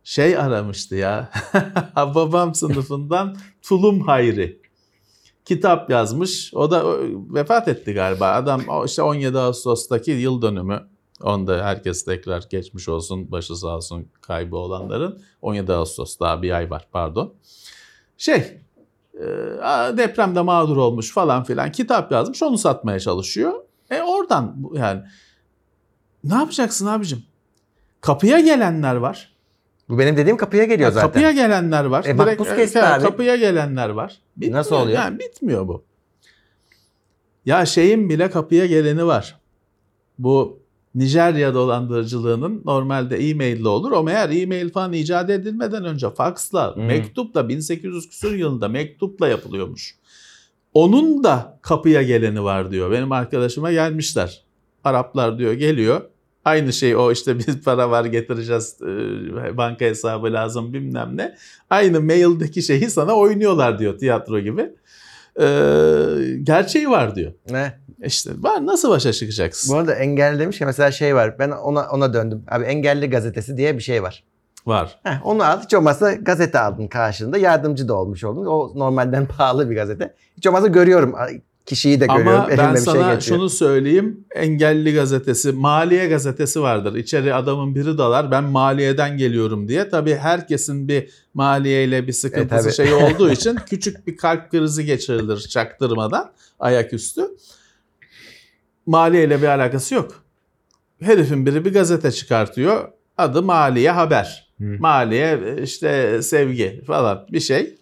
şey 0.05 0.37
aramıştı 0.37 0.95
ya. 0.95 1.31
Babam 1.97 2.55
sınıfından 2.55 3.37
Tulum 3.63 4.01
Hayri. 4.01 4.61
Kitap 5.49 5.91
yazmış. 5.91 6.55
O 6.55 6.71
da 6.71 6.85
vefat 7.35 7.69
etti 7.69 7.93
galiba. 7.95 8.33
Adam 8.33 8.63
işte 8.85 9.03
17 9.03 9.39
Ağustos'taki 9.39 10.11
yıl 10.11 10.43
dönümü. 10.43 10.89
Onda 11.23 11.65
herkes 11.65 12.05
tekrar 12.05 12.45
geçmiş 12.51 12.89
olsun, 12.89 13.31
başı 13.31 13.57
sağ 13.57 13.77
olsun 13.77 14.09
kaybı 14.21 14.57
olanların. 14.57 15.23
17 15.43 15.73
Ağustos 15.73 16.19
daha 16.21 16.43
bir 16.43 16.51
ay 16.51 16.71
var 16.71 16.89
pardon. 16.93 17.35
Şey 18.19 18.37
e, 19.15 19.27
depremde 19.97 20.41
mağdur 20.41 20.77
olmuş 20.77 21.13
falan 21.13 21.45
filan 21.45 21.73
kitap 21.73 22.13
yazmış 22.13 22.43
onu 22.43 22.59
satmaya 22.59 23.01
çalışıyor. 23.01 23.53
E 23.91 24.03
oradan 24.03 24.57
yani 24.73 25.03
ne 26.25 26.35
yapacaksın 26.35 26.87
abicim? 26.87 27.23
Kapıya 28.01 28.41
gelenler 28.41 28.97
var. 28.97 29.33
Bu 29.89 29.99
benim 29.99 30.17
dediğim 30.17 30.37
kapıya 30.37 30.65
geliyor 30.65 30.89
Ya 30.89 30.91
zaten. 30.91 31.09
Kapıya 31.09 31.33
gelenler 31.33 31.85
var. 31.85 32.05
E, 32.05 32.09
e, 32.09 32.93
abi. 32.95 33.03
Kapıya 33.03 33.37
gelenler 33.37 33.89
var. 33.89 34.19
Nasıl 34.41 34.77
oluyor? 34.77 34.99
Yani 34.99 35.19
bitmiyor 35.19 35.69
bu. 35.69 35.85
Ya 37.47 37.67
şeyin 37.67 38.09
bile 38.11 38.31
kapıya 38.31 38.67
geleni 38.67 39.07
var. 39.07 39.39
Bu 40.19 40.59
Nijerya 40.95 41.55
dolandırıcılığının 41.55 42.63
normalde 42.65 43.17
e-mail 43.31 43.57
ile 43.61 43.69
olur. 43.69 43.93
O 43.93 44.03
meğer 44.03 44.31
e-mail 44.43 44.71
falan 44.71 44.93
icat 44.93 45.31
edilmeden 45.31 45.85
önce 45.85 46.11
faksla, 46.11 46.77
Hmm. 46.77 46.85
mektupla 46.87 47.49
1800 47.49 48.09
küsur 48.09 48.33
yılında 48.33 48.69
mektupla 48.69 49.29
yapılıyormuş. 49.29 49.97
Onun 50.75 51.25
da 51.25 51.59
kapıya 51.63 52.03
geleni 52.03 52.45
var 52.45 52.71
diyor. 52.71 52.91
Benim 52.91 53.13
arkadaşıma 53.13 53.73
gelmişler. 53.73 54.45
Araplar 54.85 55.39
diyor 55.39 55.53
geliyor. 55.53 56.01
Aynı 56.49 56.73
şey 56.73 56.97
o 56.97 57.13
işte 57.13 57.39
biz 57.39 57.61
para 57.65 57.91
var 57.91 58.05
getireceğiz 58.05 58.77
e, 58.83 59.57
banka 59.57 59.85
hesabı 59.85 60.33
lazım 60.33 60.73
bilmem 60.73 61.17
ne. 61.17 61.35
Aynı 61.71 62.01
maildeki 62.01 62.63
şeyi 62.63 62.91
sana 62.91 63.15
oynuyorlar 63.15 63.79
diyor 63.79 63.99
tiyatro 63.99 64.41
gibi. 64.41 64.71
Ee, 65.41 65.47
gerçeği 66.43 66.91
var 66.91 67.15
diyor. 67.15 67.33
Ne? 67.51 67.79
İşte 68.05 68.31
var 68.39 68.67
nasıl 68.67 68.91
başa 68.91 69.13
çıkacaksın? 69.13 69.75
Bu 69.75 69.79
arada 69.79 69.95
engelli 69.95 70.39
demiş 70.39 70.61
ya 70.61 70.67
mesela 70.67 70.91
şey 70.91 71.15
var. 71.15 71.39
Ben 71.39 71.51
ona 71.51 71.89
ona 71.89 72.15
döndüm. 72.15 72.45
Abi 72.51 72.65
engelli 72.65 73.11
gazetesi 73.11 73.57
diye 73.57 73.77
bir 73.77 73.83
şey 73.83 74.03
var. 74.03 74.25
Var. 74.67 74.99
Heh, 75.03 75.27
onu 75.27 75.45
al. 75.45 75.63
Hiç 75.63 75.75
olmazsa 75.75 76.13
gazete 76.13 76.59
aldın 76.59 76.89
karşılığında. 76.89 77.39
Yardımcı 77.39 77.89
da 77.89 77.95
olmuş 77.95 78.25
oldun. 78.25 78.47
O 78.47 78.73
normalden 78.79 79.27
pahalı 79.37 79.71
bir 79.71 79.75
gazete. 79.75 80.15
Hiç 80.37 80.47
olmazsa 80.47 80.69
görüyorum. 80.69 81.15
Kişiyi 81.69 82.01
de 82.01 82.07
görüyorum. 82.07 82.29
Ama 82.33 82.49
ben 82.59 82.75
şey 82.75 82.83
sana 82.83 83.15
geçiyor. 83.15 83.39
şunu 83.39 83.49
söyleyeyim. 83.49 84.25
Engelli 84.35 84.95
gazetesi, 84.95 85.53
Maliye 85.53 86.09
gazetesi 86.09 86.61
vardır. 86.63 86.95
İçeri 86.95 87.35
adamın 87.35 87.75
biri 87.75 87.99
dalar. 87.99 88.31
Ben 88.31 88.45
maliyeden 88.45 89.17
geliyorum 89.17 89.69
diye. 89.69 89.89
Tabii 89.89 90.15
herkesin 90.15 90.89
bir 90.89 91.11
maliyeyle 91.35 92.07
bir 92.07 92.13
sıkıntısı 92.13 92.55
E, 92.59 92.63
tabii. 92.63 92.73
şeyi 92.89 92.95
olduğu 92.95 93.31
için 93.33 93.57
küçük 93.71 94.07
bir 94.07 94.17
kalp 94.17 94.51
krizi 94.51 94.85
geçirilir 94.85 95.39
çaktırmadan 95.39 96.33
ayaküstü. 96.61 97.23
Maliyeyle 98.87 99.43
bir 99.43 99.47
alakası 99.47 99.95
yok. 99.95 100.23
Herifin 101.03 101.47
biri 101.47 101.65
bir 101.65 101.73
gazete 101.73 102.11
çıkartıyor. 102.13 102.89
Adı 103.17 103.43
Maliye 103.43 103.91
Haber. 103.91 104.49
Hı. 104.59 104.65
Maliye 104.79 105.41
işte 105.63 106.21
sevgi 106.23 106.83
falan 106.87 107.27
bir 107.33 107.41
şey. 107.41 107.75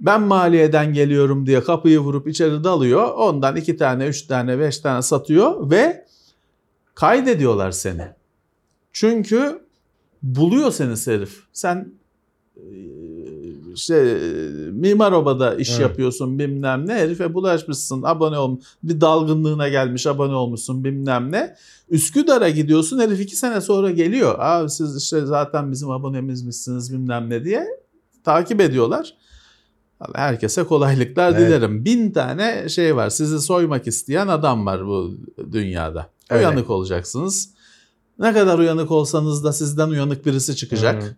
Ben 0.00 0.22
maliyeden 0.22 0.92
geliyorum 0.92 1.46
diye 1.46 1.60
kapıyı 1.64 1.98
vurup 1.98 2.28
içeri 2.28 2.64
dalıyor. 2.64 3.14
Ondan 3.14 3.56
iki 3.56 3.76
tane, 3.76 4.06
üç 4.06 4.22
tane, 4.22 4.58
beş 4.58 4.78
tane 4.78 5.02
satıyor 5.02 5.70
ve 5.70 6.06
kaydediyorlar 6.94 7.70
seni. 7.70 8.06
Çünkü 8.92 9.62
buluyor 10.22 10.72
seni 10.72 10.94
herif. 11.06 11.42
Sen 11.52 11.92
işte 13.74 13.96
e, 13.96 14.28
mimar 14.70 15.12
obada 15.12 15.54
iş 15.54 15.70
Evet. 15.70 15.80
yapıyorsun 15.80 16.38
bilmem 16.38 16.88
ne. 16.88 16.94
Herife 16.94 17.34
bulaşmışsın 17.34 18.02
abone 18.02 18.38
ol 18.38 18.58
bir 18.82 19.00
dalgınlığına 19.00 19.68
gelmiş 19.68 20.06
abone 20.06 20.34
olmuşsun 20.34 20.84
bilmem 20.84 21.32
ne. 21.32 21.56
Üsküdar'a 21.90 22.48
gidiyorsun 22.48 22.98
herif 22.98 23.20
iki 23.20 23.36
sene 23.36 23.60
sonra 23.60 23.90
geliyor. 23.90 24.34
Abi 24.38 24.70
siz 24.70 24.96
işte 24.96 25.26
zaten 25.26 25.72
bizim 25.72 25.90
abonemizmişsiniz 25.90 26.92
bilmem 26.92 27.30
ne 27.30 27.44
diye 27.44 27.66
takip 28.24 28.60
ediyorlar. 28.60 29.14
Herkese 30.14 30.64
kolaylıklar 30.64 31.30
Evet. 31.32 31.40
dilerim. 31.40 31.84
Bin 31.84 32.10
tane 32.12 32.68
şey 32.68 32.96
var. 32.96 33.10
Sizi 33.10 33.40
soymak 33.40 33.86
isteyen 33.86 34.28
adam 34.28 34.66
var 34.66 34.86
bu 34.86 35.14
dünyada. 35.52 36.06
Öyle. 36.30 36.46
Uyanık 36.48 36.70
olacaksınız. 36.70 37.50
Ne 38.18 38.32
kadar 38.32 38.58
uyanık 38.58 38.90
olsanız 38.90 39.44
da 39.44 39.52
sizden 39.52 39.88
uyanık 39.88 40.26
birisi 40.26 40.56
çıkacak. 40.56 41.02
Hı. 41.02 41.16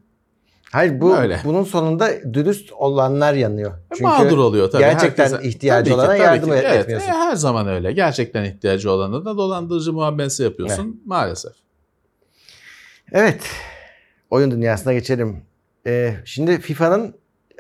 Hayır 0.72 1.00
bu 1.00 1.16
Öyle. 1.16 1.40
bunun 1.44 1.64
sonunda 1.64 2.34
dürüst 2.34 2.72
olanlar 2.72 3.34
yanıyor. 3.34 3.72
Çünkü 3.90 4.02
Mağdur 4.02 4.38
oluyor 4.38 4.70
tabii. 4.70 4.82
gerçekten 4.82 5.24
Herkese- 5.24 5.48
ihtiyacı 5.48 5.84
Tabii 5.84 5.88
ki, 5.90 5.94
olana 5.94 6.06
tabii 6.08 6.18
yardım 6.22 6.50
ki. 6.50 6.56
et- 6.56 6.64
evet, 6.66 6.80
etmiyorsun. 6.80 7.08
e, 7.08 7.12
her 7.12 7.34
zaman 7.36 7.68
öyle. 7.68 7.92
Gerçekten 7.92 8.44
ihtiyacı 8.44 8.90
olana 8.92 9.24
da 9.24 9.36
dolandırıcı 9.36 9.92
muamelesi 9.92 10.42
yapıyorsun 10.42 11.02
maalesef. 11.06 11.52
Evet. 13.12 13.42
Oyun 14.30 14.50
dünyasına 14.50 14.92
geçelim. 14.92 15.42
Ee, 15.86 16.14
şimdi 16.24 16.60
FIFA'nın 16.60 17.14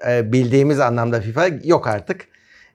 e, 0.08 0.32
bildiğimiz 0.32 0.80
anlamda 0.80 1.20
FIFA 1.20 1.46
yok 1.64 1.86
artık. 1.86 2.28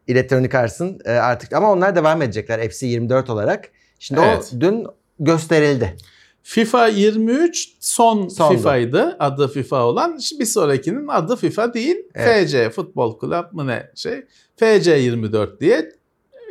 Electronic 0.07 0.57
Arts'ın 0.57 0.99
e, 1.05 1.11
artık 1.11 1.53
ama 1.53 1.71
onlar 1.71 1.95
devam 1.95 2.21
edecekler 2.21 2.69
FC 2.69 2.87
24 2.87 3.29
olarak. 3.29 3.69
Şimdi 3.99 4.21
Evet. 4.25 4.51
o 4.57 4.61
dün 4.61 4.87
gösterildi. 5.19 5.97
FIFA 6.43 6.87
23 6.87 7.69
son 7.79 8.27
Sondu. 8.27 8.57
FIFA'ydı. 8.57 9.15
Adı 9.19 9.47
FIFA 9.47 9.83
olan. 9.85 10.17
Şimdi 10.17 10.39
Bir 10.41 10.45
sonrakinin 10.45 11.07
adı 11.07 11.35
FIFA 11.35 11.73
değil. 11.73 11.95
Evet. 12.15 12.49
FC 12.49 12.69
Futbol 12.69 13.19
Club 13.19 13.45
mı 13.51 13.67
ne 13.67 13.91
şey. 13.95 14.25
FC 14.57 14.91
24 14.91 15.61
diye 15.61 15.91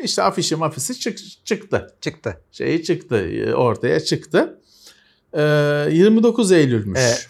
işte 0.05 0.23
afişi 0.23 0.57
mafisi 0.57 0.99
çık- 1.01 1.47
çıktı. 1.47 1.95
Çıktı. 2.01 2.41
Şeyi 2.53 2.83
çıktı 2.83 3.17
e, 3.17 3.55
ortaya 3.55 4.01
çıktı. 4.01 4.59
Ee, 5.37 5.41
29 5.91 6.53
Eylül'müş. 6.53 7.01
Evet. 7.03 7.29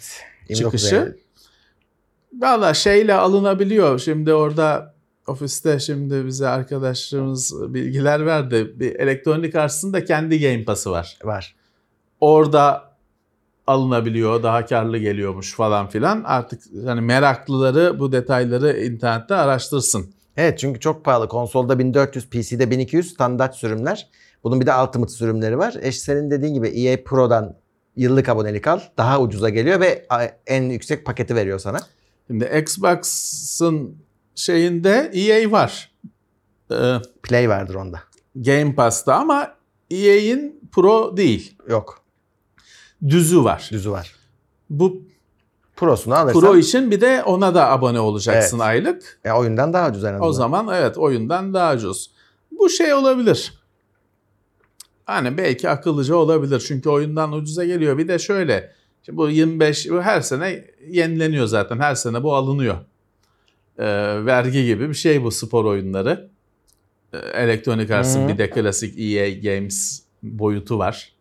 29 0.49 0.81
Çıkışı. 0.81 0.95
Eylül. 0.95 1.24
Valla 2.39 2.73
şeyle 2.73 3.13
alınabiliyor. 3.13 3.99
Şimdi 3.99 4.33
orada 4.33 4.93
ofiste 5.27 5.79
şimdi 5.79 6.25
bize 6.25 6.47
arkadaşlarımız 6.47 7.73
bilgiler 7.73 8.25
verdi. 8.25 8.73
Bir 8.79 8.95
elektronik 8.95 9.55
artsın 9.55 9.93
da 9.93 10.05
kendi 10.05 10.41
Game 10.41 10.65
Pass'ı 10.65 10.91
var. 10.91 11.17
var. 11.23 11.55
Orada 12.19 12.95
alınabiliyor, 13.67 14.43
daha 14.43 14.65
karlı 14.65 14.97
geliyormuş 14.97 15.55
falan 15.55 15.89
filan. 15.89 16.23
Artık 16.23 16.61
hani 16.85 17.01
meraklıları 17.01 17.99
bu 17.99 18.11
detayları 18.11 18.83
internette 18.83 19.35
araştırsın. 19.35 20.13
Evet 20.37 20.59
çünkü 20.59 20.79
çok 20.79 21.05
pahalı. 21.05 21.27
Konsolda 21.27 21.79
1400, 21.79 22.29
PC'de 22.29 22.71
1200 22.71 23.13
standart 23.13 23.55
sürümler. 23.55 24.09
Bunun 24.43 24.61
bir 24.61 24.65
de 24.65 24.75
Ultimate 24.75 25.11
sürümleri 25.11 25.57
var. 25.57 25.75
E 25.81 25.91
senin 25.91 26.31
dediğin 26.31 26.53
gibi 26.53 26.67
EA 26.67 27.03
Pro'dan 27.05 27.55
yıllık 27.95 28.29
abonelik 28.29 28.67
al. 28.67 28.79
Daha 28.97 29.21
ucuza 29.21 29.49
geliyor 29.49 29.79
ve 29.79 30.05
en 30.47 30.63
yüksek 30.63 31.05
paketi 31.05 31.35
veriyor 31.35 31.59
sana. 31.59 31.79
Şimdi 32.27 32.45
Xbox'ın 32.61 33.97
şeyinde 34.35 35.11
EA 35.13 35.51
var. 35.51 35.91
Ee, 36.71 36.95
Play 37.23 37.49
vardır 37.49 37.75
onda. 37.75 37.99
Game 38.35 38.75
Pass'ta 38.75 39.15
ama 39.15 39.55
EA'in 39.91 40.69
Pro 40.71 41.17
değil. 41.17 41.57
Yok. 41.69 42.01
düzü 43.09 43.43
var. 43.43 43.69
Düzü 43.71 43.91
var. 43.91 44.15
Bu 44.69 45.01
Pro'sunu 45.75 46.15
alırsan 46.15 46.41
Pro 46.41 46.57
için 46.57 46.91
bir 46.91 47.01
de 47.01 47.23
ona 47.23 47.55
da 47.55 47.69
abone 47.71 47.99
olacaksın 47.99 48.57
Evet. 48.59 48.67
aylık. 48.67 49.19
e, 49.25 49.31
oyundan 49.31 49.73
daha 49.73 49.89
ucuz 49.89 50.03
en 50.03 50.07
azından. 50.13 50.27
O 50.29 50.33
zaman 50.33 50.67
evet 50.75 50.97
oyundan 50.97 51.53
daha 51.53 51.73
ucuz. 51.75 52.11
Bu 52.51 52.69
şey 52.69 52.93
olabilir. 52.93 53.53
Hani 55.05 55.37
belki 55.37 55.69
akıllıca 55.69 56.15
olabilir 56.15 56.59
çünkü 56.67 56.89
oyundan 56.89 57.31
ucuza 57.31 57.65
geliyor. 57.65 57.97
Bir 57.97 58.07
de 58.07 58.19
şöyle 58.19 58.71
şimdi 59.05 59.17
bu 59.17 59.29
25 59.29 59.89
bu 59.89 60.01
her 60.01 60.21
sene 60.21 60.65
yenileniyor 60.87 61.45
zaten. 61.45 61.79
Her 61.79 61.95
sene 61.95 62.23
bu 62.23 62.35
alınıyor. 62.35 62.75
Ee, 63.77 63.85
vergi 64.25 64.65
gibi 64.65 64.89
bir 64.89 64.93
şey 64.93 65.23
bu 65.23 65.31
spor 65.31 65.65
oyunları. 65.65 66.29
Ee, 67.13 67.17
Electronic 67.17 67.95
Arts'ın 67.95 68.27
bir 68.27 68.37
de 68.37 68.49
klasik 68.49 68.99
EA 68.99 69.29
Games 69.29 70.03
boyutu 70.23 70.79
var. 70.79 71.11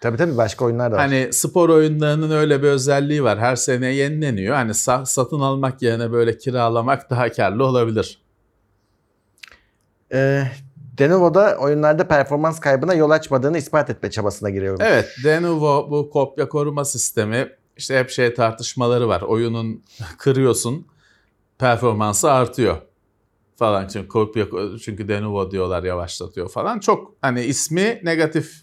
Tabii 0.00 0.16
tabii 0.16 0.36
başka 0.36 0.64
oyunlar 0.64 0.92
da 0.92 0.96
var. 0.96 1.02
Hani 1.02 1.28
spor 1.32 1.68
oyunlarının 1.68 2.30
öyle 2.30 2.62
bir 2.62 2.68
özelliği 2.68 3.22
var. 3.24 3.38
Her 3.38 3.56
sene 3.56 3.94
yenileniyor. 3.94 4.54
Hani 4.54 4.70
sa- 4.70 5.06
satın 5.06 5.40
almak 5.40 5.82
yerine 5.82 6.12
böyle 6.12 6.38
kiralamak 6.38 7.10
daha 7.10 7.32
karlı 7.32 7.64
olabilir. 7.64 8.18
Ee, 10.12 10.42
Denuvo'da 10.98 11.56
oyunlarda 11.60 12.08
performans 12.08 12.60
kaybına 12.60 12.94
yol 12.94 13.10
açmadığını 13.10 13.58
ispat 13.58 13.90
etme 13.90 14.10
çabasına 14.10 14.50
giriyorum. 14.50 14.80
Evet, 14.82 15.08
Denuvo 15.24 15.90
bu 15.90 16.10
kopya 16.10 16.48
koruma 16.48 16.84
sistemi 16.84 17.52
işte 17.76 17.98
hep 17.98 18.10
şey 18.10 18.34
tartışmaları 18.34 19.08
var. 19.08 19.22
Oyunun 19.22 19.84
kırıyorsun, 20.18 20.86
performansı 21.58 22.30
artıyor 22.30 22.76
falan. 23.56 23.88
Çünkü 23.88 24.08
kopya 24.08 24.46
çünkü 24.82 25.08
Denuvo 25.08 25.50
diyorlar 25.50 25.82
yavaşlatıyor 25.82 26.48
falan. 26.48 26.80
Çok 26.80 27.14
hani 27.22 27.44
ismi 27.44 28.00
negatif 28.02 28.62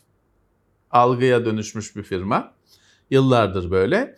algıya 0.92 1.46
dönüşmüş 1.46 1.96
bir 1.96 2.04
firma. 2.04 2.54
Yıllardır 3.10 3.72
böyle. 3.72 4.16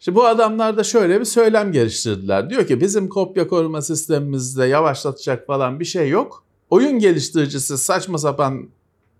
Şimdi 0.00 0.16
bu 0.16 0.26
adamlar 0.26 0.76
da 0.76 0.84
şöyle 0.84 1.20
bir 1.20 1.24
söylem 1.24 1.72
geliştirdiler. 1.72 2.50
Diyor 2.50 2.66
ki 2.66 2.80
bizim 2.80 3.08
kopya 3.08 3.48
koruma 3.48 3.82
sistemimizde 3.82 4.64
yavaşlatacak 4.64 5.46
falan 5.46 5.80
bir 5.80 5.84
şey 5.84 6.08
yok. 6.08 6.44
Oyun 6.70 6.98
geliştiricisi 6.98 7.78
saçma 7.78 8.18
sapan 8.18 8.68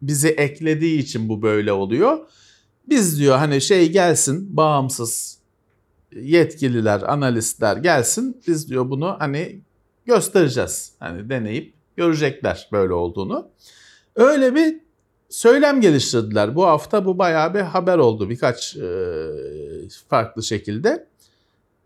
bizi 0.02 0.28
eklediği 0.28 0.98
için 0.98 1.28
bu 1.28 1.42
böyle 1.42 1.72
oluyor. 1.72 2.18
Biz 2.88 3.18
diyor 3.18 3.36
hani 3.36 3.60
şey 3.60 3.92
gelsin 3.92 4.56
bağımsız 4.56 5.38
yetkililer, 6.16 7.02
analistler 7.02 7.76
gelsin. 7.76 8.42
Biz 8.46 8.70
diyor 8.70 8.90
bunu 8.90 9.16
hani 9.18 9.60
göstereceğiz. 10.06 10.92
Hani 10.98 11.30
deneyip 11.30 11.74
görecekler 11.96 12.68
böyle 12.72 12.92
olduğunu. 12.92 13.48
Öyle 14.16 14.54
bir 14.54 14.80
söylem 15.28 15.80
geliştirdiler. 15.80 16.54
Bu 16.54 16.66
hafta 16.66 17.04
bu 17.04 17.18
bayağı 17.18 17.54
bir 17.54 17.60
haber 17.60 17.98
oldu 17.98 18.30
birkaç 18.30 18.76
e, 18.76 19.08
farklı 20.08 20.42
şekilde. 20.42 21.06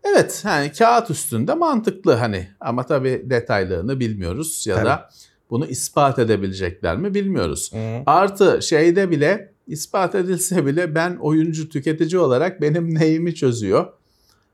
Evet 0.03 0.43
yani 0.45 0.71
kağıt 0.71 1.09
üstünde 1.09 1.53
mantıklı 1.53 2.13
hani 2.13 2.47
ama 2.59 2.85
tabii 2.85 3.23
detaylarını 3.25 3.99
bilmiyoruz 3.99 4.67
ya 4.67 4.85
da 4.85 5.09
bunu 5.49 5.65
ispat 5.65 6.19
edebilecekler 6.19 6.97
mi 6.97 7.13
bilmiyoruz. 7.13 7.73
Hı. 7.73 8.03
Artı 8.05 8.59
şeyde 8.61 9.11
bile 9.11 9.53
ispat 9.67 10.15
edilse 10.15 10.65
bile 10.65 10.95
ben 10.95 11.15
oyuncu 11.15 11.69
tüketici 11.69 12.19
olarak 12.19 12.61
benim 12.61 12.95
neyimi 12.95 13.35
çözüyor. 13.35 13.87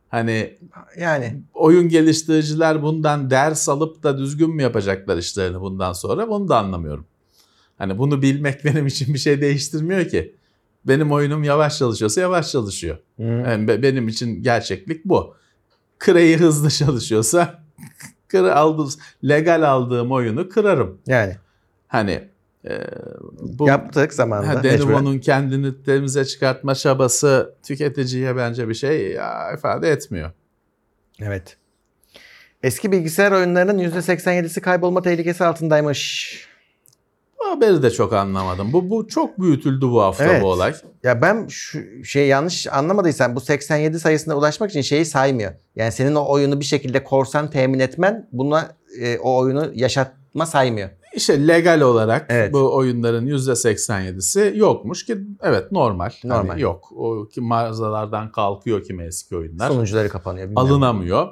Hani 0.10 0.58
Yani 1.00 1.42
oyun 1.54 1.90
geliştiriciler 1.90 2.84
bundan 2.84 3.30
ders 3.30 3.70
alıp 3.70 4.04
da 4.04 4.18
düzgün 4.18 4.56
mü 4.56 4.62
yapacaklar 4.62 5.18
işlerini 5.18 5.62
bundan 5.62 5.94
sonra 5.94 6.30
bunu 6.30 6.50
da 6.50 6.58
anlamıyorum. 6.58 7.06
Hani 7.78 7.98
bunu 7.98 8.22
bilmek 8.22 8.66
benim 8.66 8.88
için 8.88 9.14
bir 9.14 9.20
şey 9.20 9.42
değiştirmiyor 9.42 10.10
ki. 10.10 10.36
Benim 10.86 11.12
oyunum 11.12 11.44
yavaş 11.44 11.78
çalışıyorsa 11.78 12.22
yavaş 12.22 12.52
çalışıyor. 12.52 12.98
Hı. 13.18 13.24
Yani 13.24 13.68
be- 13.68 13.82
benim 13.84 14.08
için 14.08 14.44
gerçeklik 14.44 15.06
bu. 15.06 15.36
Kreyi 16.00 16.38
hızlı 16.38 16.70
çalışıyorsa 16.86 17.61
kır 18.32 18.44
aldığım, 18.44 18.90
legal 19.24 19.62
aldığım 19.62 20.12
oyunu 20.12 20.50
kırarım. 20.50 21.02
yani 21.08 21.36
Hani 21.88 22.30
e, 22.70 22.80
bu 23.42 23.68
yaptık 23.68 24.14
zamanında. 24.14 24.50
Ha, 24.50 25.20
kendini 25.20 25.84
temize 25.84 26.26
çıkartma 26.26 26.76
çabası 26.76 27.56
tüketiciye 27.64 28.36
bence 28.36 28.70
bir 28.70 28.74
şey 28.74 29.12
ya, 29.12 29.54
ifade 29.54 29.92
etmiyor. 29.92 30.32
Evet. 31.20 31.58
Eski 32.64 32.92
bilgisayar 32.92 33.32
oyunlarının 33.32 33.80
%87'si 33.80 34.62
kaybolma 34.62 35.02
tehlikesi 35.02 35.44
altındaymış. 35.44 36.51
Haberi 37.52 37.84
de 37.84 37.92
çok 37.92 38.14
anlamadım. 38.14 38.74
Bu 38.74 38.90
bu 38.90 39.08
çok 39.08 39.40
büyütüldü 39.40 39.86
bu 39.86 40.02
hafta 40.02 40.24
Evet. 40.24 40.44
bu 40.44 40.48
olay. 40.48 40.74
Ya 41.04 41.22
ben 41.22 41.48
şu 41.48 41.80
şey 42.04 42.28
yanlış 42.28 42.68
anlamadıysam 42.68 43.36
bu 43.36 43.40
87 43.42 44.00
sayısına 44.00 44.36
ulaşmak 44.36 44.70
için 44.70 44.82
şeyi 44.82 45.06
saymıyor. 45.06 45.52
Yani 45.76 45.92
senin 45.92 46.16
o 46.16 46.26
oyunu 46.32 46.60
bir 46.60 46.66
şekilde 46.66 47.04
korsan 47.04 47.50
temin 47.50 47.80
etmen 47.80 48.30
buna 48.32 48.72
e, 49.02 49.18
o 49.20 49.38
oyunu 49.38 49.72
yaşatma 49.74 50.46
saymıyor. 50.46 50.90
İşte 51.16 51.48
legal 51.48 51.82
olarak 51.82 52.26
Evet. 52.30 52.54
bu 52.54 52.76
oyunların 52.76 53.28
%87'si 53.28 54.58
yokmuş 54.58 55.06
ki 55.06 55.18
evet 55.42 55.72
normal. 55.72 56.10
Hani 56.22 56.32
Normal. 56.34 56.60
yok. 56.60 56.92
O 56.96 57.28
ki 57.28 57.42
mağazalardan 57.42 58.32
kalkıyor 58.32 58.84
kimi 58.84 59.04
eski 59.04 59.38
oyunlar. 59.38 59.68
Sonuçları 59.68 60.10
kapanıyor. 60.10 60.46
bilmem. 60.50 60.58
Alınamıyor. 60.58 61.28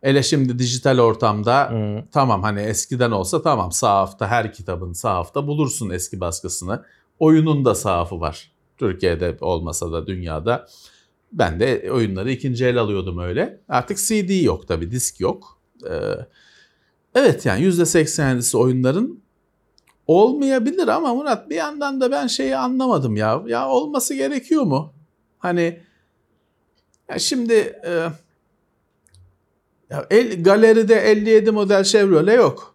Hele 0.00 0.22
şimdi 0.22 0.58
dijital 0.58 0.98
ortamda 0.98 1.70
Hı. 1.70 2.04
Tamam 2.12 2.42
hani 2.42 2.60
eskiden 2.60 3.10
olsa 3.10 3.42
tamam 3.42 3.72
sahafta 3.72 4.28
her 4.28 4.52
kitabın 4.52 4.92
sahafta 4.92 5.46
bulursun 5.46 5.90
eski 5.90 6.20
baskısını. 6.20 6.84
Oyunun 7.18 7.64
da 7.64 7.74
sahafı 7.74 8.20
var. 8.20 8.52
Türkiye'de 8.78 9.36
olmasa 9.40 9.92
da 9.92 10.06
dünyada. 10.06 10.66
Ben 11.32 11.60
de 11.60 11.90
oyunları 11.92 12.30
ikinci 12.30 12.66
el 12.66 12.78
alıyordum 12.78 13.18
öyle. 13.18 13.60
Artık 13.68 13.98
CD 13.98 14.44
yok 14.44 14.68
tabi 14.68 14.90
disk 14.90 15.20
yok. 15.20 15.60
Ee, 15.90 16.26
evet 17.14 17.46
yani 17.46 17.64
%80'lisi 17.64 18.56
oyunların 18.56 19.22
olmayabilir 20.06 20.88
ama 20.88 21.14
Murat 21.14 21.50
bir 21.50 21.56
yandan 21.56 22.00
da 22.00 22.10
ben 22.10 22.26
şeyi 22.26 22.56
anlamadım 22.56 23.16
ya. 23.16 23.42
Ya 23.46 23.68
olması 23.68 24.14
gerekiyor 24.14 24.62
mu? 24.62 24.92
Hani 25.38 25.80
ya 27.10 27.18
şimdi 27.18 27.54
e, 27.86 28.08
ya 29.90 30.06
el, 30.10 30.42
galeride 30.44 30.94
57 30.94 31.50
model 31.50 31.84
Chevrolet 31.84 32.36
yok. 32.36 32.74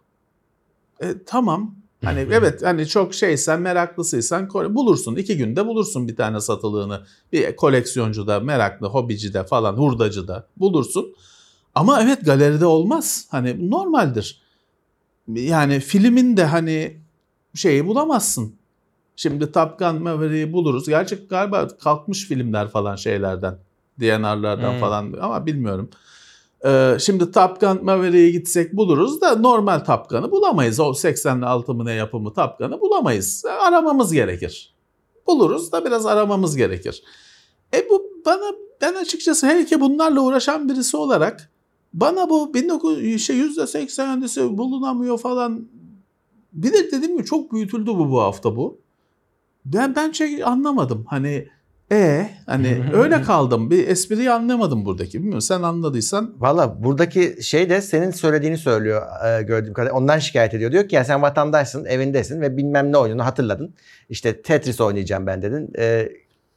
E, 1.00 1.06
tamam. 1.26 1.74
Hani 2.04 2.20
evet 2.20 2.62
hani 2.62 2.86
çok 2.88 3.14
şeysen 3.14 3.60
meraklısıysan 3.60 4.48
bulursun. 4.54 5.16
iki 5.16 5.36
günde 5.36 5.66
bulursun 5.66 6.08
bir 6.08 6.16
tane 6.16 6.40
satılığını. 6.40 7.00
Bir 7.32 7.56
koleksiyoncuda, 7.56 8.40
meraklı, 8.40 8.86
hobicide 8.86 9.44
falan, 9.44 9.74
hurdacıda 9.74 10.46
bulursun. 10.56 11.14
Ama 11.74 12.02
evet 12.02 12.24
galeride 12.24 12.66
olmaz. 12.66 13.26
Hani 13.30 13.70
normaldir. 13.70 14.42
Yani 15.28 15.80
filmin 15.80 16.36
de 16.36 16.44
hani 16.44 16.96
şeyi 17.54 17.86
bulamazsın. 17.86 18.54
Şimdi 19.16 19.52
Top 19.52 19.78
Gun 19.78 20.02
Maverick'i 20.02 20.52
buluruz. 20.52 20.88
Gerçi 20.88 21.26
galiba 21.30 21.68
kalkmış 21.68 22.28
filmler 22.28 22.68
falan 22.68 22.96
şeylerden. 22.96 23.58
DNR'lardan 24.00 24.72
Hmm. 24.72 24.80
falan 24.80 25.12
ama 25.20 25.46
bilmiyorum. 25.46 25.90
Ee, 26.66 26.96
şimdi 27.00 27.30
Top 27.30 27.60
Gun 27.60 27.84
Maverick'e 27.84 28.30
gitsek 28.30 28.76
buluruz 28.76 29.20
da 29.20 29.36
normal 29.36 29.78
Top 29.78 30.10
Gun'ı 30.10 30.30
bulamayız. 30.30 30.80
O 30.80 30.94
86 30.94 31.74
mı 31.74 31.84
ne 31.84 31.92
yapımı 31.92 32.34
Top 32.34 32.58
Gun'ı 32.58 32.80
bulamayız. 32.80 33.44
Aramamız 33.60 34.12
gerekir. 34.12 34.74
Buluruz 35.26 35.72
da 35.72 35.84
biraz 35.84 36.06
aramamız 36.06 36.56
gerekir. 36.56 37.02
E 37.74 37.88
bu 37.90 38.02
bana 38.26 38.52
ben 38.80 38.94
açıkçası 38.94 39.46
hele 39.46 39.64
ki 39.64 39.80
bunlarla 39.80 40.20
uğraşan 40.20 40.68
birisi 40.68 40.96
olarak 40.96 41.50
bana 41.92 42.30
bu 42.30 42.42
19 42.42 43.20
şey 43.20 43.40
%80'lisi 43.40 44.58
bulunamıyor 44.58 45.18
falan 45.18 45.68
bir 46.52 46.72
de 46.72 46.90
dediğim 46.92 47.16
gibi 47.16 47.24
çok 47.24 47.52
büyütüldü 47.52 47.90
bu 47.90 48.10
bu 48.10 48.20
hafta 48.20 48.56
bu. 48.56 48.80
Ben 49.64 49.94
ben 49.96 50.12
şey 50.12 50.44
anlamadım. 50.44 51.04
Hani 51.08 51.48
e 51.92 52.30
hani 52.46 52.84
öyle 52.92 53.22
kaldım. 53.22 53.70
Bir 53.70 53.88
espriyi 53.88 54.30
anlamadım 54.30 54.84
buradaki. 54.84 55.18
Bilmiyorum 55.18 55.40
sen 55.40 55.62
anladıysan 55.62 56.34
Valla 56.38 56.84
buradaki 56.84 57.42
şey 57.42 57.70
de 57.70 57.80
senin 57.80 58.10
söylediğini 58.10 58.58
söylüyor 58.58 59.02
e, 59.26 59.42
gördüğüm 59.42 59.72
kadarıyla. 59.74 59.98
Ondan 59.98 60.18
şikayet 60.18 60.54
ediyor. 60.54 60.72
Diyor 60.72 60.88
ki 60.88 60.94
ya 60.94 61.04
sen 61.04 61.22
vatandaşsın, 61.22 61.84
evindesin 61.84 62.40
ve 62.40 62.56
bilmem 62.56 62.92
ne 62.92 62.96
oyununu 62.96 63.24
hatırladın. 63.24 63.74
İşte 64.08 64.42
Tetris 64.42 64.80
oynayacağım 64.80 65.26
ben 65.26 65.42
dedin. 65.42 65.72
E, 65.78 66.08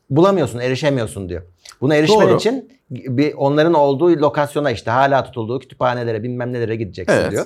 bulamıyorsun, 0.09 0.59
erişemiyorsun 0.59 1.29
diyor. 1.29 1.41
Buna 1.81 1.95
erişmen 1.95 2.27
Doğru. 2.29 2.37
için 2.37 2.71
bir 2.91 3.33
onların 3.33 3.73
olduğu 3.73 4.09
lokasyona 4.09 4.71
işte 4.71 4.91
hala 4.91 5.23
tutulduğu 5.23 5.59
kütüphanelere 5.59 6.23
bilmem 6.23 6.53
nelere 6.53 6.75
gideceksin 6.75 7.17
Evet. 7.17 7.31
diyor. 7.31 7.45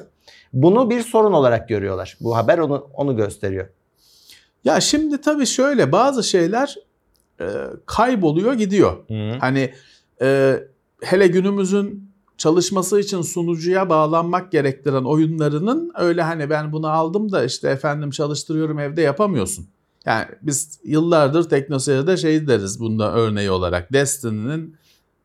Bunu 0.53 0.89
bir 0.89 1.01
sorun 1.01 1.34
olarak 1.34 1.69
görüyorlar. 1.69 2.17
Bu 2.21 2.36
haber 2.38 2.57
onu 2.57 2.88
onu 2.93 3.15
gösteriyor. 3.17 3.67
ya 4.63 4.79
şimdi 4.81 5.21
tabii 5.21 5.45
şöyle 5.45 5.91
bazı 5.91 6.23
şeyler 6.23 6.75
e, 7.43 7.47
kayboluyor 7.85 8.53
gidiyor. 8.53 8.97
Hani 9.39 9.73
e, 10.21 10.59
hele 11.01 11.27
günümüzün 11.27 12.13
çalışması 12.37 12.99
için 12.99 13.21
sunucuya 13.21 13.89
bağlanmak 13.89 14.51
gerektiren 14.51 15.03
oyunlarının 15.03 15.91
öyle 15.97 16.21
hani 16.21 16.49
ben 16.49 16.71
bunu 16.71 16.87
aldım 16.87 17.31
da 17.31 17.43
işte 17.43 17.69
efendim 17.69 18.11
çalıştırıyorum 18.11 18.79
evde 18.79 19.01
yapamıyorsun. 19.01 19.67
Yani 20.05 20.25
biz 20.41 20.79
yıllardır 20.83 21.49
teknoseyirde 21.49 22.17
şey 22.17 22.47
deriz 22.47 22.79
bunda 22.79 23.13
örneği 23.13 23.51
olarak. 23.51 23.93
Destiny'nin 23.93 24.75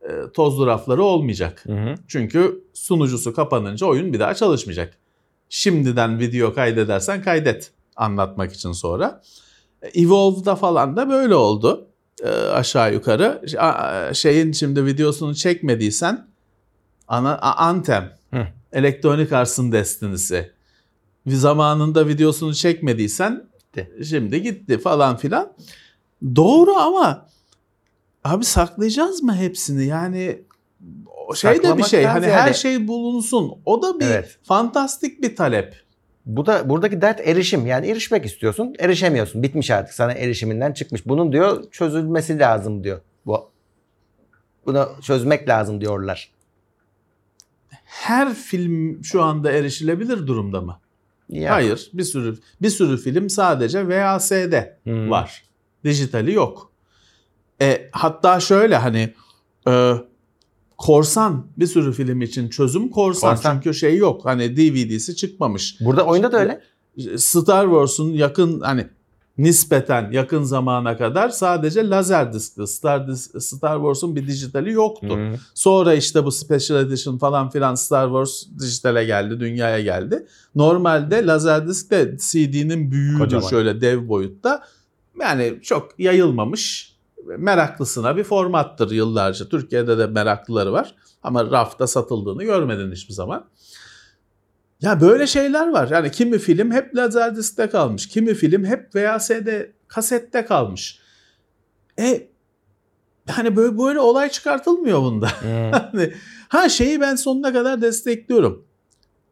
e, 0.01 0.09
tozlu 0.35 0.67
rafları 0.67 1.03
olmayacak. 1.03 1.65
Çünkü 2.09 2.65
sunucusu 2.75 3.35
kapanınca 3.35 3.87
oyun 3.87 4.13
bir 4.13 4.21
daha 4.21 4.35
çalışmayacak. 4.35 4.95
Şimdiden 5.49 6.19
video 6.19 6.55
kaydedersen 6.55 7.23
kaydet 7.23 7.71
anlatmak 7.97 8.53
için 8.53 8.73
sonra. 8.73 9.23
Evolve'da 9.95 10.57
falan 10.57 10.97
da 10.97 11.09
böyle 11.09 11.35
oldu 11.35 11.88
e, 11.88 11.88
aşağı 12.27 12.93
yukarı. 12.95 13.43
Şeyin 14.15 14.53
şimdi 14.53 14.87
videosunu 14.87 15.35
çekmediysen 15.35 16.27
ana, 17.09 17.35
A- 17.39 17.57
Anthem, 17.67 18.13
Hı. 18.35 18.47
Electronic 18.73 19.37
Arts'ın 19.37 19.73
Destiny'si. 19.73 20.53
Bir 21.27 21.35
zamanında 21.35 22.09
videosunu 22.09 22.55
çekmediysen 22.55 23.45
Gitti. 23.59 23.93
şimdi 24.09 24.43
gitti 24.43 24.79
falan 24.79 25.17
filan. 25.17 25.53
Doğru 26.37 26.75
ama 26.75 27.27
abi 28.25 28.45
saklayacağız 28.45 29.23
mı 29.23 29.35
hepsini? 29.37 29.85
Yani 29.87 30.43
o 31.29 31.35
şey 31.35 31.63
de 31.63 31.79
bir 31.79 31.83
şey. 31.85 32.05
Hani 32.05 32.25
ziyade- 32.25 32.33
her 32.41 32.53
şey 32.55 32.89
bulunsun. 32.89 33.53
O 33.67 33.83
da 33.83 34.01
bir 34.01 34.07
Evet. 34.07 34.39
fantastik 34.43 35.23
bir 35.23 35.37
talep. 35.37 35.75
Bu 36.29 36.47
da 36.47 36.69
buradaki 36.69 37.01
dert 37.01 37.21
erişim. 37.29 37.67
Yani 37.67 37.87
erişmek 37.91 38.27
istiyorsun, 38.27 38.75
erişemiyorsun. 38.79 39.43
Bitmiş 39.43 39.71
artık 39.71 39.95
sana 39.95 40.13
erişiminden 40.13 40.73
çıkmış. 40.73 41.07
Bunun 41.07 41.33
diyor 41.33 41.71
çözülmesi 41.71 42.39
lazım 42.39 42.85
diyor. 42.85 43.01
Bu 43.27 43.51
bunu 44.67 44.89
çözmek 45.03 45.49
lazım 45.49 45.81
diyorlar. 45.81 46.31
Her 47.85 48.35
film 48.35 49.05
şu 49.05 49.23
anda 49.23 49.53
erişilebilir 49.53 50.27
durumda 50.27 50.61
mı? 50.61 50.81
Ya. 51.29 51.55
Hayır. 51.55 51.91
Bir 51.93 52.03
sürü 52.03 52.39
bir 52.63 52.71
sürü 52.71 52.97
film 52.97 53.31
sadece 53.31 53.89
VHS'de 53.89 54.79
Hmm. 54.85 55.11
var. 55.11 55.43
Dijitali 55.85 56.33
yok. 56.33 56.73
E, 57.61 57.89
hatta 57.93 58.41
şöyle 58.41 58.77
hani 58.77 59.15
e, 59.69 59.93
korsan 60.79 61.47
bir 61.57 61.67
sürü 61.67 61.93
film 61.93 62.23
için 62.23 62.49
çözüm 62.49 62.89
korsan. 62.89 63.35
Korsan. 63.35 63.55
Çünkü 63.55 63.79
şey 63.79 63.97
yok. 63.97 64.25
Hani 64.25 64.57
DVD'si 64.57 65.17
çıkmamış. 65.17 65.77
Burada 65.81 66.05
oyunda 66.05 66.33
da 66.33 66.39
öyle. 66.39 66.61
Star 67.19 67.65
Wars'un 67.65 68.13
yakın 68.13 68.61
hani 68.61 68.87
nispeten 69.39 70.11
yakın 70.13 70.43
zamana 70.43 70.97
kadar 70.97 71.29
sadece 71.29 71.89
lazer 71.89 72.33
diskli. 72.33 72.67
Star, 72.67 73.09
Star 73.39 73.77
Wars'un 73.77 74.17
bir 74.17 74.27
dijitali 74.27 74.73
yoktu. 74.73 75.17
Hmm. 75.17 75.35
Sonra 75.55 75.95
işte 75.95 76.25
bu 76.25 76.33
Special 76.33 76.81
Edition 76.81 77.19
falan 77.19 77.51
filan 77.51 77.75
Star 77.75 78.07
Wars 78.07 78.45
dijitale 78.61 79.05
geldi, 79.05 79.41
dünyaya 79.41 79.81
geldi. 79.81 80.27
Normalde 80.55 81.27
Laserdisc 81.27 81.91
de 81.91 82.17
CD'nin 82.19 82.91
büyüğüdür 82.91 83.19
Kocaman. 83.19 83.49
şöyle 83.49 83.81
dev 83.81 84.09
boyutta. 84.09 84.63
Yani 85.21 85.59
çok 85.63 86.01
yayılmamış, 86.01 86.93
meraklısına 87.37 88.17
bir 88.17 88.25
formattır 88.25 88.91
yıllarca. 88.91 89.49
Türkiye'de 89.49 89.99
de 89.99 90.07
meraklıları 90.07 90.73
var 90.73 90.95
ama 91.23 91.51
rafta 91.51 91.87
satıldığını 91.87 92.45
görmedin 92.45 92.93
hiçbir 92.93 93.15
zaman. 93.15 93.49
Ya 94.81 95.01
böyle 95.01 95.27
şeyler 95.27 95.69
var. 95.69 95.89
Yani 95.91 96.11
kimi 96.11 96.39
film 96.39 96.71
hep 96.71 96.97
Laserdisc'te 96.97 97.71
kalmış, 97.71 98.09
kimi 98.09 98.35
film 98.35 98.65
hep 98.65 98.95
VHS'de, 98.95 99.73
kasette 99.89 100.45
kalmış. 100.45 101.01
E 101.99 102.29
hani 103.31 103.57
böyle 103.57 103.79
böyle 103.79 104.01
olay 104.01 104.31
çıkartılmıyor 104.31 105.03
bunda. 105.03 105.29
Hmm. 105.29 106.11
Ha 106.49 106.69
şeyi 106.69 107.01
ben 107.01 107.15
sonuna 107.15 107.53
kadar 107.53 107.83
destekliyorum. 107.83 108.65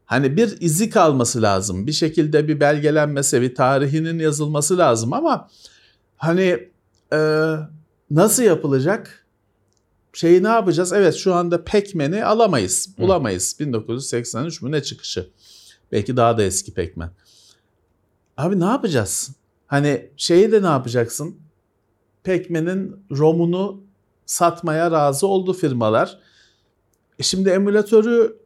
Hani 0.05 0.37
bir 0.37 0.61
izi 0.61 0.91
kalması 0.91 1.43
lazım. 1.43 1.87
Bir 1.87 1.93
şekilde 1.93 2.49
bir 2.49 2.61
belgelenmesi, 2.61 3.43
bir 3.43 3.55
tarihinin 3.55 4.19
yazılması 4.19 4.79
lazım 4.79 5.13
ama 5.13 5.49
hani 6.17 6.69
e, 7.13 7.19
nasıl 8.11 8.43
yapılacak? 8.43 9.27
Şeyi 10.13 10.43
ne 10.43 10.49
yapacağız? 10.49 10.93
Evet 10.93 11.15
şu 11.15 11.35
anda 11.35 11.57
Pac-Man'i 11.57 12.25
alamayız. 12.25 12.99
Bulamayız. 12.99 13.57
1983 13.61 14.63
mü 14.63 14.73
ne 14.73 14.83
çıkışı? 14.83 15.31
Belki 15.93 16.17
daha 16.17 16.39
da 16.39 16.43
eski 16.43 16.75
Pac-Man. 16.75 17.11
Abi 18.37 18.61
ne 18.61 18.65
yapacağız? 18.65 19.31
Hani 19.67 20.11
şeyi 20.17 20.53
de 20.53 20.63
ne 20.63 20.67
yapacaksın? 20.67 21.37
Pac-Man'in 22.25 22.97
ROM'unu 23.11 23.81
satmaya 24.27 24.91
razı 24.91 25.27
oldu 25.27 25.53
firmalar. 25.53 26.19
E 27.19 27.23
şimdi 27.23 27.49
emülatörü 27.49 28.37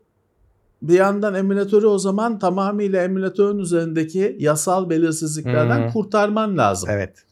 bir 0.83 0.95
yandan 0.95 1.35
emülatörü 1.35 1.87
o 1.87 1.99
zaman 1.99 2.39
tamamıyla 2.39 3.03
emülatörün 3.03 3.59
üzerindeki 3.59 4.37
yasal 4.39 4.91
belirsizliklerden 4.91 5.89
Hı. 5.89 5.93
kurtarman 5.93 6.59
lazım. 6.59 6.91
Evet. 6.93 7.25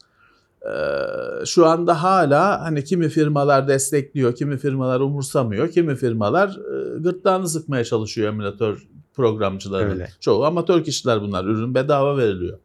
Ee, 0.66 1.46
şu 1.46 1.66
anda 1.66 2.02
hala 2.02 2.60
hani 2.60 2.84
kimi 2.84 3.08
firmalar 3.08 3.68
destekliyor, 3.68 4.34
kimi 4.34 4.58
firmalar 4.58 5.00
umursamıyor, 5.00 5.70
kimi 5.70 5.96
firmalar 5.96 6.48
e, 6.48 6.98
gırtlağını 6.98 7.48
sıkmaya 7.48 7.84
çalışıyor 7.84 8.28
emülatör 8.28 8.86
programcılarının. 9.14 9.90
Öyle. 9.90 10.08
Çoğu 10.20 10.44
amatör 10.44 10.84
kişiler 10.84 11.20
bunlar. 11.22 11.44
Ürün 11.44 11.74
bedava 11.74 12.16
veriliyor. 12.16 12.58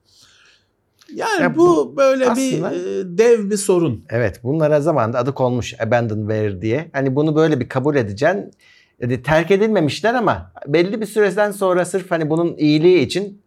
Yani 1.16 1.42
Ya 1.42 1.56
bu, 1.56 1.68
bu 1.68 1.98
böyle 1.98 2.30
aslında- 2.30 2.72
bir 2.72 2.76
e, 2.76 3.18
dev 3.18 3.50
bir 3.50 3.58
sorun. 3.58 4.06
Evet 4.10 4.40
bunlara 4.44 4.82
zamanında 4.82 5.20
adı 5.20 5.34
konmuş 5.34 5.74
abandonware 5.80 6.62
diye. 6.62 6.90
Hani 6.94 7.16
bunu 7.16 7.36
böyle 7.36 7.60
bir 7.60 7.70
kabul 7.70 7.96
edeceksin. 7.96 8.52
Yani 9.00 9.22
terk 9.24 9.52
edilmemişler 9.52 10.14
ama 10.14 10.52
belli 10.68 11.02
bir 11.02 11.06
süreden 11.06 11.52
sonra 11.52 11.86
sırf 11.86 12.12
hani 12.12 12.30
bunun 12.30 12.56
iyiliği 12.58 13.00
için 13.00 13.43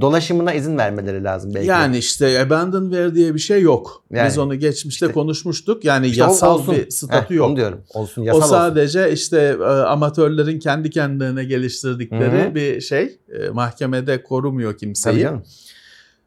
dolaşımına 0.00 0.52
izin 0.54 0.78
vermeleri 0.78 1.24
lazım 1.24 1.54
belki. 1.54 1.68
Yani 1.68 1.98
işte 1.98 2.40
abandonware 2.42 3.14
diye 3.14 3.34
bir 3.34 3.38
şey 3.38 3.62
yok. 3.62 4.04
Yani 4.10 4.28
Biz 4.28 4.38
onu 4.38 4.54
geçmişte 4.54 5.06
işte- 5.06 5.14
konuşmuştuk. 5.14 5.84
Yani 5.84 6.06
İşte 6.06 6.24
o 6.24 6.26
yasal 6.26 6.54
olsun. 6.54 6.74
bir 6.74 6.90
statü 6.90 7.30
Heh, 7.34 7.36
yok. 7.36 7.48
Onu 7.48 7.56
diyorum. 7.56 7.80
Olsun 7.94 8.22
O 8.22 8.24
yasal 8.24 8.38
olsun. 8.40 8.50
sadece 8.50 9.12
işte 9.12 9.56
e, 9.60 9.64
amatörlerin 9.64 10.58
kendi 10.58 10.90
kendilerine 10.90 11.44
geliştirdikleri 11.44 12.42
Hı 12.44 12.50
hı. 12.50 12.54
bir 12.54 12.80
şey. 12.80 13.18
E, 13.32 13.48
mahkemede 13.48 14.22
korumuyor 14.22 14.70
Tabii 14.72 14.80
kimseyi. 14.80 15.20
canım. 15.20 15.42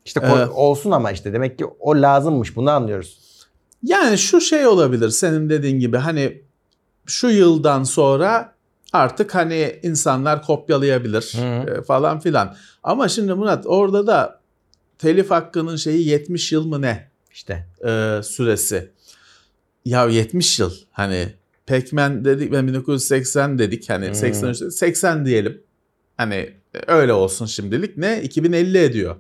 İşte 0.06 0.20
Ee, 0.24 0.46
olsun 0.46 0.92
ama 0.92 1.12
işte 1.12 1.34
demek 1.34 1.58
ki 1.58 1.66
o 1.80 1.96
lazımmış 1.96 2.56
bunu 2.56 2.70
anlıyoruz. 2.70 3.20
Yani 3.84 4.18
şu 4.18 4.42
şey 4.42 4.68
olabilir 4.68 5.10
senin 5.10 5.50
dediğin 5.50 5.80
gibi 5.80 5.98
hani 5.98 6.42
şu 7.06 7.30
yıldan 7.30 7.84
sonra 7.84 8.54
artık 8.94 9.36
hani 9.36 9.80
insanlar 9.84 10.42
kopyalayabilir 10.46 11.34
Hı. 11.36 11.72
e, 11.72 11.82
falan 11.84 12.20
filan. 12.20 12.56
Ama 12.84 13.08
şimdi 13.10 13.34
Murat 13.34 13.66
orada 13.68 14.08
da 14.08 14.40
telif 14.98 15.32
hakkının 15.32 15.76
şeyi 15.76 16.08
70 16.08 16.52
yıl 16.52 16.66
mı 16.66 16.82
ne 16.82 17.10
İşte 17.32 17.68
e, 17.88 18.20
süresi? 18.24 18.92
Ya 19.86 20.06
70 20.08 20.60
yıl 20.60 20.74
hani 20.92 21.28
Pac-Man 21.68 22.26
dedik 22.26 22.52
ve 22.52 22.68
1980 22.68 23.60
dedik 23.60 23.90
hani 23.90 24.08
Hmm. 24.08 24.16
83 24.16 24.74
80 24.74 25.26
diyelim. 25.26 25.62
Hani 26.18 26.36
e, 26.36 26.80
öyle 26.88 27.14
olsun 27.14 27.46
şimdilik 27.46 27.98
ne 27.98 28.22
2050 28.24 28.78
ediyor. 28.78 29.16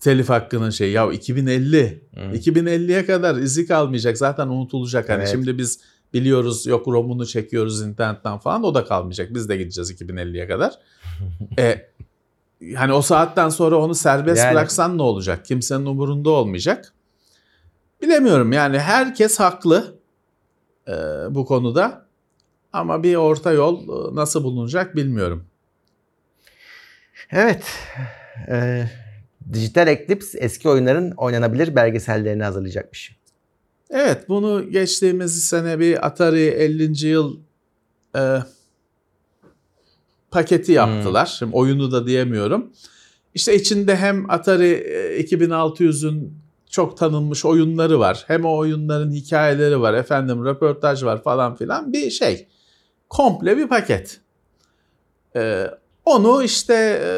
Telif 0.00 0.28
hakkının 0.28 0.70
şeyi 0.70 0.92
ya 0.92 1.12
2050 1.12 2.00
Hmm. 2.14 2.34
2050'ye 2.34 3.06
kadar 3.06 3.36
izi 3.36 3.66
kalmayacak 3.66 4.18
zaten 4.18 4.48
unutulacak. 4.48 5.08
Hani 5.08 5.18
Evet. 5.18 5.28
şimdi 5.30 5.58
biz 5.58 5.80
biliyoruz 6.14 6.66
yok 6.66 6.88
ROM'unu 6.88 7.26
çekiyoruz 7.26 7.82
internetten 7.82 8.38
falan 8.38 8.64
o 8.64 8.74
da 8.74 8.84
kalmayacak. 8.84 9.34
Biz 9.34 9.48
de 9.48 9.56
gideceğiz 9.56 9.90
2050'ye 10.00 10.48
kadar. 10.48 10.74
e, 11.58 11.86
hani 12.74 12.92
o 12.92 13.02
saatten 13.02 13.48
sonra 13.48 13.76
onu 13.76 13.94
serbest 13.94 14.38
Yani- 14.38 14.54
bıraksan 14.54 14.98
ne 14.98 15.02
olacak? 15.02 15.44
Kimsenin 15.44 15.86
umurunda 15.86 16.30
olmayacak. 16.30 16.92
Bilemiyorum 18.02 18.52
yani 18.52 18.78
herkes 18.78 19.40
haklı 19.40 19.98
e, 20.88 20.92
bu 21.30 21.44
konuda. 21.46 22.06
Ama 22.72 23.02
bir 23.02 23.14
orta 23.14 23.52
yol 23.52 23.82
e, 23.82 24.14
nasıl 24.14 24.44
bulunacak 24.44 24.96
bilmiyorum. 24.96 25.44
evet. 27.30 27.64
Ee, 28.48 28.86
Dijital 29.52 29.88
Eclipse 29.88 30.38
eski 30.38 30.68
oyunların 30.68 31.10
oynanabilir 31.10 31.76
belgesellerini 31.76 32.42
hazırlayacakmış. 32.42 33.16
Evet 33.90 34.28
bunu 34.28 34.70
geçtiğimiz 34.70 35.44
sene 35.44 35.78
bir 35.78 36.06
Atari 36.06 36.40
50. 36.40 37.06
yıl 37.06 37.36
e, 38.16 38.38
paketi 40.30 40.72
yaptılar. 40.72 41.26
Şimdi 41.38 41.56
oyunu 41.56 41.92
da 41.92 42.06
diyemiyorum. 42.06 42.72
İşte 43.34 43.54
içinde 43.54 43.96
hem 43.96 44.30
Atari 44.30 44.70
e, 44.70 45.20
2600'ün 45.20 46.34
çok 46.70 46.96
tanınmış 46.96 47.44
oyunları 47.44 48.00
var. 48.00 48.24
Hem 48.26 48.44
o 48.44 48.56
oyunların 48.56 49.12
hikayeleri 49.12 49.80
var. 49.80 49.94
Efendim 49.94 50.44
röportaj 50.44 51.04
var 51.04 51.22
falan 51.22 51.56
filan. 51.56 51.92
Bir 51.92 52.10
şey. 52.10 52.48
Komple 53.08 53.56
bir 53.56 53.68
paket. 53.68 54.20
E, 55.36 55.70
onu 56.04 56.42
işte 56.42 57.00
e, 57.04 57.12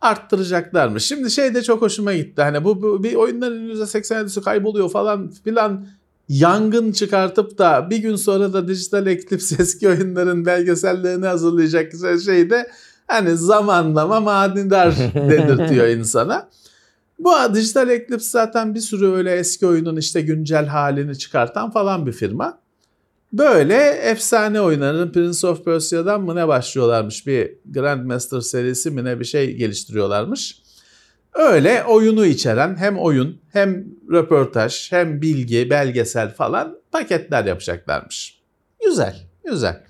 arttıracaklarmış. 0.00 1.04
Şimdi 1.04 1.30
şey 1.30 1.54
de 1.54 1.62
çok 1.62 1.82
hoşuma 1.82 2.14
gitti. 2.14 2.42
Hani 2.42 2.64
bu, 2.64 2.82
bu 2.82 3.04
bir 3.04 3.14
oyunların 3.14 3.68
%87'si 3.68 4.42
kayboluyor 4.42 4.90
falan 4.90 5.30
filan 5.44 5.86
yangın 6.28 6.92
çıkartıp 6.92 7.58
da 7.58 7.90
bir 7.90 7.98
gün 7.98 8.16
sonra 8.16 8.52
da 8.52 8.68
Dijital 8.68 9.06
Eclipse 9.06 9.56
eski 9.62 9.88
oyunların 9.88 10.46
belgesellerini 10.46 11.26
hazırlayacak 11.26 11.92
şey 12.24 12.50
de 12.50 12.70
hani 13.06 13.36
zamanlama 13.36 14.20
manidar 14.20 14.96
dedirtiyor 15.14 15.86
insana. 15.86 16.48
Bu 17.18 17.30
Digital 17.54 17.88
Eclipse 17.88 18.28
zaten 18.30 18.74
bir 18.74 18.80
sürü 18.80 19.12
öyle 19.12 19.32
eski 19.32 19.66
oyunun 19.66 19.96
işte 19.96 20.20
güncel 20.20 20.66
halini 20.66 21.18
çıkartan 21.18 21.70
falan 21.70 22.06
bir 22.06 22.12
firma. 22.12 22.58
Böyle 23.32 23.76
efsane 23.88 24.60
oyunların 24.60 25.12
Prince 25.12 25.46
of 25.46 25.64
Persia'dan 25.64 26.22
mı 26.22 26.36
ne 26.36 26.48
başlıyorlarmış 26.48 27.26
bir 27.26 27.52
Grandmaster 27.64 28.40
serisi 28.40 28.90
mi 28.90 29.04
ne 29.04 29.20
bir 29.20 29.24
şey 29.24 29.56
geliştiriyorlarmış. 29.56 30.62
Öyle 31.34 31.84
oyunu 31.84 32.26
içeren 32.26 32.76
hem 32.76 32.98
oyun 32.98 33.40
hem 33.52 33.86
röportaj 34.12 34.92
hem 34.92 35.22
bilgi 35.22 35.70
belgesel 35.70 36.34
falan 36.34 36.78
paketler 36.92 37.44
yapacaklarmış. 37.44 38.40
Güzel 38.84 39.16
güzel. 39.44 39.84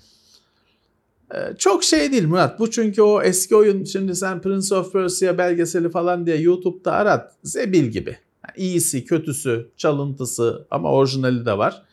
Ee, 1.35 1.37
çok 1.57 1.83
şey 1.83 2.11
değil 2.11 2.27
Murat. 2.27 2.59
Bu 2.59 2.71
çünkü 2.71 3.01
o 3.01 3.21
eski 3.21 3.55
oyun 3.55 3.83
şimdi 3.83 4.15
sen 4.15 4.41
Prince 4.41 4.75
of 4.75 4.93
Persia 4.93 5.37
belgeseli 5.37 5.89
falan 5.89 6.25
diye 6.25 6.37
YouTube'da 6.37 6.91
arat. 6.91 7.33
Zebil 7.43 7.85
gibi. 7.85 8.09
Yani 8.09 8.67
iyisi, 8.67 9.05
kötüsü, 9.05 9.71
çalıntısı 9.77 10.67
ama 10.71 10.91
orijinali 10.91 11.45
de 11.45 11.57
var. 11.57 11.83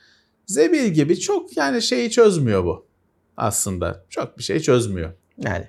Zebil 0.49 0.87
gibi 0.89 1.21
çok 1.21 1.57
yani 1.57 1.83
şeyi 1.83 2.11
çözmüyor 2.11 2.65
bu 2.65 2.87
aslında. 3.37 4.05
Çok 4.11 4.39
bir 4.39 4.43
şey 4.43 4.61
çözmüyor. 4.61 5.11
Yani 5.39 5.65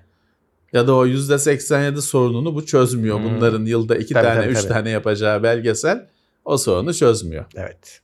Ya 0.73 0.87
da 0.87 0.95
o 0.95 1.07
%87 1.07 2.01
sorununu 2.01 2.55
bu 2.55 2.65
çözmüyor. 2.65 3.17
Hmm. 3.19 3.25
Bunların 3.25 3.65
yılda 3.65 3.95
iki 3.95 4.13
Tabii, 4.13 4.25
tane, 4.27 4.41
tabii, 4.41 4.51
üç 4.51 4.57
tabii. 4.61 4.67
tane 4.73 4.89
yapacağı 4.89 5.43
belgesel 5.43 6.07
o 6.45 6.57
sorunu 6.57 6.93
çözmüyor. 6.93 7.45
evet. 7.55 8.01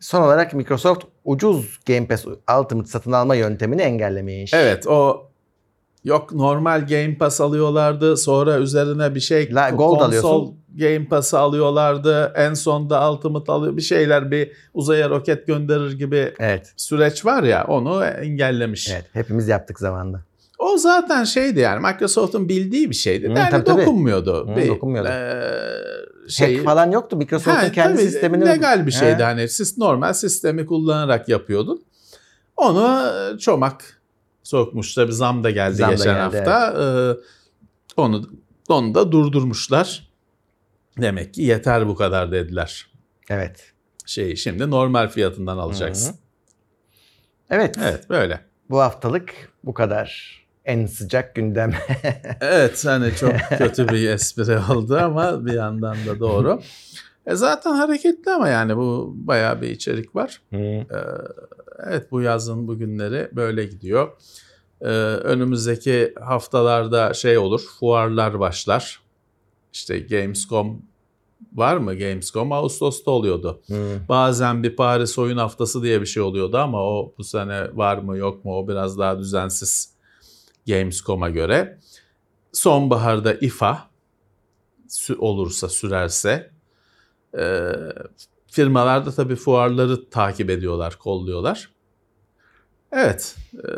Son 0.00 0.22
olarak 0.22 0.54
Microsoft 0.54 1.04
ucuz 1.24 1.78
Game 1.86 2.06
Pass 2.06 2.26
Ultimate 2.26 2.88
satın 2.88 3.12
alma 3.12 3.34
yöntemini 3.34 3.82
engellemiş. 3.82 4.54
Evet 4.54 4.86
o 4.86 5.25
yok 6.06 6.32
normal 6.32 6.86
Game 6.86 7.18
Pass 7.18 7.40
alıyorlardı. 7.40 8.16
Sonra 8.16 8.58
üzerine 8.58 9.14
bir 9.14 9.20
şey 9.20 9.54
La- 9.54 9.70
Gold 9.70 9.78
konsol 9.98 10.04
alıyorsun. 10.06 10.54
Game 10.74 11.04
Pass'ı 11.08 11.38
alıyorlardı. 11.38 12.32
En 12.36 12.54
sonda 12.54 13.12
Ultimate 13.12 13.52
alıyor. 13.52 13.76
Bir 13.76 13.82
şeyler 13.82 14.30
bir 14.30 14.52
uzaya 14.74 15.10
roket 15.10 15.46
gönderir 15.46 15.92
gibi 15.92 16.34
Evet. 16.38 16.72
süreç 16.76 17.24
var 17.24 17.42
ya 17.42 17.64
onu 17.68 18.04
engellemiş. 18.04 18.90
Evet. 18.90 19.04
Hepimiz 19.12 19.48
yaptık 19.48 19.78
zamanında. 19.78 20.20
O 20.58 20.76
zaten 20.78 21.24
şeydi 21.24 21.60
yani 21.60 21.86
Microsoft'un 21.86 22.48
bildiği 22.48 22.90
bir 22.90 22.94
şeydi. 22.94 23.28
Hı, 23.28 23.32
yani 23.32 23.50
tabii, 23.50 23.66
dokunmuyordu. 23.66 24.48
Hı, 24.52 24.56
bir, 24.56 24.68
dokunmuyordu. 24.68 25.08
eee, 25.08 26.28
şey, 26.28 26.54
Hack 26.56 26.64
falan 26.64 26.90
yoktu. 26.90 27.16
Microsoft'un 27.16 27.70
kendi 27.70 27.96
tabii, 27.96 28.06
sistemini 28.06 28.46
legal 28.46 28.86
bir 28.86 28.92
He. 28.92 28.98
şeydi 28.98 29.22
hani 29.22 29.48
siz 29.48 29.78
normal 29.78 30.12
sistemi 30.12 30.66
kullanarak 30.66 31.28
yapıyordun. 31.28 31.82
Onu 32.56 33.00
e, 33.34 33.38
çomak 33.38 33.95
sokmuşlar. 34.46 35.06
Bir 35.06 35.12
zam 35.12 35.44
da 35.44 35.50
geldi 35.50 35.76
Zam 35.76 35.90
da 35.90 35.94
geçen 35.94 36.14
geldi, 36.14 36.36
hafta. 36.38 36.74
Ee, 36.82 37.16
onu 37.96 38.30
onu 38.68 38.94
da 38.94 39.12
durdurmuşlar. 39.12 40.08
Demek 41.00 41.34
ki 41.34 41.42
yeter 41.42 41.88
bu 41.88 41.94
kadar 41.94 42.32
dediler. 42.32 42.86
Evet. 43.30 43.72
Şey 44.06 44.36
şimdi 44.36 44.70
normal 44.70 45.08
fiyatından 45.08 45.58
alacaksın. 45.58 46.12
Hı. 46.12 46.16
Evet. 47.50 47.76
Evet 47.82 48.10
böyle. 48.10 48.40
Bu 48.70 48.80
haftalık 48.80 49.52
bu 49.64 49.74
kadar. 49.74 50.36
En 50.64 50.86
sıcak 50.86 51.34
gündem. 51.34 51.72
Evet 52.40 52.84
hani 52.86 53.14
çok 53.14 53.32
kötü 53.58 53.88
bir 53.88 54.08
espri 54.08 54.58
oldu 54.58 54.98
ama 54.98 55.46
bir 55.46 55.52
yandan 55.52 55.96
da 56.06 56.20
doğru. 56.20 56.62
E 57.26 57.34
zaten 57.34 57.72
hareketli 57.72 58.30
ama 58.30 58.48
yani 58.48 58.76
bu 58.76 59.14
bayağı 59.16 59.60
bir 59.60 59.68
içerik 59.68 60.16
var. 60.16 60.42
Evet 61.86 62.10
bu 62.10 62.20
yazın 62.20 62.68
bugünleri 62.68 63.28
böyle 63.32 63.64
gidiyor. 63.64 64.12
Ee, 64.80 64.86
önümüzdeki 64.88 66.14
haftalarda 66.20 67.14
şey 67.14 67.38
olur, 67.38 67.60
fuarlar 67.60 68.40
başlar. 68.40 69.00
İşte 69.72 69.98
Gamescom 69.98 70.82
var 71.52 71.76
mı? 71.76 71.98
Gamescom 71.98 72.52
Ağustos'ta 72.52 73.10
oluyordu. 73.10 73.62
Hı. 73.66 73.98
Bazen 74.08 74.62
bir 74.62 74.76
Paris 74.76 75.18
oyun 75.18 75.36
haftası 75.36 75.82
diye 75.82 76.00
bir 76.00 76.06
şey 76.06 76.22
oluyordu 76.22 76.58
ama 76.58 76.82
o 76.82 77.14
bu 77.18 77.24
sene 77.24 77.76
var 77.76 77.98
mı 77.98 78.16
yok 78.16 78.44
mu 78.44 78.58
o 78.58 78.68
biraz 78.68 78.98
daha 78.98 79.18
düzensiz 79.18 79.94
Gamescom'a 80.66 81.30
göre. 81.30 81.78
Sonbaharda 82.52 83.34
IFA 83.34 83.90
olursa 85.18 85.68
sürerse 85.68 86.50
e, 87.38 87.72
firmalar 88.46 89.06
da 89.06 89.10
tabii 89.10 89.36
fuarları 89.36 90.10
takip 90.10 90.50
ediyorlar, 90.50 90.96
kolluyorlar. 90.98 91.70
Evet, 92.92 93.36
e, 93.54 93.68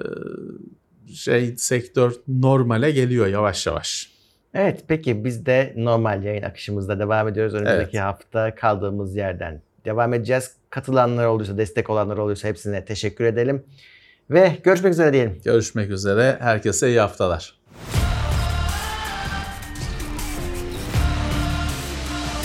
şey 1.14 1.56
sektör 1.56 2.12
normale 2.28 2.90
geliyor 2.90 3.26
yavaş 3.26 3.66
yavaş. 3.66 4.12
Evet 4.54 4.84
peki 4.88 5.24
biz 5.24 5.46
de 5.46 5.72
normal 5.76 6.24
yayın 6.24 6.42
akışımızda 6.42 6.98
devam 6.98 7.28
ediyoruz. 7.28 7.54
Önümüzdeki 7.54 7.96
Evet. 7.96 8.06
hafta 8.06 8.54
kaldığımız 8.54 9.16
yerden 9.16 9.62
devam 9.84 10.14
edeceğiz. 10.14 10.52
Katılanlar 10.70 11.26
olduysa, 11.26 11.58
destek 11.58 11.90
olanlar 11.90 12.16
olduysa 12.18 12.48
hepsine 12.48 12.84
teşekkür 12.84 13.24
edelim. 13.24 13.64
Ve 14.30 14.52
görüşmek 14.62 14.92
üzere 14.92 15.12
diyelim. 15.12 15.40
Görüşmek 15.44 15.90
üzere, 15.90 16.36
herkese 16.40 16.88
iyi 16.88 17.00
haftalar. 17.00 17.57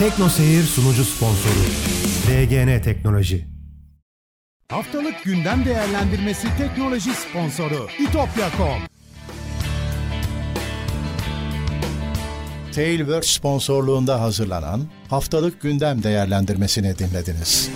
Tekno 0.03 0.29
Seyir 0.29 0.63
sunucu 0.63 1.03
sponsoru 1.05 1.63
DGN 2.27 2.81
Teknoloji. 2.81 3.47
Haftalık 4.69 5.23
gündem 5.23 5.65
değerlendirmesi 5.65 6.47
teknoloji 6.57 7.09
sponsoru 7.13 7.87
itopya.com 7.99 8.81
Tailwork 12.71 13.25
sponsorluğunda 13.25 14.21
hazırlanan 14.21 14.81
haftalık 15.09 15.61
gündem 15.61 16.03
değerlendirmesini 16.03 16.97
dinlediniz. 16.97 17.69